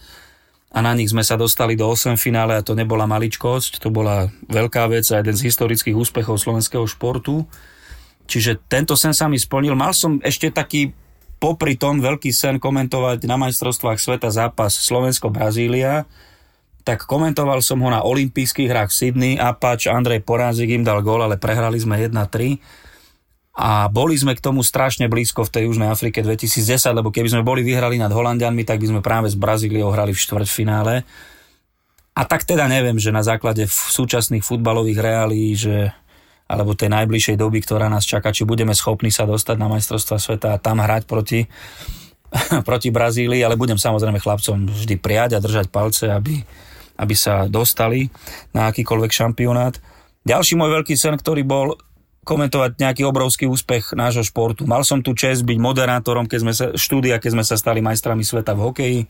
a 0.70 0.78
na 0.78 0.94
nich 0.94 1.10
sme 1.10 1.26
sa 1.26 1.34
dostali 1.34 1.74
do 1.74 1.90
8 1.90 2.14
finále 2.14 2.54
a 2.54 2.62
to 2.62 2.78
nebola 2.78 3.02
maličkosť, 3.10 3.82
to 3.82 3.90
bola 3.90 4.30
veľká 4.46 4.86
vec 4.86 5.02
a 5.10 5.18
jeden 5.18 5.34
z 5.34 5.50
historických 5.50 5.98
úspechov 5.98 6.38
slovenského 6.38 6.86
športu. 6.86 7.42
Čiže 8.30 8.62
tento 8.70 8.94
sen 8.94 9.10
sa 9.10 9.26
mi 9.26 9.34
splnil. 9.34 9.74
Mal 9.74 9.90
som 9.90 10.22
ešte 10.22 10.54
taký 10.54 10.94
popri 11.42 11.74
tom 11.74 11.98
veľký 11.98 12.30
sen 12.30 12.62
komentovať 12.62 13.26
na 13.26 13.34
majstrovstvách 13.34 13.98
sveta 13.98 14.30
zápas 14.30 14.70
Slovensko-Brazília, 14.78 16.06
tak 16.86 17.04
komentoval 17.04 17.60
som 17.60 17.82
ho 17.82 17.90
na 17.90 18.06
olympijských 18.06 18.70
hrách 18.70 18.94
v 18.94 18.96
Sydney, 18.96 19.32
Apač, 19.36 19.90
Andrej 19.90 20.22
Porázik 20.22 20.70
im 20.70 20.86
dal 20.86 21.02
gól, 21.02 21.26
ale 21.26 21.36
prehrali 21.36 21.82
sme 21.82 21.98
1-3 21.98 22.89
a 23.61 23.92
boli 23.92 24.16
sme 24.16 24.32
k 24.32 24.40
tomu 24.40 24.64
strašne 24.64 25.04
blízko 25.04 25.44
v 25.44 25.52
tej 25.52 25.62
Južnej 25.68 25.92
Afrike 25.92 26.24
2010, 26.24 26.96
lebo 26.96 27.12
keby 27.12 27.28
sme 27.28 27.44
boli 27.44 27.61
vyhrali 27.61 28.00
nad 28.00 28.08
Holandianmi, 28.08 28.64
tak 28.64 28.80
by 28.80 28.88
sme 28.88 29.00
práve 29.04 29.28
s 29.28 29.36
Brazíliou 29.36 29.92
hrali 29.92 30.16
v 30.16 30.22
štvrťfinále. 30.24 31.04
A 32.16 32.22
tak 32.24 32.48
teda 32.48 32.64
neviem, 32.72 32.96
že 32.96 33.12
na 33.12 33.20
základe 33.20 33.68
súčasných 33.68 34.40
futbalových 34.40 34.98
reálí, 35.04 35.52
že 35.52 35.92
alebo 36.50 36.74
tej 36.74 36.88
najbližšej 36.90 37.36
doby, 37.36 37.61
ktorá 37.61 37.86
nás 37.86 38.02
čaká, 38.08 38.32
či 38.32 38.48
budeme 38.48 38.72
schopní 38.72 39.12
sa 39.12 39.28
dostať 39.28 39.54
na 39.61 39.70
majstrovstva 39.70 40.16
sveta 40.18 40.48
a 40.56 40.58
tam 40.58 40.80
hrať 40.80 41.04
proti, 41.04 41.46
proti 42.68 42.88
Brazílii, 42.88 43.44
ale 43.44 43.61
budem 43.61 43.76
samozrejme 43.76 44.18
chlapcom 44.18 44.72
vždy 44.72 44.96
prijať 44.98 45.36
a 45.36 45.44
držať 45.44 45.68
palce, 45.68 46.08
aby, 46.08 46.42
aby 46.96 47.14
sa 47.14 47.44
dostali 47.44 48.08
na 48.56 48.72
akýkoľvek 48.72 49.12
šampionát. 49.12 49.76
Ďalší 50.24 50.56
môj 50.56 50.80
veľký 50.80 50.96
sen, 50.96 51.14
ktorý 51.14 51.44
bol 51.44 51.76
komentovať 52.30 52.78
nejaký 52.78 53.02
obrovský 53.02 53.50
úspech 53.50 53.98
nášho 53.98 54.22
športu. 54.22 54.62
Mal 54.62 54.86
som 54.86 55.02
tu 55.02 55.18
čest 55.18 55.42
byť 55.42 55.58
moderátorom 55.58 56.30
keď 56.30 56.38
sme 56.38 56.52
sa, 56.54 56.66
štúdia, 56.78 57.18
keď 57.18 57.30
sme 57.34 57.44
sa 57.44 57.58
stali 57.58 57.82
majstrami 57.82 58.22
sveta 58.22 58.54
v 58.54 58.60
hokeji 58.70 58.98
e, 59.02 59.06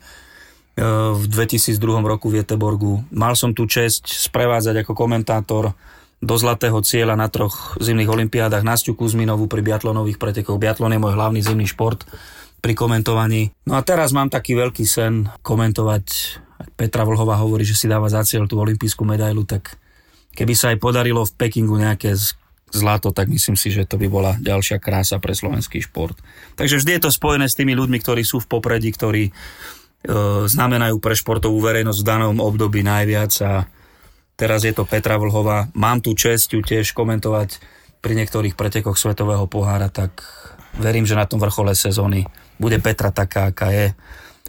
v 1.13 1.23
2002 1.29 1.77
roku 2.01 2.33
v 2.33 2.41
Jeteborgu. 2.41 3.05
Mal 3.13 3.37
som 3.37 3.53
tu 3.53 3.69
čest 3.69 4.09
sprevádzať 4.09 4.81
ako 4.81 4.97
komentátor 4.97 5.77
do 6.21 6.35
zlatého 6.37 6.81
cieľa 6.81 7.13
na 7.13 7.29
troch 7.29 7.77
zimných 7.77 8.09
olimpiádach 8.09 8.65
Nastiu 8.65 8.97
Kuzminovú 8.97 9.45
pri 9.45 9.61
biatlonových 9.61 10.17
pretekoch. 10.17 10.57
Biatlon 10.57 10.97
je 10.97 11.01
môj 11.01 11.13
hlavný 11.13 11.41
zimný 11.45 11.69
šport 11.69 12.05
pri 12.61 12.73
komentovaní. 12.73 13.53
No 13.65 13.77
a 13.77 13.81
teraz 13.81 14.13
mám 14.13 14.29
taký 14.29 14.53
veľký 14.53 14.85
sen 14.85 15.29
komentovať, 15.41 16.05
Petra 16.77 17.05
Vlhová 17.09 17.41
hovorí, 17.41 17.65
že 17.65 17.73
si 17.73 17.89
dáva 17.89 18.05
za 18.05 18.21
cieľ 18.21 18.45
tú 18.45 18.61
olimpijskú 18.61 19.01
medailu, 19.01 19.45
tak 19.49 19.81
keby 20.37 20.53
sa 20.53 20.69
aj 20.69 20.77
podarilo 20.77 21.25
v 21.25 21.35
Pekingu 21.41 21.81
nejaké 21.81 22.13
zlato, 22.71 23.11
tak 23.11 23.27
myslím 23.27 23.59
si, 23.59 23.69
že 23.71 23.83
to 23.83 23.99
by 23.99 24.07
bola 24.07 24.31
ďalšia 24.39 24.79
krása 24.79 25.19
pre 25.19 25.35
slovenský 25.35 25.83
šport. 25.83 26.17
Takže 26.55 26.79
vždy 26.81 26.91
je 26.97 27.03
to 27.03 27.11
spojené 27.11 27.45
s 27.47 27.57
tými 27.59 27.75
ľuďmi, 27.75 27.99
ktorí 27.99 28.23
sú 28.23 28.39
v 28.41 28.49
popredí, 28.49 28.89
ktorí 28.91 29.29
e, 29.29 29.31
znamenajú 30.47 30.97
pre 31.03 31.13
športovú 31.13 31.59
verejnosť 31.59 31.99
v 32.01 32.09
danom 32.09 32.35
období 32.39 32.81
najviac 32.81 33.31
a 33.43 33.67
teraz 34.39 34.63
je 34.63 34.73
to 34.73 34.87
Petra 34.87 35.19
Vlhová. 35.19 35.69
Mám 35.75 36.01
tu 36.01 36.15
čest 36.15 36.51
ju 36.55 36.63
tiež 36.63 36.95
komentovať 36.95 37.61
pri 38.01 38.13
niektorých 38.17 38.57
pretekoch 38.57 38.97
Svetového 38.97 39.45
pohára, 39.45 39.93
tak 39.93 40.25
verím, 40.79 41.05
že 41.05 41.19
na 41.19 41.29
tom 41.29 41.37
vrchole 41.37 41.77
sezóny 41.77 42.25
bude 42.57 42.81
Petra 42.81 43.13
taká, 43.13 43.53
aká 43.53 43.69
je 43.69 43.87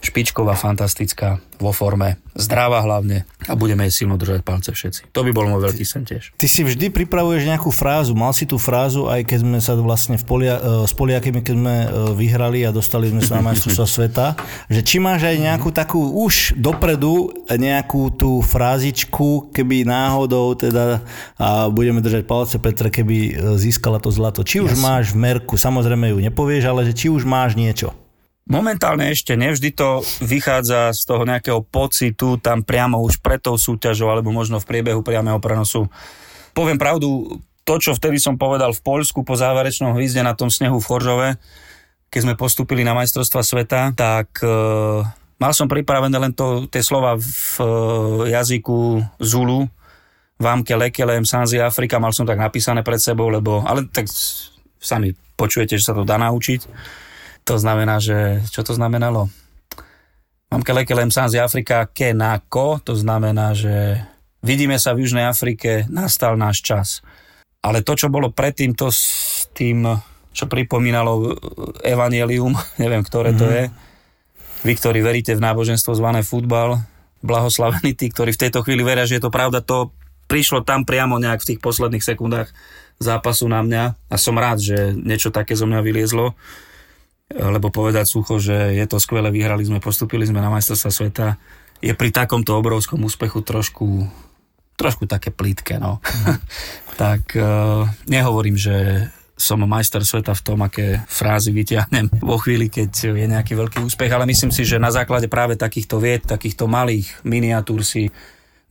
špičková, 0.02 0.58
fantastická, 0.58 1.38
vo 1.62 1.70
forme, 1.70 2.18
zdravá 2.34 2.82
hlavne 2.82 3.22
a 3.46 3.54
budeme 3.54 3.86
jej 3.86 4.02
silno 4.02 4.18
držať 4.18 4.42
palce 4.42 4.74
všetci. 4.74 5.14
To 5.14 5.22
by 5.22 5.30
bol 5.30 5.46
môj 5.46 5.70
veľký 5.70 5.84
sen 5.86 6.02
tiež. 6.02 6.34
Ty 6.34 6.46
si 6.50 6.66
vždy 6.66 6.90
pripravuješ 6.90 7.46
nejakú 7.46 7.70
frázu. 7.70 8.18
Mal 8.18 8.34
si 8.34 8.42
tú 8.42 8.58
frázu, 8.58 9.06
aj 9.06 9.22
keď 9.22 9.38
sme 9.46 9.58
sa 9.62 9.78
vlastne 9.78 10.18
v 10.18 10.24
polia, 10.26 10.58
uh, 10.58 10.82
s 10.82 10.92
Poliakami, 10.96 11.40
keď 11.46 11.54
sme 11.54 11.76
uh, 11.86 11.88
vyhrali 12.18 12.66
a 12.66 12.74
dostali 12.74 13.14
sme 13.14 13.22
sa 13.22 13.38
na 13.38 13.46
majstrovstvá 13.46 13.86
sveta, 14.02 14.26
že 14.66 14.82
či 14.82 14.98
máš 14.98 15.22
aj 15.22 15.38
nejakú 15.38 15.70
takú 15.70 16.02
už 16.26 16.58
dopredu 16.58 17.30
nejakú 17.46 18.10
tú 18.18 18.42
frázičku, 18.42 19.54
keby 19.54 19.86
náhodou 19.86 20.58
teda 20.58 21.04
a 21.38 21.70
budeme 21.70 22.02
držať 22.02 22.26
palce 22.26 22.56
Petra, 22.58 22.88
keby 22.90 23.16
e, 23.16 23.32
získala 23.60 24.02
to 24.02 24.10
zlato. 24.10 24.42
Či 24.42 24.64
už 24.64 24.74
Jasne. 24.74 24.82
máš 24.82 25.04
v 25.12 25.20
merku, 25.20 25.54
samozrejme 25.54 26.10
ju 26.10 26.18
nepovieš, 26.18 26.64
ale 26.66 26.88
že 26.88 26.96
či 26.96 27.06
už 27.12 27.22
máš 27.28 27.54
niečo. 27.54 27.94
Momentálne 28.42 29.14
ešte 29.14 29.38
nevždy 29.38 29.70
to 29.70 30.02
vychádza 30.18 30.90
z 30.90 31.02
toho 31.06 31.22
nejakého 31.22 31.62
pocitu 31.62 32.42
tam 32.42 32.66
priamo 32.66 32.98
už 32.98 33.22
pred 33.22 33.38
tou 33.38 33.54
súťažou 33.54 34.10
alebo 34.10 34.34
možno 34.34 34.58
v 34.58 34.66
priebehu 34.66 35.06
priamého 35.06 35.38
prenosu. 35.38 35.86
Poviem 36.50 36.76
pravdu, 36.76 37.38
to, 37.62 37.74
čo 37.78 37.94
vtedy 37.94 38.18
som 38.18 38.34
povedal 38.34 38.74
v 38.74 38.82
Poľsku 38.82 39.22
po 39.22 39.38
záverečnom 39.38 39.94
hvízde 39.94 40.26
na 40.26 40.34
tom 40.34 40.50
snehu 40.50 40.82
v 40.82 40.88
Choržove, 40.90 41.28
keď 42.10 42.20
sme 42.20 42.34
postúpili 42.34 42.82
na 42.82 42.92
majstrovstva 42.98 43.40
sveta, 43.46 43.80
tak 43.94 44.42
e, 44.42 44.50
mal 45.38 45.52
som 45.54 45.70
pripravené 45.70 46.12
len 46.18 46.34
to, 46.34 46.66
tie 46.66 46.82
slova 46.82 47.16
v 47.16 47.56
e, 47.62 47.66
jazyku 48.34 49.00
Zulu, 49.22 49.70
Vámke 50.42 50.74
lekelem, 50.74 51.22
Sanzi 51.22 51.62
Afrika, 51.62 52.02
mal 52.02 52.10
som 52.10 52.26
tak 52.26 52.42
napísané 52.42 52.82
pred 52.82 52.98
sebou, 52.98 53.30
lebo, 53.30 53.62
ale 53.62 53.86
tak 53.86 54.10
sami 54.82 55.14
počujete, 55.38 55.78
že 55.78 55.86
sa 55.86 55.94
to 55.94 56.02
dá 56.02 56.18
naučiť. 56.18 56.66
To 57.42 57.58
znamená, 57.58 57.98
že, 57.98 58.42
čo 58.50 58.62
to 58.62 58.74
znamenalo? 58.74 59.26
Mám 60.52 60.62
kelekelem 60.62 61.08
sám 61.08 61.32
z 61.32 61.40
Afrika 61.40 61.88
kenako, 61.88 62.78
to 62.84 62.92
znamená, 62.92 63.56
že 63.56 63.98
vidíme 64.44 64.76
sa 64.76 64.92
v 64.92 65.08
Južnej 65.08 65.24
Afrike, 65.24 65.88
nastal 65.88 66.36
náš 66.36 66.60
čas. 66.60 66.88
Ale 67.64 67.80
to, 67.80 67.96
čo 67.96 68.12
bolo 68.12 68.28
predtým, 68.28 68.76
to 68.76 68.92
s 68.92 69.48
tým, 69.56 69.86
čo 70.30 70.44
pripomínalo 70.46 71.34
Evangelium, 71.82 72.54
neviem, 72.82 73.02
ktoré 73.02 73.32
to 73.32 73.48
je, 73.48 73.72
vy, 74.62 74.72
ktorí 74.78 75.02
veríte 75.02 75.34
v 75.34 75.42
náboženstvo 75.42 75.96
zvané 75.98 76.22
futbal, 76.22 76.78
blahoslavení 77.22 77.94
tí, 77.98 78.10
ktorí 78.10 78.34
v 78.34 78.42
tejto 78.46 78.62
chvíli 78.62 78.86
veria, 78.86 79.06
že 79.06 79.18
je 79.18 79.24
to 79.26 79.34
pravda, 79.34 79.62
to 79.62 79.90
prišlo 80.30 80.62
tam 80.62 80.86
priamo 80.86 81.18
nejak 81.18 81.42
v 81.42 81.48
tých 81.54 81.60
posledných 81.62 82.02
sekundách 82.02 82.50
zápasu 83.02 83.50
na 83.50 83.62
mňa 83.62 83.84
a 84.10 84.16
som 84.20 84.38
rád, 84.38 84.62
že 84.62 84.94
niečo 84.94 85.34
také 85.34 85.58
zo 85.58 85.66
mňa 85.66 85.80
vyliezlo 85.82 86.34
lebo 87.36 87.72
povedať 87.72 88.06
sucho, 88.08 88.36
že 88.42 88.76
je 88.76 88.86
to 88.88 89.00
skvelé, 89.00 89.32
vyhrali 89.32 89.64
sme, 89.64 89.80
postupili 89.80 90.28
sme 90.28 90.40
na 90.40 90.52
majstrovstva 90.52 90.90
sveta, 90.90 91.26
je 91.82 91.92
pri 91.96 92.14
takomto 92.14 92.54
obrovskom 92.54 93.02
úspechu 93.02 93.42
trošku, 93.42 94.06
trošku 94.78 95.04
také 95.10 95.34
plítke, 95.34 95.82
no. 95.82 95.98
tak 97.02 97.34
uh, 97.34 97.88
nehovorím, 98.06 98.54
že 98.54 99.08
som 99.42 99.58
majster 99.64 100.06
sveta 100.06 100.38
v 100.38 100.44
tom, 100.46 100.62
aké 100.62 101.02
frázy 101.10 101.50
vyťahnem 101.50 102.22
vo 102.22 102.38
chvíli, 102.38 102.70
keď 102.70 103.16
je 103.18 103.26
nejaký 103.26 103.58
veľký 103.58 103.82
úspech, 103.82 104.12
ale 104.14 104.28
myslím 104.30 104.54
si, 104.54 104.62
že 104.62 104.78
na 104.78 104.94
základe 104.94 105.26
práve 105.26 105.58
takýchto 105.58 105.98
vied, 105.98 106.22
takýchto 106.22 106.70
malých 106.70 107.10
miniatúr 107.26 107.82
si 107.82 108.14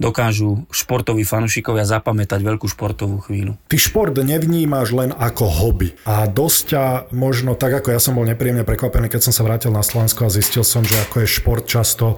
dokážu 0.01 0.65
športoví 0.73 1.21
fanúšikovia 1.21 1.85
zapamätať 1.85 2.41
veľkú 2.41 2.65
športovú 2.65 3.21
chvíľu. 3.21 3.53
Ty 3.69 3.77
šport 3.77 4.17
nevnímaš 4.17 4.89
len 4.97 5.13
ako 5.13 5.45
hobby. 5.45 5.93
A 6.09 6.25
dosť 6.25 6.61
ťa 6.73 6.85
možno, 7.13 7.53
tak 7.53 7.77
ako 7.77 7.93
ja 7.93 8.01
som 8.01 8.17
bol 8.17 8.25
nepríjemne 8.25 8.65
prekvapený, 8.65 9.13
keď 9.13 9.29
som 9.29 9.33
sa 9.33 9.45
vrátil 9.45 9.69
na 9.69 9.85
Slovensko 9.85 10.25
a 10.25 10.33
zistil 10.33 10.65
som, 10.65 10.81
že 10.81 10.97
ako 10.97 11.21
je 11.21 11.27
šport 11.29 11.63
často 11.69 12.17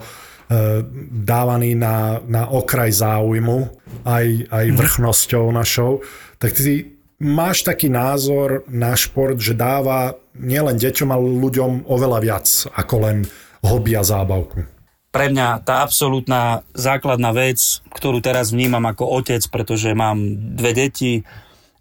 dávaný 1.12 1.76
na, 1.76 2.24
na 2.24 2.48
okraj 2.48 2.96
záujmu, 2.96 3.68
aj, 4.08 4.48
aj 4.48 4.66
vrchnosťou 4.72 5.52
našou, 5.52 6.00
tak 6.40 6.56
ty 6.56 6.96
máš 7.20 7.62
taký 7.62 7.92
názor 7.92 8.64
na 8.66 8.96
šport, 8.96 9.36
že 9.36 9.52
dáva 9.52 10.16
nielen 10.34 10.80
deťom, 10.80 11.08
ale 11.12 11.26
ľuďom 11.38 11.86
oveľa 11.86 12.18
viac 12.24 12.46
ako 12.74 12.94
len 13.04 13.16
hobby 13.64 13.96
a 13.96 14.02
zábavku. 14.02 14.73
Pre 15.14 15.30
mňa 15.30 15.62
tá 15.62 15.86
absolútna 15.86 16.66
základná 16.74 17.30
vec, 17.30 17.78
ktorú 17.94 18.18
teraz 18.18 18.50
vnímam 18.50 18.82
ako 18.82 19.22
otec, 19.22 19.46
pretože 19.46 19.94
mám 19.94 20.18
dve 20.58 20.74
deti 20.74 21.22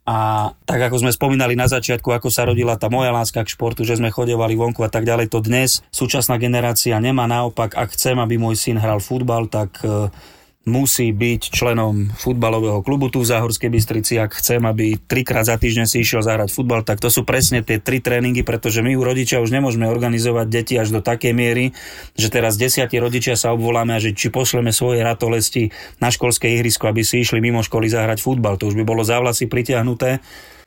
a 0.06 0.52
tak 0.70 0.92
ako 0.92 1.02
sme 1.02 1.16
spomínali 1.16 1.58
na 1.58 1.66
začiatku, 1.66 2.14
ako 2.14 2.30
sa 2.30 2.46
rodila 2.46 2.78
tá 2.78 2.94
moja 2.94 3.10
láska 3.10 3.42
k 3.42 3.50
športu, 3.50 3.82
že 3.82 3.98
sme 3.98 4.14
chodevali 4.14 4.54
vonku 4.54 4.86
a 4.86 4.92
tak 4.92 5.10
ďalej, 5.10 5.34
to 5.34 5.42
dnes 5.42 5.82
súčasná 5.90 6.38
generácia 6.38 6.94
nemá. 7.02 7.26
Naopak, 7.26 7.74
ak 7.74 7.98
chcem, 7.98 8.22
aby 8.22 8.38
môj 8.38 8.54
syn 8.54 8.78
hral 8.78 9.02
futbal, 9.02 9.50
tak 9.50 9.82
e, 9.82 10.12
musí 10.64 11.12
byť 11.12 11.52
členom 11.52 12.16
futbalového 12.16 12.80
klubu 12.80 13.12
tu 13.12 13.20
v 13.20 13.28
Záhorskej 13.28 13.68
Bystrici. 13.68 14.16
Ak 14.16 14.40
chcem, 14.40 14.64
aby 14.64 14.96
trikrát 14.96 15.44
za 15.44 15.60
týždeň 15.60 15.86
si 15.88 16.00
išiel 16.00 16.24
zahrať 16.24 16.56
futbal, 16.56 16.88
tak 16.88 17.04
to 17.04 17.12
sú 17.12 17.28
presne 17.28 17.60
tie 17.60 17.84
tri 17.84 18.00
tréningy, 18.00 18.48
pretože 18.48 18.80
my 18.80 18.96
u 18.96 19.04
rodičia 19.04 19.44
už 19.44 19.52
nemôžeme 19.52 19.84
organizovať 19.92 20.48
deti 20.48 20.80
až 20.80 20.96
do 20.96 21.04
takej 21.04 21.36
miery, 21.36 21.76
že 22.16 22.32
teraz 22.32 22.56
desiatí 22.56 22.96
rodičia 22.96 23.36
sa 23.36 23.52
obvoláme 23.52 23.92
a 23.92 24.00
že 24.00 24.16
či 24.16 24.32
pošleme 24.32 24.72
svoje 24.72 25.04
ratolesti 25.04 25.76
na 26.00 26.08
školské 26.08 26.48
ihrisko, 26.56 26.88
aby 26.88 27.04
si 27.04 27.20
išli 27.20 27.44
mimo 27.44 27.60
školy 27.60 27.92
zahrať 27.92 28.24
futbal. 28.24 28.56
To 28.56 28.72
už 28.72 28.80
by 28.80 28.88
bolo 28.88 29.04
závlasy 29.04 29.52
pritiahnuté. 29.52 30.24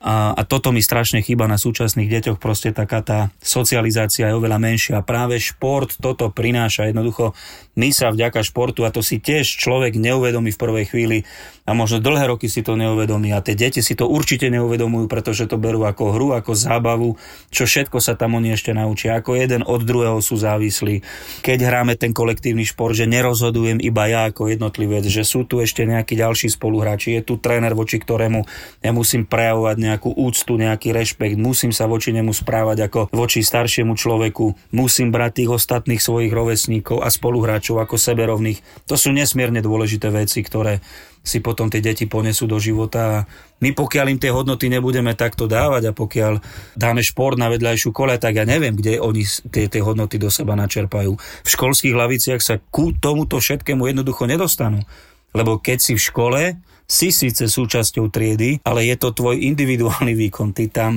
A, 0.07 0.39
a 0.39 0.43
toto 0.47 0.71
mi 0.71 0.79
strašne 0.79 1.19
chýba 1.19 1.51
na 1.51 1.59
súčasných 1.59 2.07
deťoch, 2.07 2.39
proste 2.39 2.71
taká 2.71 3.03
tá 3.03 3.35
socializácia 3.43 4.31
je 4.31 4.39
oveľa 4.39 4.63
menšia. 4.63 5.03
Práve 5.03 5.43
šport 5.43 5.91
toto 5.99 6.31
prináša. 6.31 6.87
Jednoducho 6.87 7.35
my 7.75 7.91
sa 7.91 8.15
vďaka 8.15 8.47
športu, 8.47 8.87
a 8.87 8.95
to 8.95 9.03
si 9.03 9.19
tiež 9.19 9.43
človek 9.59 9.99
neuvedomí 9.99 10.55
v 10.55 10.63
prvej 10.63 10.85
chvíli, 10.87 11.19
a 11.67 11.75
možno 11.75 11.99
dlhé 11.99 12.31
roky 12.31 12.47
si 12.47 12.63
to 12.63 12.79
neuvedomí. 12.79 13.35
A 13.35 13.43
tie 13.43 13.59
deti 13.59 13.83
si 13.83 13.99
to 13.99 14.07
určite 14.07 14.47
neuvedomujú, 14.55 15.11
pretože 15.11 15.51
to 15.51 15.59
berú 15.59 15.83
ako 15.83 16.15
hru, 16.15 16.29
ako 16.39 16.55
zábavu, 16.55 17.19
čo 17.51 17.67
všetko 17.67 17.99
sa 17.99 18.15
tam 18.15 18.39
oni 18.39 18.55
ešte 18.55 18.71
naučia. 18.71 19.19
Ako 19.19 19.35
jeden 19.35 19.67
od 19.67 19.83
druhého 19.83 20.23
sú 20.23 20.39
závislí. 20.39 21.03
Keď 21.43 21.59
hráme 21.67 21.99
ten 21.99 22.15
kolektívny 22.15 22.63
šport, 22.63 22.95
že 22.95 23.11
nerozhodujem 23.11 23.83
iba 23.83 24.07
ja 24.07 24.31
ako 24.31 24.47
jednotlivec, 24.55 25.11
že 25.11 25.27
sú 25.27 25.43
tu 25.43 25.59
ešte 25.59 25.83
nejakí 25.83 26.15
ďalší 26.15 26.55
spoluhráči, 26.55 27.19
je 27.19 27.23
tu 27.27 27.35
tréner, 27.43 27.75
voči 27.75 27.99
ktorému 27.99 28.47
ja 28.87 28.95
musím 28.95 29.27
prejavovať 29.27 29.77
nejakú 29.83 30.15
úctu, 30.15 30.55
nejaký 30.55 30.95
rešpekt, 30.95 31.35
musím 31.35 31.75
sa 31.75 31.91
voči 31.91 32.15
nemu 32.15 32.31
správať 32.31 32.87
ako 32.87 33.11
voči 33.11 33.43
staršiemu 33.43 33.99
človeku, 33.99 34.71
musím 34.71 35.11
brať 35.11 35.43
tých 35.43 35.51
ostatných 35.51 35.99
svojich 35.99 36.31
rovesníkov 36.31 37.03
a 37.03 37.11
spoluhráčov 37.11 37.83
ako 37.83 37.99
seberovných. 37.99 38.63
To 38.87 38.95
sú 38.95 39.11
nesmierne 39.11 39.59
dôležité 39.59 40.15
veci, 40.15 40.47
ktoré 40.47 40.79
si 41.27 41.43
potom 41.43 41.67
tie 41.67 41.83
deti 41.83 42.07
ponesú 42.07 42.47
do 42.47 42.63
života 42.63 43.27
my 43.57 43.73
pokiaľ 43.73 44.07
im 44.13 44.21
tie 44.21 44.29
hodnoty 44.29 44.69
nebudeme 44.69 45.17
takto 45.17 45.49
dávať 45.49 45.89
a 45.89 45.97
pokiaľ 45.97 46.33
dáme 46.77 47.01
šport 47.01 47.41
na 47.41 47.49
vedľajšiu 47.49 47.89
kole, 47.89 48.21
tak 48.21 48.37
ja 48.37 48.45
neviem, 48.45 48.77
kde 48.77 49.01
oni 49.01 49.25
tie, 49.49 49.65
tie 49.65 49.81
hodnoty 49.81 50.21
do 50.21 50.29
seba 50.29 50.53
načerpajú. 50.53 51.17
V 51.17 51.49
školských 51.49 51.97
laviciach 51.97 52.45
sa 52.45 52.61
ku 52.61 52.93
tomuto 52.93 53.41
všetkému 53.41 53.89
jednoducho 53.89 54.29
nedostanú. 54.29 54.85
Lebo 55.33 55.57
keď 55.57 55.79
si 55.81 55.93
v 55.97 56.05
škole, 56.05 56.43
si 56.85 57.09
síce 57.11 57.49
súčasťou 57.49 58.13
triedy, 58.13 58.61
ale 58.63 58.87
je 58.87 58.97
to 59.01 59.17
tvoj 59.17 59.41
individuálny 59.41 60.13
výkon. 60.13 60.53
Ty 60.53 60.65
tam 60.69 60.93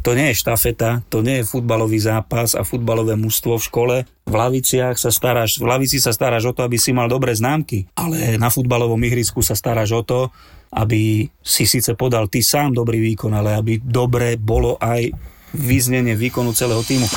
to 0.00 0.16
nie 0.16 0.32
je 0.32 0.40
štafeta, 0.40 1.04
to 1.12 1.20
nie 1.20 1.40
je 1.40 1.48
futbalový 1.48 2.00
zápas 2.00 2.56
a 2.56 2.64
futbalové 2.64 3.16
mužstvo 3.20 3.60
v 3.60 3.66
škole. 3.66 3.96
V 4.24 4.34
laviciach 4.34 4.96
sa 4.96 5.12
staráš, 5.12 5.60
v 5.60 5.68
lavici 5.68 6.00
sa 6.00 6.14
staráš 6.14 6.48
o 6.48 6.56
to, 6.56 6.64
aby 6.64 6.80
si 6.80 6.96
mal 6.96 7.10
dobré 7.10 7.36
známky, 7.36 7.84
ale 8.00 8.40
na 8.40 8.48
futbalovom 8.48 9.00
ihrisku 9.04 9.44
sa 9.44 9.52
staráš 9.52 9.92
o 9.92 10.02
to, 10.02 10.20
aby 10.72 11.28
si 11.42 11.64
síce 11.66 11.92
podal 11.98 12.30
ty 12.30 12.40
sám 12.40 12.72
dobrý 12.72 13.02
výkon, 13.12 13.34
ale 13.34 13.58
aby 13.58 13.82
dobre 13.82 14.38
bolo 14.38 14.78
aj 14.78 15.10
vyznenie 15.52 16.14
výkonu 16.14 16.54
celého 16.54 16.80
týmu. 16.86 17.10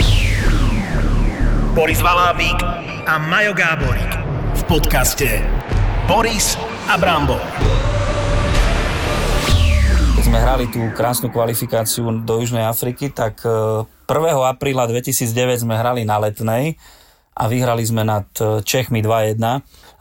Boris 1.73 2.01
Valábík 2.01 2.59
a 3.05 3.17
Majo 3.17 3.53
Gáborík 3.53 4.11
v 4.57 4.61
podcaste 4.69 5.41
Boris 6.05 6.57
a 6.89 6.97
Brambor. 6.97 7.72
Sme 10.33 10.49
hrali 10.49 10.65
tú 10.65 10.81
krásnu 10.97 11.29
kvalifikáciu 11.29 12.09
do 12.25 12.41
Južnej 12.41 12.65
Afriky, 12.65 13.13
tak 13.13 13.45
e, 13.45 13.85
1. 14.09 14.33
apríla 14.49 14.89
2009 14.89 15.61
sme 15.61 15.77
hrali 15.77 16.09
na 16.09 16.17
letnej 16.17 16.81
a 17.37 17.45
vyhrali 17.45 17.85
sme 17.85 18.01
nad 18.01 18.25
e, 18.41 18.65
Čechmi 18.65 19.05
2-1. 19.05 19.37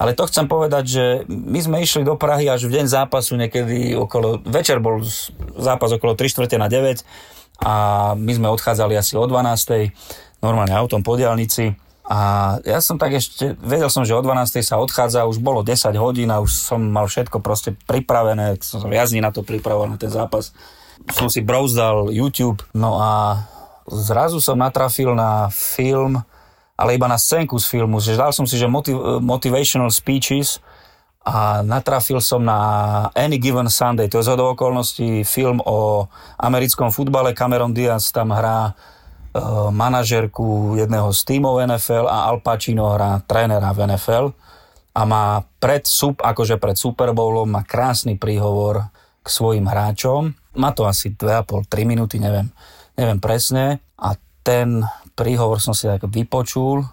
Ale 0.00 0.16
to 0.16 0.24
chcem 0.24 0.48
povedať, 0.48 0.84
že 0.88 1.04
my 1.28 1.60
sme 1.60 1.76
išli 1.84 2.00
do 2.00 2.16
Prahy 2.16 2.48
až 2.48 2.64
v 2.64 2.80
deň 2.80 2.86
zápasu 2.88 3.36
niekedy 3.36 3.92
okolo, 3.92 4.40
večer 4.48 4.80
bol 4.80 5.04
zápas 5.60 5.92
okolo 5.92 6.16
3 6.16 6.24
čtvrte 6.24 6.56
na 6.56 6.72
9 6.72 7.04
a 7.60 7.74
my 8.16 8.32
sme 8.32 8.48
odchádzali 8.56 8.96
asi 8.96 9.20
o 9.20 9.28
12. 9.28 9.36
normálne 10.40 10.72
autom 10.72 11.04
po 11.04 11.20
diálnici 11.20 11.76
a 12.02 12.18
ja 12.66 12.82
som 12.82 12.98
tak 12.98 13.14
ešte, 13.14 13.54
vedel 13.62 13.86
som, 13.86 14.02
že 14.02 14.10
o 14.10 14.18
12. 14.18 14.58
sa 14.66 14.82
odchádza, 14.82 15.22
už 15.30 15.38
bolo 15.38 15.62
10 15.62 15.94
hodín 16.02 16.34
a 16.34 16.42
už 16.42 16.50
som 16.50 16.82
mal 16.82 17.06
všetko 17.06 17.38
proste 17.38 17.78
pripravené, 17.86 18.58
som 18.58 18.82
sa 18.82 18.90
viac 18.90 19.06
na 19.14 19.30
to 19.30 19.46
pripravoval 19.46 19.86
na 19.86 19.98
ten 19.98 20.10
zápas. 20.10 20.50
Som 21.14 21.30
si 21.30 21.46
brouzdal 21.46 22.10
YouTube, 22.10 22.58
no 22.74 22.98
a 22.98 23.46
zrazu 23.86 24.42
som 24.42 24.58
natrafil 24.58 25.14
na 25.14 25.46
film, 25.54 26.18
ale 26.74 26.98
iba 26.98 27.06
na 27.06 27.22
scénku 27.22 27.54
z 27.62 27.70
filmu, 27.70 28.02
že 28.02 28.18
dal 28.18 28.34
som 28.34 28.50
si, 28.50 28.58
že 28.58 28.66
motiv- 28.66 29.22
motivational 29.22 29.90
speeches 29.94 30.58
a 31.22 31.62
natrafil 31.62 32.18
som 32.18 32.42
na 32.42 32.58
Any 33.14 33.38
Given 33.38 33.70
Sunday, 33.70 34.10
to 34.10 34.18
je 34.18 34.26
z 34.26 34.34
okolností 34.34 35.22
film 35.22 35.62
o 35.62 36.10
americkom 36.34 36.90
futbale, 36.90 37.30
Cameron 37.30 37.70
Diaz 37.70 38.10
tam 38.10 38.34
hrá 38.34 38.74
manažerku 39.72 40.76
jedného 40.76 41.08
z 41.12 41.20
tímov 41.24 41.64
NFL 41.64 42.04
a 42.04 42.28
Al 42.28 42.44
Pacino 42.44 42.92
hrá 42.92 43.16
trénera 43.24 43.72
v 43.72 43.88
NFL 43.88 44.26
a 44.92 45.02
má 45.08 45.40
pred, 45.56 45.88
sub, 45.88 46.20
akože 46.20 46.60
pred 46.60 46.76
Super 46.76 47.16
Bowlom 47.16 47.48
má 47.48 47.64
krásny 47.64 48.20
príhovor 48.20 48.92
k 49.24 49.28
svojim 49.32 49.64
hráčom. 49.64 50.36
Má 50.60 50.76
to 50.76 50.84
asi 50.84 51.16
2,5-3 51.16 51.88
minúty, 51.88 52.20
neviem, 52.20 52.52
neviem 52.92 53.16
presne 53.16 53.80
a 53.96 54.12
ten 54.44 54.84
príhovor 55.16 55.64
som 55.64 55.72
si 55.72 55.88
tak 55.88 56.04
vypočul 56.04 56.84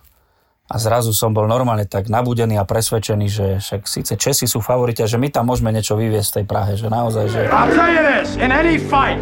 a 0.69 0.75
zrazu 0.77 1.11
som 1.11 1.35
bol 1.35 1.43
normálne 1.43 1.83
tak 1.89 2.07
nabudený 2.07 2.55
a 2.55 2.63
presvedčený, 2.63 3.27
že 3.27 3.47
však 3.59 3.81
síce 3.83 4.13
Česi 4.15 4.45
sú 4.47 4.63
favoriti 4.63 5.03
že 5.03 5.19
my 5.19 5.27
tam 5.27 5.51
môžeme 5.51 5.75
niečo 5.75 5.99
vyviesť 5.99 6.29
v 6.29 6.35
tej 6.39 6.45
Prahe, 6.45 6.71
že 6.79 6.87
naozaj, 6.87 7.25
že... 7.27 7.39
I'll 7.51 7.67
tell 7.73 7.89
you 7.89 7.99
this, 7.99 8.39
in 8.39 8.53
any 8.53 8.79
fight, 8.79 9.19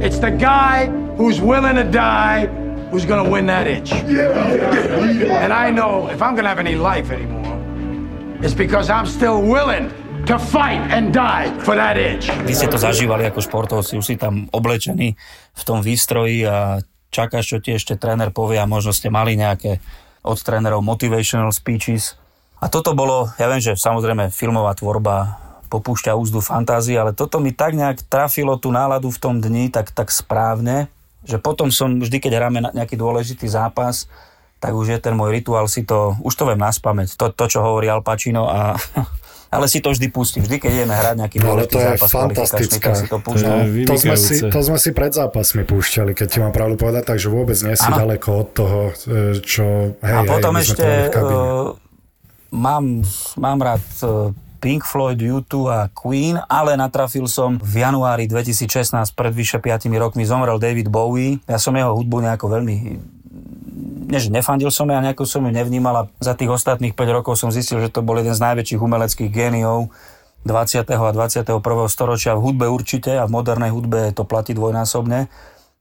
it's 0.00 0.16
the 0.16 0.32
guy 0.32 0.88
who's 1.20 1.36
willing 1.36 1.76
to 1.76 1.84
die 1.84 2.48
who's 2.88 3.04
gonna 3.04 3.28
win 3.28 3.44
that 3.44 3.68
itch. 3.68 3.92
And 3.92 5.52
I 5.52 5.68
know 5.68 6.08
if 6.08 6.24
I'm 6.24 6.32
gonna 6.32 6.48
have 6.48 6.56
any 6.58 6.80
life 6.80 7.12
anymore, 7.12 7.60
it's 8.40 8.56
because 8.56 8.88
I'm 8.88 9.04
still 9.04 9.44
willing 9.44 9.92
to 10.24 10.40
fight 10.40 10.80
and 10.88 11.12
die 11.12 11.52
for 11.60 11.76
that 11.76 12.00
itch. 12.00 12.32
Vy 12.48 12.56
ste 12.56 12.72
to 12.72 12.80
zažívali 12.80 13.28
ako 13.28 13.44
športovci, 13.44 14.00
už 14.00 14.06
si 14.08 14.16
tam 14.16 14.48
oblečený 14.48 15.12
v 15.52 15.62
tom 15.68 15.84
výstroji 15.84 16.48
a 16.48 16.80
čakáš, 17.12 17.52
čo 17.52 17.56
ti 17.60 17.76
ešte 17.76 18.00
tréner 18.00 18.32
povie 18.32 18.56
a 18.56 18.64
možno 18.64 18.96
ste 18.96 19.12
mali 19.12 19.36
nejaké 19.36 19.76
od 20.24 20.40
trénerov 20.40 20.80
motivational 20.80 21.52
speeches. 21.52 22.16
A 22.64 22.72
toto 22.72 22.96
bolo, 22.96 23.28
ja 23.36 23.44
viem, 23.52 23.60
že 23.60 23.76
samozrejme 23.76 24.32
filmová 24.32 24.72
tvorba 24.72 25.36
popúšťa 25.68 26.16
úzdu 26.16 26.40
fantázie, 26.40 26.96
ale 26.96 27.12
toto 27.12 27.44
mi 27.44 27.52
tak 27.52 27.76
nejak 27.76 28.08
trafilo 28.08 28.56
tú 28.56 28.72
náladu 28.72 29.12
v 29.12 29.20
tom 29.20 29.36
dni 29.38 29.68
tak, 29.68 29.92
tak 29.92 30.08
správne, 30.08 30.88
že 31.24 31.36
potom 31.40 31.68
som, 31.68 32.00
vždy 32.00 32.16
keď 32.20 32.32
hráme 32.40 32.58
nejaký 32.72 32.96
dôležitý 32.96 33.46
zápas, 33.48 34.08
tak 34.60 34.76
už 34.76 34.92
je 34.92 34.98
ten 35.00 35.16
môj 35.16 35.40
rituál 35.40 35.64
si 35.68 35.88
to, 35.88 36.16
už 36.20 36.36
to 36.36 36.44
viem 36.44 36.60
naspamäť, 36.60 37.16
to, 37.16 37.32
to 37.32 37.44
čo 37.48 37.64
hovorí 37.64 37.88
Al 37.88 38.04
Pacino 38.04 38.48
a 38.48 38.76
ale 39.54 39.66
si 39.66 39.82
to 39.82 39.90
vždy 39.90 40.14
pustím. 40.14 40.46
Vždy, 40.46 40.62
keď 40.62 40.70
ideme 40.70 40.94
hrať 40.94 41.14
nejaký 41.18 41.36
no, 41.42 41.58
ale 41.58 41.66
to 41.66 41.82
je 41.82 41.98
zápas 41.98 42.10
fantastická. 42.14 42.90
si 42.94 43.06
to 43.10 43.18
púšťam. 43.18 43.66
To, 43.82 43.90
to, 43.90 43.96
sme 43.98 44.16
si, 44.16 44.34
to 44.46 44.60
sme 44.62 44.78
si 44.78 44.90
pred 44.94 45.10
zápasmi 45.10 45.66
púšťali, 45.66 46.14
keď 46.14 46.26
ti 46.30 46.38
mám 46.38 46.54
pravdu 46.54 46.78
povedať, 46.78 47.10
takže 47.10 47.26
vôbec 47.34 47.58
nie 47.66 47.74
si 47.74 47.88
ano. 47.90 47.98
ďaleko 47.98 48.28
od 48.30 48.48
toho, 48.54 48.80
e, 48.94 49.42
čo... 49.42 49.98
Hej, 49.98 50.14
a 50.14 50.20
potom 50.22 50.54
hej, 50.54 50.62
ešte 50.70 50.86
uh, 51.18 51.74
mám, 52.54 53.02
mám 53.34 53.58
rád 53.58 53.82
uh, 54.06 54.30
Pink 54.60 54.84
Floyd, 54.84 55.16
U2 55.16 55.54
a 55.72 55.80
Queen, 55.88 56.36
ale 56.46 56.76
natrafil 56.76 57.24
som 57.24 57.56
v 57.56 57.80
januári 57.80 58.28
2016, 58.28 58.92
pred 59.16 59.32
vyše 59.32 59.56
5 59.56 59.88
rokmi 59.96 60.28
zomrel 60.28 60.60
David 60.60 60.92
Bowie. 60.92 61.40
Ja 61.48 61.56
som 61.56 61.72
jeho 61.72 61.96
hudbu 61.96 62.20
nejako 62.20 62.60
veľmi 62.60 62.76
nie, 64.10 64.18
že 64.18 64.34
nefandil 64.34 64.74
som 64.74 64.90
ja, 64.90 64.98
nejako 64.98 65.22
som 65.22 65.46
ju 65.46 65.54
nevnímal 65.54 65.94
a 65.94 66.02
za 66.18 66.34
tých 66.34 66.50
ostatných 66.50 66.98
5 66.98 67.16
rokov 67.22 67.38
som 67.38 67.54
zistil, 67.54 67.78
že 67.78 67.94
to 67.94 68.02
bol 68.02 68.18
jeden 68.18 68.34
z 68.34 68.42
najväčších 68.42 68.82
umeleckých 68.82 69.30
géniov 69.30 69.94
20. 70.42 70.82
a 70.82 71.10
21. 71.14 71.46
storočia 71.86 72.34
v 72.34 72.42
hudbe 72.42 72.66
určite 72.66 73.14
a 73.14 73.28
v 73.28 73.34
modernej 73.38 73.70
hudbe 73.70 74.10
to 74.10 74.26
platí 74.26 74.50
dvojnásobne. 74.56 75.30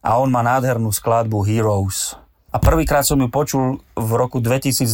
A 0.05 0.09
on 0.21 0.29
má 0.29 0.45
nádhernú 0.45 0.93
skladbu 0.93 1.41
Heroes. 1.41 2.15
A 2.49 2.57
prvýkrát 2.57 3.05
som 3.05 3.17
ju 3.17 3.29
počul 3.29 3.81
v 3.97 4.11
roku 4.13 4.41
2012 4.41 4.89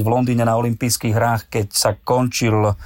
v 0.00 0.08
Londýne 0.08 0.44
na 0.44 0.56
olympijských 0.56 1.14
hrách, 1.14 1.42
keď 1.50 1.66
sa 1.72 1.90
končil 1.96 2.76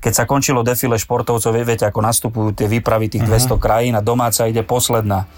keď 0.00 0.12
sa 0.12 0.24
končilo 0.24 0.64
defile 0.64 0.96
športovcov, 0.96 1.52
viete, 1.60 1.84
ako 1.84 2.00
nastupujú 2.00 2.56
tie 2.56 2.66
výpravy 2.66 3.12
tých 3.12 3.28
uh-huh. 3.28 3.56
200 3.56 3.60
krajín 3.60 3.94
a 3.94 4.02
domáca 4.02 4.48
ide 4.48 4.64
posledná. 4.64 5.28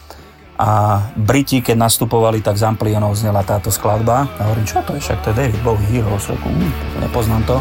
A 0.63 1.01
Briti, 1.19 1.59
keď 1.59 1.91
nastupovali, 1.91 2.39
tak 2.39 2.55
z 2.55 2.69
amplionov 2.69 3.19
znela 3.19 3.43
táto 3.43 3.75
skladba. 3.75 4.31
A 4.39 4.47
hovorím, 4.47 4.63
čo 4.63 4.79
to 4.87 4.95
je, 4.95 5.03
však 5.03 5.19
to 5.27 5.35
je 5.35 5.37
David 5.43 5.61
Bowie 5.67 5.89
Heroes. 5.91 6.31
Reku, 6.31 6.47
uh, 6.47 6.71
nepoznám 7.03 7.43
to. 7.49 7.57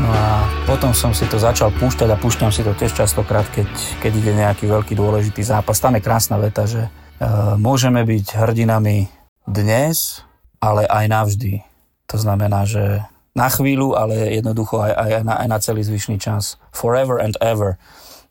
No 0.00 0.08
a 0.08 0.46
potom 0.64 0.96
som 0.96 1.12
si 1.12 1.28
to 1.28 1.36
začal 1.36 1.68
púšťať 1.74 2.08
a 2.08 2.16
púšťam 2.16 2.48
si 2.48 2.64
to 2.64 2.72
tiež 2.72 2.96
častokrát, 2.96 3.44
keď, 3.52 3.68
keď 4.00 4.12
ide 4.14 4.32
nejaký 4.32 4.64
veľký 4.64 4.96
dôležitý 4.96 5.44
zápas. 5.44 5.76
Tam 5.82 5.98
je 5.98 6.06
krásna 6.06 6.40
veta, 6.40 6.64
že 6.64 6.86
uh, 6.86 7.60
môžeme 7.60 8.06
byť 8.08 8.40
hrdinami 8.40 9.12
dnes, 9.44 10.24
ale 10.64 10.88
aj 10.88 11.04
navždy. 11.12 11.60
To 12.08 12.16
znamená, 12.16 12.64
že 12.64 13.04
na 13.36 13.52
chvíľu, 13.52 13.92
ale 13.92 14.40
jednoducho 14.40 14.80
aj, 14.80 14.92
aj, 14.96 15.10
aj, 15.20 15.24
na, 15.28 15.34
aj 15.44 15.48
na 15.52 15.58
celý 15.60 15.84
zvyšný 15.84 16.16
čas. 16.16 16.56
Forever 16.72 17.20
and 17.20 17.36
ever. 17.44 17.76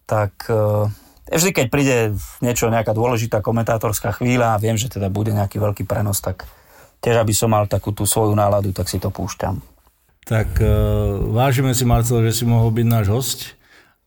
Tak 0.09 0.49
uh, 0.49 0.89
vždy, 1.29 1.51
keď 1.53 1.67
príde 1.69 1.97
niečo, 2.41 2.73
nejaká 2.73 2.95
dôležitá 2.97 3.45
komentátorská 3.45 4.17
chvíľa 4.17 4.57
a 4.57 4.61
viem, 4.61 4.79
že 4.79 4.89
teda 4.89 5.13
bude 5.13 5.29
nejaký 5.29 5.61
veľký 5.61 5.83
prenos, 5.85 6.23
tak 6.23 6.49
tiež, 7.03 7.21
aby 7.21 7.35
som 7.35 7.53
mal 7.53 7.69
takú 7.69 7.93
tú 7.93 8.07
svoju 8.07 8.33
náladu, 8.33 8.73
tak 8.73 8.89
si 8.89 8.97
to 8.97 9.13
púšťam. 9.13 9.59
Tak 10.23 10.57
uh, 10.63 11.19
vážime 11.35 11.75
si, 11.75 11.83
Marcel, 11.83 12.23
že 12.25 12.41
si 12.41 12.43
mohol 12.47 12.73
byť 12.73 12.87
náš 12.87 13.05
host. 13.11 13.39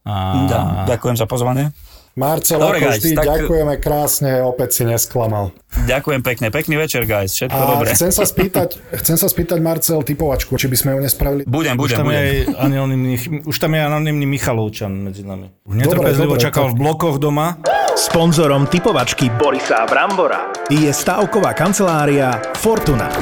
A... 0.03 0.49
Ja, 0.49 0.61
ďakujem 0.97 1.21
za 1.21 1.29
pozvanie. 1.29 1.77
Marcel, 2.17 2.57
Dobre, 2.57 2.81
ako 2.81 2.89
guys, 2.89 2.97
vždy, 2.97 3.11
tak... 3.13 3.27
ďakujeme 3.29 3.75
krásne, 3.77 4.31
opäť 4.41 4.71
si 4.73 4.83
nesklamal. 4.89 5.53
Ďakujem 5.85 6.25
pekne, 6.25 6.49
pekný 6.49 6.81
večer, 6.81 7.05
guys, 7.05 7.37
všetko 7.37 7.61
a 7.61 7.65
dobré. 7.77 7.93
Chcem 7.93 8.09
sa, 8.09 8.25
spýtať, 8.25 8.81
chcem 9.05 9.21
sa 9.21 9.29
spýtať, 9.29 9.61
Marcel, 9.61 10.01
typovačku, 10.01 10.57
či 10.57 10.73
by 10.73 10.77
sme 10.81 10.91
ju 10.97 10.99
nespravili? 11.05 11.45
Budem, 11.45 11.77
budem, 11.77 11.77
už 11.77 11.91
tam 12.01 12.09
budem. 12.09 12.25
Je 12.25 12.33
anonimný, 12.57 13.15
už 13.45 13.57
tam 13.61 13.71
je 13.77 13.81
anonimný 13.85 14.25
Michalovčan 14.33 14.97
medzi 14.97 15.29
nami. 15.29 15.53
Netrpezlivo 15.69 16.41
čakal 16.41 16.73
tak... 16.73 16.73
v 16.73 16.75
blokoch 16.81 17.21
doma. 17.21 17.61
Sponzorom 17.97 18.69
typovačky 18.69 19.33
Borisa 19.37 19.85
Brambora 19.85 20.53
je 20.73 20.89
stavková 20.89 21.53
kancelária 21.53 22.33
Fortuna. 22.57 23.13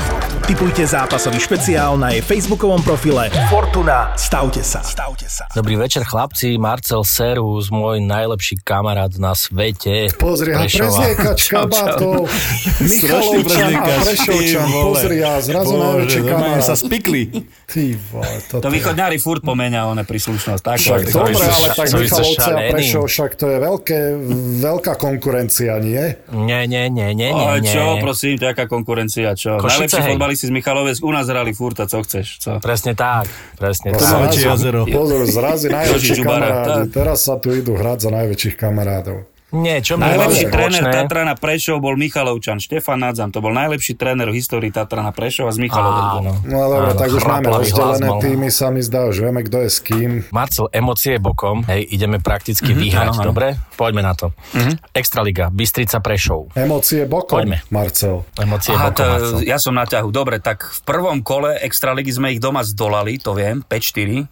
Typujte 0.45 0.85
zápasový 0.85 1.41
špeciál 1.41 1.97
na 1.97 2.13
jej 2.13 2.21
facebookovom 2.21 2.85
profile 2.85 3.33
Fortuna. 3.49 4.13
Stavte 4.13 4.61
sa. 4.61 4.85
Stavte 4.85 5.25
sa. 5.25 5.49
Dobrý 5.57 5.81
večer 5.81 6.05
chlapci, 6.05 6.61
Marcel 6.61 7.01
Serus, 7.01 7.73
môj 7.73 8.05
najlepší 8.05 8.61
kamarát 8.61 9.09
na 9.17 9.33
svete. 9.33 10.13
Pozri, 10.21 10.53
a 10.57 10.69
prezliekač 10.69 11.49
kabátov, 11.49 12.29
Michalovčan 12.77 13.73
a 13.73 13.85
Prešovčan, 13.89 14.69
pozri, 14.69 15.25
a 15.25 15.41
zrazu 15.41 15.81
najväčší 15.81 16.21
kamarát. 16.29 16.61
sa 16.61 16.77
spikli. 16.77 17.49
Ty 17.75 17.99
vole, 18.15 18.39
to 18.63 18.71
východňári 18.71 19.19
furt 19.19 19.43
pomenia 19.43 19.91
one 19.91 20.07
príslušnosť. 20.07 20.63
Tak, 20.63 20.79
však 20.79 21.11
to, 21.11 21.27
dobre, 21.27 21.43
ale 21.43 21.69
tak 21.75 21.91
Michalovce 21.91 22.51
a 22.55 22.61
Prešov, 22.71 23.05
však 23.11 23.31
to 23.35 23.47
je 23.51 23.59
veľké, 23.59 23.99
veľká 24.63 24.95
konkurencia, 24.95 25.83
nie? 25.83 26.15
Nie, 26.31 26.71
nie, 26.71 26.87
nie, 26.87 27.11
nie, 27.19 27.35
nie. 27.35 27.67
Čo, 27.67 27.99
prosím, 27.99 28.39
to 28.39 28.47
jaká 28.47 28.71
konkurencia, 28.71 29.35
čo? 29.35 29.59
Najlepší 29.59 30.07
futbalisti 30.07 30.47
z 30.47 30.53
Michalovec 30.55 31.03
u 31.03 31.11
nás 31.11 31.27
hrali 31.27 31.51
furt 31.51 31.75
a 31.83 31.91
co 31.91 31.99
chceš, 32.07 32.39
co? 32.47 32.63
Presne 32.63 32.95
tak, 32.95 33.27
presne 33.59 33.99
to 33.99 34.07
tak. 34.07 34.31
Pozor, 34.39 34.87
pozor, 34.87 35.21
zrazy 35.27 35.67
najväčší 35.75 36.23
kamarádi. 36.23 36.95
Teraz 36.95 37.27
sa 37.27 37.43
tu 37.43 37.51
idú 37.51 37.75
hrať 37.75 38.07
za 38.07 38.11
najväčších 38.15 38.55
kamarátov. 38.55 39.27
Nie, 39.55 39.79
čo 39.79 39.95
Najlepší 39.95 40.51
tréner 40.51 40.83
Tatrana 40.91 41.39
Prešov 41.39 41.79
bol 41.79 41.95
Michalovčan, 41.95 42.59
Štefan 42.59 42.99
Nadzam. 42.99 43.31
To 43.31 43.39
bol 43.39 43.55
najlepší 43.55 43.95
tréner 43.95 44.27
v 44.27 44.43
histórii 44.43 44.75
Tatrana 44.75 45.15
Prešova 45.15 45.55
z 45.55 45.63
Michalovec. 45.63 46.05
Áno. 46.19 46.33
No 46.43 46.59
dobre, 46.67 46.91
tak 46.99 47.09
už 47.15 47.23
máme 47.23 47.47
rozdelené 47.55 48.09
týmy, 48.19 48.49
sa 48.51 48.75
mi 48.75 48.83
zdá, 48.83 49.07
už 49.07 49.23
vieme, 49.23 49.47
kto 49.47 49.63
je 49.63 49.71
s 49.71 49.79
kým. 49.79 50.27
Marcel, 50.35 50.67
emócie 50.75 51.23
bokom, 51.23 51.63
hej, 51.71 51.87
ideme 51.87 52.19
prakticky 52.19 52.75
mm-hmm, 52.75 52.83
vyhrať, 52.83 53.11
áno, 53.15 53.23
áno. 53.23 53.29
dobre? 53.31 53.47
Poďme 53.79 54.03
na 54.03 54.19
to. 54.19 54.35
Mm-hmm. 54.35 54.75
Extraliga, 54.91 55.45
Bystrica 55.55 56.03
Prešov. 56.03 56.51
Emócie 56.59 57.07
bokom, 57.07 57.47
Poďme. 57.47 57.63
Marcel. 57.71 58.27
Emócie 58.35 58.75
Aha, 58.75 58.91
bokom, 58.91 58.99
to, 58.99 59.05
Marcel. 59.07 59.39
Ja 59.47 59.59
som 59.63 59.79
na 59.79 59.87
ťahu. 59.87 60.11
Dobre, 60.11 60.43
tak 60.43 60.67
v 60.67 60.81
prvom 60.83 61.23
kole 61.23 61.55
Extraligy 61.63 62.11
sme 62.11 62.35
ich 62.35 62.43
doma 62.43 62.67
zdolali, 62.67 63.23
to 63.23 63.39
viem, 63.39 63.63
5-4. 63.63 64.27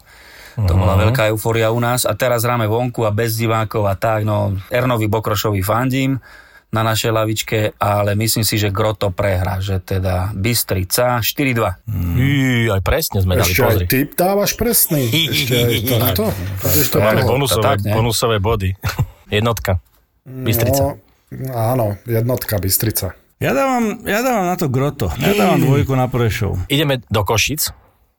To 0.55 0.73
bola 0.73 0.93
veľká 0.95 1.29
euforia 1.29 1.69
u 1.69 1.77
nás 1.77 2.05
a 2.05 2.13
teraz 2.13 2.45
hráme 2.45 2.65
vonku 2.65 3.03
a 3.03 3.11
bez 3.11 3.35
divákov 3.35 3.85
a 3.85 3.93
tak, 3.93 4.21
no 4.21 4.53
Ernovi 4.69 5.05
Bokrošovi 5.05 5.59
fandím 5.59 6.21
na 6.69 6.81
našej 6.81 7.13
lavičke, 7.13 7.57
ale 7.77 8.17
myslím 8.17 8.41
si, 8.41 8.57
že 8.57 8.73
Groto 8.73 9.13
prehra, 9.13 9.61
že 9.61 9.77
teda 9.77 10.33
Bystrica 10.33 11.21
4-2. 11.21 11.85
Jí, 12.17 12.65
aj 12.65 12.81
presne 12.81 13.21
sme 13.21 13.37
dali, 13.37 13.45
Ešte 13.45 13.61
pozri. 13.61 13.85
ty 13.85 13.99
dávaš 14.09 14.57
presný. 14.57 15.05
Ešte 15.05 15.53
aj 15.53 15.73
takto. 15.85 16.23
Ideš 16.65 16.87
to 16.89 16.97
Máme 16.97 17.21
toho. 17.21 17.29
bonusové, 17.29 17.61
to 17.61 17.65
tak, 17.65 17.77
bonusové 17.85 18.37
body. 18.41 18.69
Jednotka. 19.37 19.77
Bystrica. 20.25 20.97
No, 21.29 21.49
áno, 21.51 21.85
jednotka 22.05 22.57
Bystrica. 22.57 23.17
Ja 23.37 23.51
dávam, 23.51 24.01
ja 24.05 24.21
dávam 24.21 24.45
na 24.45 24.55
to 24.55 24.69
groto. 24.69 25.09
Ja 25.17 25.33
dávam 25.33 25.57
dvojku 25.59 25.93
na 25.93 26.05
Prešov. 26.05 26.61
Ideme 26.69 27.01
do 27.05 27.21
Košic. 27.21 27.73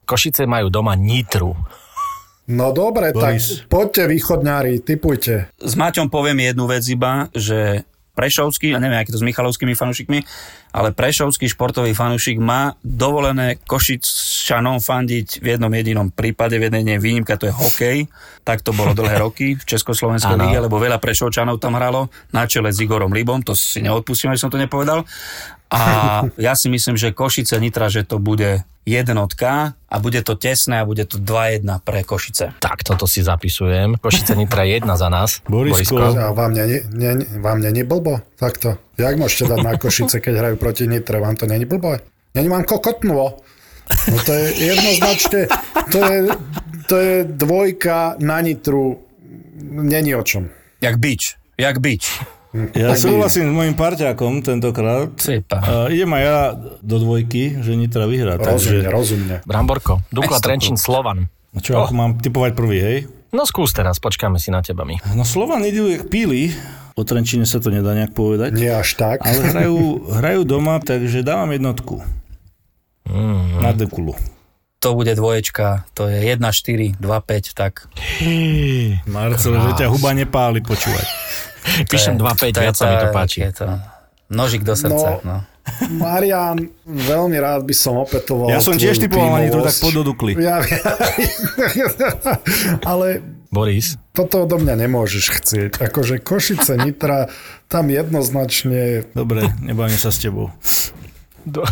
Košice 0.05 0.45
majú 0.45 0.68
doma 0.68 0.93
Nitru. 0.95 1.55
No 2.45 2.76
dobre, 2.76 3.16
Boris. 3.16 3.64
tak 3.64 3.72
poďte 3.72 4.03
východňári, 4.05 4.84
typujte. 4.84 5.49
S 5.57 5.74
Maťom 5.80 6.12
poviem 6.12 6.45
jednu 6.45 6.68
vec 6.68 6.84
iba, 6.92 7.32
že 7.32 7.88
Prešovský, 8.14 8.70
a 8.70 8.78
neviem, 8.78 9.03
aký 9.03 9.11
to 9.11 9.18
s 9.18 9.26
Michalovskými 9.26 9.74
fanúšikmi, 9.74 10.22
ale 10.70 10.95
Prešovský 10.95 11.51
športový 11.51 11.99
fanúšik 11.99 12.38
má 12.38 12.78
dovolené 12.86 13.59
Košičanom 13.66 14.78
fandiť 14.78 15.42
v 15.42 15.47
jednom 15.59 15.72
jedinom 15.74 16.07
prípade, 16.14 16.55
v 16.55 16.70
jednej 16.70 17.03
výnimka, 17.03 17.34
to 17.34 17.51
je 17.51 17.55
hokej. 17.55 17.99
Tak 18.47 18.62
to 18.62 18.70
bolo 18.70 18.95
dlhé 18.95 19.18
roky 19.18 19.59
v 19.59 19.64
Československej 19.66 20.38
lige, 20.38 20.62
lebo 20.62 20.78
veľa 20.78 21.03
Prešovčanov 21.03 21.59
tam 21.59 21.74
hralo, 21.74 22.07
na 22.30 22.47
čele 22.47 22.70
s 22.70 22.78
Igorom 22.78 23.11
Libom, 23.11 23.42
to 23.42 23.59
si 23.59 23.82
neodpustím, 23.82 24.30
že 24.38 24.47
som 24.47 24.51
to 24.53 24.62
nepovedal. 24.62 25.03
A 25.75 25.81
ja 26.39 26.55
si 26.55 26.70
myslím, 26.70 26.95
že 26.95 27.11
Košice 27.11 27.59
Nitra, 27.59 27.91
že 27.91 28.07
to 28.07 28.22
bude 28.22 28.62
jednotka 28.87 29.75
a 29.91 29.97
bude 29.99 30.22
to 30.22 30.39
tesné 30.39 30.81
a 30.81 30.85
bude 30.87 31.09
to 31.09 31.18
2-1 31.18 31.66
pre 31.83 32.05
Košice. 32.07 32.55
Tak, 32.61 32.87
toto 32.87 33.11
si 33.11 33.25
zapisujem. 33.25 33.99
Košice 33.99 34.37
Nitra 34.39 34.62
je 34.62 34.79
jedna 34.79 34.95
za 34.95 35.09
nás. 35.09 35.43
Borisko. 35.49 36.14
A 36.14 36.31
vám 36.31 36.55
není, 36.55 36.79
není, 36.93 37.25
vám 37.41 37.61
není 37.61 37.83
blbo? 37.83 38.20
Takto. 38.39 38.79
Jak 38.95 39.18
môžete 39.18 39.51
dať 39.51 39.59
na 39.64 39.75
Košice, 39.75 40.22
keď 40.22 40.35
hrajú 40.39 40.57
proti 40.57 40.87
Nitre? 40.87 41.18
Vám 41.18 41.35
to 41.35 41.51
není 41.51 41.66
blbo? 41.66 41.99
Není 42.35 42.49
vám 42.49 42.64
kokotnuo. 42.64 43.43
No 43.85 44.16
to 44.25 44.33
je 44.33 44.47
jednoznačne, 44.64 45.41
to 45.93 46.01
je, 46.01 46.18
to 46.89 46.97
je 46.97 47.14
dvojka 47.25 48.16
na 48.16 48.41
Nitru, 48.41 48.97
není 49.61 50.16
o 50.16 50.22
čom. 50.25 50.49
Jak 50.81 50.97
bič, 50.97 51.37
jak 51.61 51.79
bič. 51.85 52.20
Ja 52.78 52.94
súhlasím 52.94 53.50
s 53.50 53.55
mojim 53.55 53.74
parťákom 53.74 54.42
tentokrát. 54.46 55.11
Sypa. 55.18 55.59
Uh, 55.59 55.86
idem 55.90 56.11
aj 56.14 56.22
ja 56.22 56.38
do 56.80 56.96
dvojky, 57.02 57.59
že 57.59 57.74
Nitra 57.74 58.07
vyhrá. 58.07 58.38
Rozumne, 58.38 58.55
Takže, 58.55 58.94
rozumne. 58.94 59.36
Bramborko. 59.42 60.07
Dukla 60.14 60.38
Trenčín 60.38 60.78
Slovan. 60.78 61.26
čo, 61.59 61.82
ako 61.82 61.92
mám 61.94 62.11
typovať 62.22 62.52
prvý, 62.55 62.78
hej? 62.78 62.98
No 63.34 63.42
skús 63.42 63.74
teraz, 63.74 63.98
počkáme 63.98 64.38
si 64.38 64.55
na 64.55 64.62
teba 64.62 64.86
my. 64.86 65.02
No 65.18 65.26
Slovan 65.26 65.66
idú 65.66 65.90
jak 65.90 66.07
píly. 66.07 66.55
O 66.94 67.02
Trenčine 67.02 67.42
sa 67.42 67.59
to 67.59 67.74
nedá 67.74 67.90
nejak 67.90 68.14
povedať. 68.14 68.55
Nie 68.55 68.78
až 68.78 68.94
tak. 68.94 69.26
Ale 69.26 69.42
hrajú, 69.50 70.07
hrajú 70.14 70.40
doma, 70.46 70.78
takže 70.78 71.26
dávam 71.26 71.50
jednotku. 71.50 71.98
Mm. 73.11 73.59
Na 73.59 73.74
dekulu. 73.74 74.14
To 74.78 74.92
bude 74.94 75.16
dvoječka, 75.16 75.88
to 75.96 76.12
je 76.12 76.36
1-4, 76.36 77.00
2-5, 77.00 77.57
tak. 77.57 77.88
Marcel, 79.09 79.57
že 79.57 79.70
ťa 79.80 79.88
huba 79.88 80.12
nepáli, 80.12 80.61
počúvaj. 80.61 81.02
Píšem 81.92 82.20
2-5, 82.20 82.62
viac 82.62 82.76
sa 82.76 82.84
mi 82.90 82.96
to 83.00 83.08
páči. 83.10 83.44
Je 83.44 83.52
to 83.64 83.66
nožik 84.32 84.64
do 84.64 84.76
srdca. 84.76 85.20
No. 85.24 85.44
Marian, 86.04 86.68
veľmi 86.84 87.40
rád 87.40 87.64
by 87.64 87.72
som 87.72 87.96
opetoval 87.96 88.52
Ja 88.52 88.60
som 88.60 88.76
tiež 88.76 89.00
typoval 89.00 89.40
na 89.40 89.48
Nitru, 89.48 89.64
tak 89.64 89.72
do 89.80 90.02
Dukly. 90.04 90.36
Ja, 90.36 90.60
ale 92.90 93.24
Boris. 93.48 93.96
toto 94.12 94.44
odo 94.44 94.60
mňa 94.60 94.74
nemôžeš 94.84 95.24
chcieť. 95.40 95.70
Akože 95.80 96.20
Košice, 96.20 96.76
Nitra, 96.76 97.32
tam 97.72 97.88
jednoznačne... 97.88 99.08
Dobre, 99.16 99.48
nebavím 99.64 99.96
sa 99.96 100.12
s 100.12 100.20
tebou. 100.20 100.52
Do, 101.48 101.64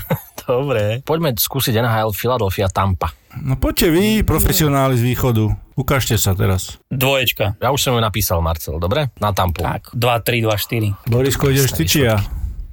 dobre. 0.44 1.00
Poďme 1.02 1.34
skúsiť 1.34 1.74
NHL 1.78 2.12
Philadelphia 2.12 2.68
Tampa. 2.68 3.10
No 3.40 3.56
poďte 3.56 3.88
vy, 3.88 4.04
profesionáli 4.22 5.00
z 5.00 5.02
východu. 5.08 5.44
Ukážte 5.72 6.20
sa 6.20 6.36
teraz. 6.36 6.76
Dvoječka. 6.92 7.56
Ja 7.56 7.72
už 7.72 7.80
som 7.80 7.96
ju 7.96 8.00
napísal, 8.04 8.44
Marcel, 8.44 8.76
dobre? 8.76 9.08
Na 9.16 9.32
Tampu. 9.32 9.64
Tak, 9.64 9.96
2-3, 9.96 10.44
2-4. 10.44 11.08
Borisko, 11.08 11.48
ideš 11.48 11.72
ty 11.72 11.84
či 11.88 11.98
ja? 12.04 12.20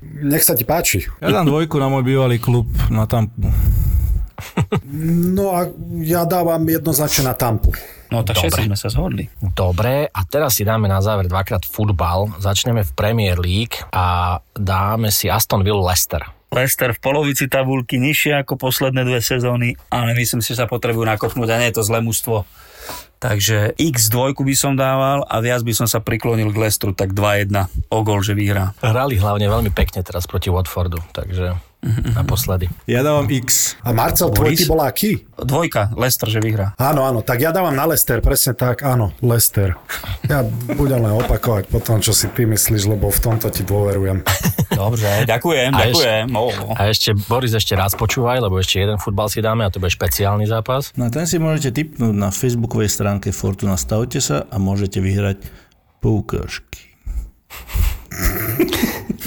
Nech 0.04 0.44
sa 0.44 0.56
ti 0.56 0.68
páči. 0.68 1.08
Ja 1.24 1.32
dám 1.32 1.48
dvojku 1.48 1.80
na 1.80 1.88
môj 1.88 2.04
bývalý 2.04 2.40
klub 2.40 2.68
na 2.92 3.08
Tampu. 3.08 3.48
No 5.36 5.52
a 5.52 5.68
ja 6.00 6.24
dávam 6.24 6.64
jednoznačne 6.64 7.28
na 7.28 7.36
Tampu. 7.36 7.76
No 8.10 8.26
tak 8.26 8.42
Dobre. 8.42 8.50
všetci 8.50 8.62
sme 8.72 8.78
sa 8.80 8.90
zhodli. 8.90 9.28
Dobre, 9.38 10.10
a 10.10 10.20
teraz 10.26 10.58
si 10.58 10.64
dáme 10.66 10.90
na 10.90 10.98
záver 11.04 11.30
dvakrát 11.30 11.62
futbal. 11.62 12.32
Začneme 12.42 12.82
v 12.82 12.92
Premier 12.98 13.38
League 13.38 13.78
a 13.94 14.40
dáme 14.58 15.14
si 15.14 15.30
Aston 15.30 15.62
Villa 15.62 15.94
Leicester. 15.94 16.24
Leicester 16.50 16.90
v 16.98 17.00
polovici 17.00 17.46
tabulky 17.46 18.02
nižšie 18.02 18.42
ako 18.42 18.58
posledné 18.58 19.06
dve 19.06 19.22
sezóny, 19.22 19.78
ale 19.94 20.18
myslím 20.18 20.42
si, 20.42 20.58
že 20.58 20.66
sa 20.66 20.68
potrebujú 20.68 21.06
nakopnúť 21.06 21.50
a 21.54 21.60
nie 21.62 21.70
je 21.70 21.78
to 21.78 21.86
zlé 21.86 22.02
mužstvo. 22.02 22.50
Takže 23.20 23.76
x2 23.78 24.34
by 24.34 24.56
som 24.56 24.74
dával 24.80 25.28
a 25.28 25.36
viac 25.44 25.62
by 25.62 25.76
som 25.76 25.86
sa 25.86 26.00
priklonil 26.00 26.50
k 26.56 26.58
Leicesteru, 26.58 26.96
tak 26.96 27.14
2-1 27.14 27.52
o 27.92 28.00
gol, 28.02 28.24
že 28.24 28.34
vyhrá. 28.34 28.74
Hrali 28.80 29.20
hlavne 29.20 29.46
veľmi 29.46 29.72
pekne 29.76 30.02
teraz 30.02 30.26
proti 30.26 30.48
Watfordu, 30.50 30.98
takže 31.12 31.69
naposledy. 32.12 32.68
Ja 32.84 33.00
dávam 33.00 33.24
X. 33.32 33.80
A 33.88 33.96
Marcel, 33.96 34.28
tvoj 34.36 34.52
ty 34.52 34.68
bol 34.68 34.84
aký? 34.84 35.24
Dvojka, 35.40 35.96
Leicester, 35.96 36.28
že 36.28 36.44
vyhrá. 36.44 36.76
Áno, 36.76 37.08
áno, 37.08 37.24
tak 37.24 37.40
ja 37.40 37.56
dávam 37.56 37.72
na 37.72 37.88
Lester, 37.88 38.20
presne 38.20 38.52
tak, 38.52 38.84
áno, 38.84 39.16
Lester. 39.24 39.80
Ja 40.28 40.44
budem 40.76 41.00
len 41.00 41.16
opakovať 41.16 41.72
po 41.72 41.80
tom, 41.80 42.04
čo 42.04 42.12
si 42.12 42.28
ty 42.36 42.44
myslíš, 42.44 42.84
lebo 42.92 43.08
v 43.08 43.20
tomto 43.24 43.48
ti 43.48 43.64
dôverujem. 43.64 44.20
Dobre, 44.80 45.24
ďakujem, 45.24 45.72
A 45.72 45.80
ďakujem. 45.88 46.26
O, 46.36 46.52
A 46.76 46.92
ešte, 46.92 47.16
Boris, 47.16 47.56
ešte 47.56 47.80
raz 47.80 47.96
počúvaj, 47.96 48.44
lebo 48.44 48.60
ešte 48.60 48.84
jeden 48.84 49.00
futbal 49.00 49.32
si 49.32 49.40
dáme 49.40 49.64
a 49.64 49.72
to 49.72 49.80
bude 49.80 49.96
špeciálny 49.96 50.52
zápas. 50.52 50.92
No 51.00 51.08
ten 51.08 51.26
si 51.32 51.40
môžete 51.40 51.72
tipnúť 51.72 52.12
na 52.12 52.28
facebookovej 52.30 52.92
stránke 52.92 53.32
Fortuna. 53.32 53.80
Stavte 53.80 54.20
sa 54.20 54.44
a 54.52 54.56
môžete 54.60 55.00
vyhrať 55.00 55.48
poukážky. 56.04 56.92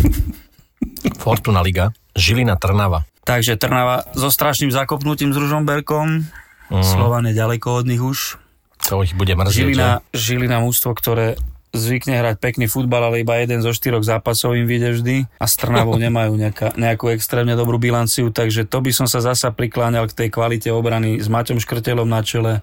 Fortuna 1.18 1.62
Liga, 1.62 1.90
Žilina 2.14 2.54
Trnava. 2.58 3.06
Takže 3.22 3.54
Trnava 3.54 4.02
so 4.14 4.28
strašným 4.30 4.74
zakopnutím 4.74 5.30
s 5.30 5.38
Ružomberkom. 5.38 6.26
Slovan 6.72 7.28
je 7.30 7.34
ďaleko 7.36 7.82
od 7.82 7.84
nich 7.86 8.02
už. 8.02 8.40
To 8.90 9.06
ich 9.06 9.14
bude 9.14 9.34
mrzieť. 9.38 9.54
Žilina, 9.54 9.90
že? 10.10 10.18
Žilina 10.18 10.58
mústvo, 10.58 10.90
ktoré 10.90 11.38
zvykne 11.72 12.20
hrať 12.20 12.36
pekný 12.36 12.66
futbal, 12.68 13.08
ale 13.08 13.24
iba 13.24 13.40
jeden 13.40 13.64
zo 13.64 13.72
štyroch 13.72 14.04
zápasov 14.04 14.58
im 14.58 14.68
vyjde 14.68 15.00
vždy 15.00 15.16
a 15.40 15.46
s 15.48 15.54
Trnavou 15.56 15.96
nemajú 16.04 16.36
nejaká, 16.36 16.76
nejakú 16.76 17.08
extrémne 17.14 17.56
dobrú 17.56 17.80
bilanciu, 17.80 18.28
takže 18.28 18.68
to 18.68 18.84
by 18.84 18.92
som 18.92 19.08
sa 19.08 19.24
zasa 19.24 19.54
prikláňal 19.54 20.04
k 20.12 20.16
tej 20.24 20.28
kvalite 20.28 20.68
obrany 20.68 21.16
s 21.16 21.32
Maťom 21.32 21.56
Škrtelom 21.56 22.04
na 22.04 22.20
čele, 22.20 22.60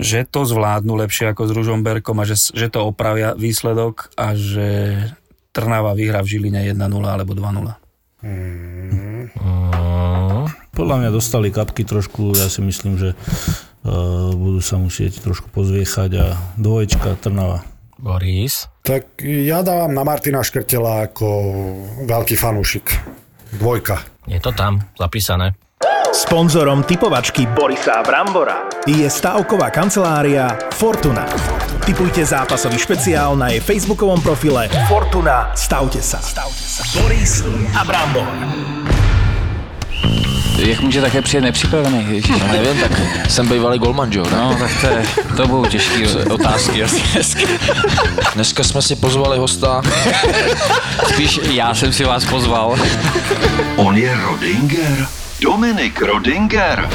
že 0.00 0.24
to 0.24 0.48
zvládnu 0.48 0.96
lepšie 1.04 1.30
ako 1.30 1.46
s 1.46 1.52
Ružomberkom 1.52 2.16
a 2.18 2.24
že, 2.24 2.34
že 2.56 2.72
to 2.72 2.88
opravia 2.88 3.36
výsledok 3.36 4.10
a 4.16 4.32
že 4.32 4.68
Trnava 5.54 5.94
vyhrá 5.94 6.18
v 6.26 6.34
Žiline 6.34 6.74
1-0 6.74 6.82
alebo 6.82 7.38
2-0. 7.38 7.78
Podľa 10.74 10.96
mňa 10.98 11.10
dostali 11.14 11.54
kapky 11.54 11.86
trošku, 11.86 12.34
ja 12.34 12.50
si 12.50 12.58
myslím, 12.58 12.98
že 12.98 13.14
uh, 13.14 14.34
budú 14.34 14.58
sa 14.58 14.82
musieť 14.82 15.22
trošku 15.22 15.54
pozviechať 15.54 16.10
a 16.18 16.34
dvoječka 16.58 17.14
Trnava. 17.22 17.62
Boris. 17.94 18.66
Tak 18.82 19.22
ja 19.22 19.62
dávam 19.62 19.94
na 19.94 20.02
Martina 20.02 20.42
Škrtela 20.42 21.06
ako 21.06 21.26
veľký 22.04 22.34
fanúšik. 22.34 22.90
Dvojka. 23.54 24.02
Je 24.26 24.42
to 24.42 24.50
tam, 24.50 24.82
zapísané. 24.98 25.54
Sponzorom 26.10 26.82
typovačky 26.82 27.46
Borisa 27.54 28.02
Brambora 28.02 28.66
je 28.86 29.06
stavková 29.06 29.70
kancelária 29.70 30.50
Fortuna. 30.74 31.26
Typujte 31.84 32.24
zápasový 32.24 32.78
špeciál 32.78 33.36
na 33.36 33.48
jej 33.48 33.60
facebookovom 33.60 34.20
profile 34.20 34.68
Fortuna. 34.88 35.52
Stavte 35.52 36.00
sa. 36.00 36.16
Boris 36.96 37.44
a 37.76 37.84
Brambor. 37.84 38.24
Jak 40.58 40.80
může 40.80 41.00
také 41.00 41.22
přijet 41.22 41.44
nepřipravený? 41.44 42.06
Ježiš, 42.10 42.36
já 42.40 42.52
nevím, 42.52 42.80
tak 42.80 42.92
jsem 43.30 43.48
bývalý 43.48 43.78
golman, 43.78 44.12
jo? 44.12 44.24
No, 44.32 44.56
tak 44.58 44.70
to, 44.80 44.86
je, 44.86 45.04
to 45.36 45.46
budou 45.46 45.64
těžké 45.64 46.08
otázky 46.30 46.84
asi 46.84 47.02
dneska. 47.12 47.40
Dneska 48.34 48.64
jsme 48.64 48.82
si 48.82 48.96
pozvali 48.96 49.38
hosta. 49.38 49.82
Spíš 51.08 51.40
já 51.50 51.74
jsem 51.74 51.92
si 51.92 52.04
vás 52.04 52.24
pozval. 52.24 52.76
On 53.76 53.96
je 53.96 54.16
Rodinger. 54.16 55.06
Dominik 55.40 56.02
Rodinger. 56.02 56.88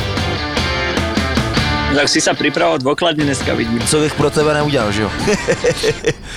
Tak 1.89 2.05
si 2.05 2.21
sa 2.21 2.37
pripravoval 2.37 2.79
dôkladne 2.79 3.25
dneska, 3.25 3.51
vidím. 3.57 3.81
Co 3.81 3.99
bych 3.99 4.13
pro 4.13 4.29
tebe 4.29 4.53
neudělal, 4.53 4.91
že 4.91 5.01
jo? 5.01 5.11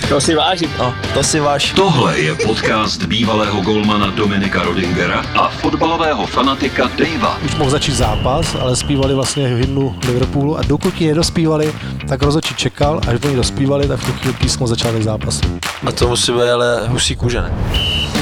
To 0.08 0.20
si 0.20 0.34
vážim. 0.34 0.70
No, 0.78 0.94
to 1.14 1.22
si 1.22 1.40
váš. 1.40 1.72
Tohle 1.72 2.18
je 2.18 2.34
podcast 2.34 3.02
bývalého 3.04 3.60
golmana 3.60 4.10
Dominika 4.10 4.62
Rodingera 4.62 5.24
a 5.36 5.48
fotbalového 5.48 6.26
fanatika 6.26 6.90
Davea. 6.98 7.38
Už 7.44 7.54
mohl 7.54 7.70
začít 7.70 7.94
zápas, 7.94 8.56
ale 8.60 8.76
zpívali 8.76 9.14
vlastně 9.14 9.46
hymnu 9.46 9.96
Liverpoolu 10.06 10.58
a 10.58 10.62
dokud 10.62 11.00
ji 11.00 11.08
nedospívali, 11.08 11.72
tak 12.08 12.22
rozhodčí 12.22 12.54
čekal, 12.54 13.00
až 13.08 13.18
oni 13.24 13.36
dospívali, 13.36 13.88
tak 13.88 14.00
v 14.00 14.06
tu 14.06 14.12
chvíli 14.12 14.34
písmo 14.40 14.66
začal 14.66 15.02
zápas. 15.02 15.40
A 15.86 15.92
to 15.92 16.08
musí 16.08 16.32
být 16.32 16.50
ale 16.50 16.88
husí 16.88 17.16
kůže, 17.16 17.40
ne? 17.40 17.52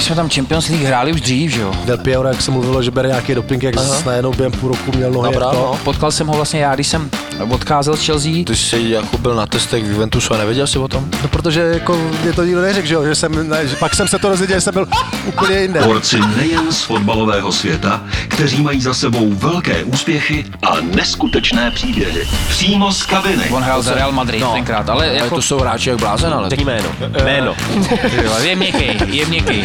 My 0.01 0.05
jsme 0.05 0.15
tam 0.17 0.29
Champions 0.31 0.69
League 0.69 0.85
hráli 0.87 1.13
už 1.13 1.21
dřív, 1.21 1.51
že 1.53 1.61
jo? 1.61 1.73
Del 1.85 1.99
Piero, 1.99 2.29
jak 2.29 2.43
se 2.43 2.51
mluvilo, 2.51 2.83
že 2.83 2.91
bere 2.91 3.09
nějaký 3.09 3.35
doping, 3.35 3.63
jak 3.63 3.77
Aha. 3.77 4.03
najednou 4.07 4.33
během 4.33 4.53
půl 4.53 4.69
roku 4.69 4.93
měl 4.97 5.11
nohy. 5.11 5.33
Dobrá, 5.33 5.47
jako- 5.47 5.57
no. 5.59 5.79
Potkal 5.85 6.11
jsem 6.13 6.27
ho 6.27 6.35
vlastně 6.35 6.61
já, 6.61 6.75
když 6.75 6.87
jsem 6.87 7.11
odcházel 7.51 7.97
z 7.97 8.07
Chelsea. 8.07 8.33
Ty 8.47 8.57
jsi 8.57 8.83
jako 8.89 9.19
byl 9.19 9.35
na 9.35 9.47
testech 9.47 9.85
v 9.85 9.91
Juventusu 9.91 10.35
a 10.35 10.37
nevěděl 10.39 10.67
jsi 10.67 10.79
o 10.79 10.89
tom? 10.89 11.09
No, 11.23 11.29
protože 11.29 11.61
jako 11.61 12.11
mě 12.23 12.33
to 12.33 12.45
nikdo 12.45 12.61
neřekl, 12.63 12.87
že 12.89 12.95
jo, 12.95 13.05
že 13.05 13.15
jsem, 13.15 13.49
ne, 13.49 13.67
že 13.69 13.77
pak 13.77 13.95
jsem 13.95 14.09
se 14.09 14.19
to 14.19 14.29
dozvěděl, 14.29 14.57
že 14.57 14.61
jsem 14.61 14.75
byl 14.75 14.87
úplně 15.27 15.59
jinde. 15.59 15.81
Borci 15.81 16.21
nejen 16.37 16.73
z 16.73 16.83
fotbalového 16.83 17.53
světa, 17.53 18.03
kteří 18.29 18.63
mají 18.63 18.81
za 18.81 18.95
sebou 18.95 19.31
velké 19.35 19.85
úspěchy 19.85 20.45
a 20.67 20.77
neskutečné 20.95 21.71
příběhy. 21.71 22.29
Přímo 22.49 22.93
z 22.93 23.03
kabiny. 23.07 23.45
On 23.51 23.63
hrál 23.63 23.83
za 23.83 23.95
Real 23.95 24.13
Madrid 24.13 24.41
No. 24.41 24.53
tenkrát, 24.53 24.89
ale 24.91 25.07
Ale 25.07 25.15
jako... 25.15 25.35
to 25.35 25.43
jsou 25.43 25.59
hráči 25.59 25.89
jak 25.91 25.99
blázen, 25.99 26.35
ale. 26.35 26.51
Řekni 26.51 26.65
jméno. 26.65 26.89
Jméno. 27.25 27.55
je 28.43 28.57
měkký, 28.57 29.17
je 29.17 29.27
měkký. 29.27 29.65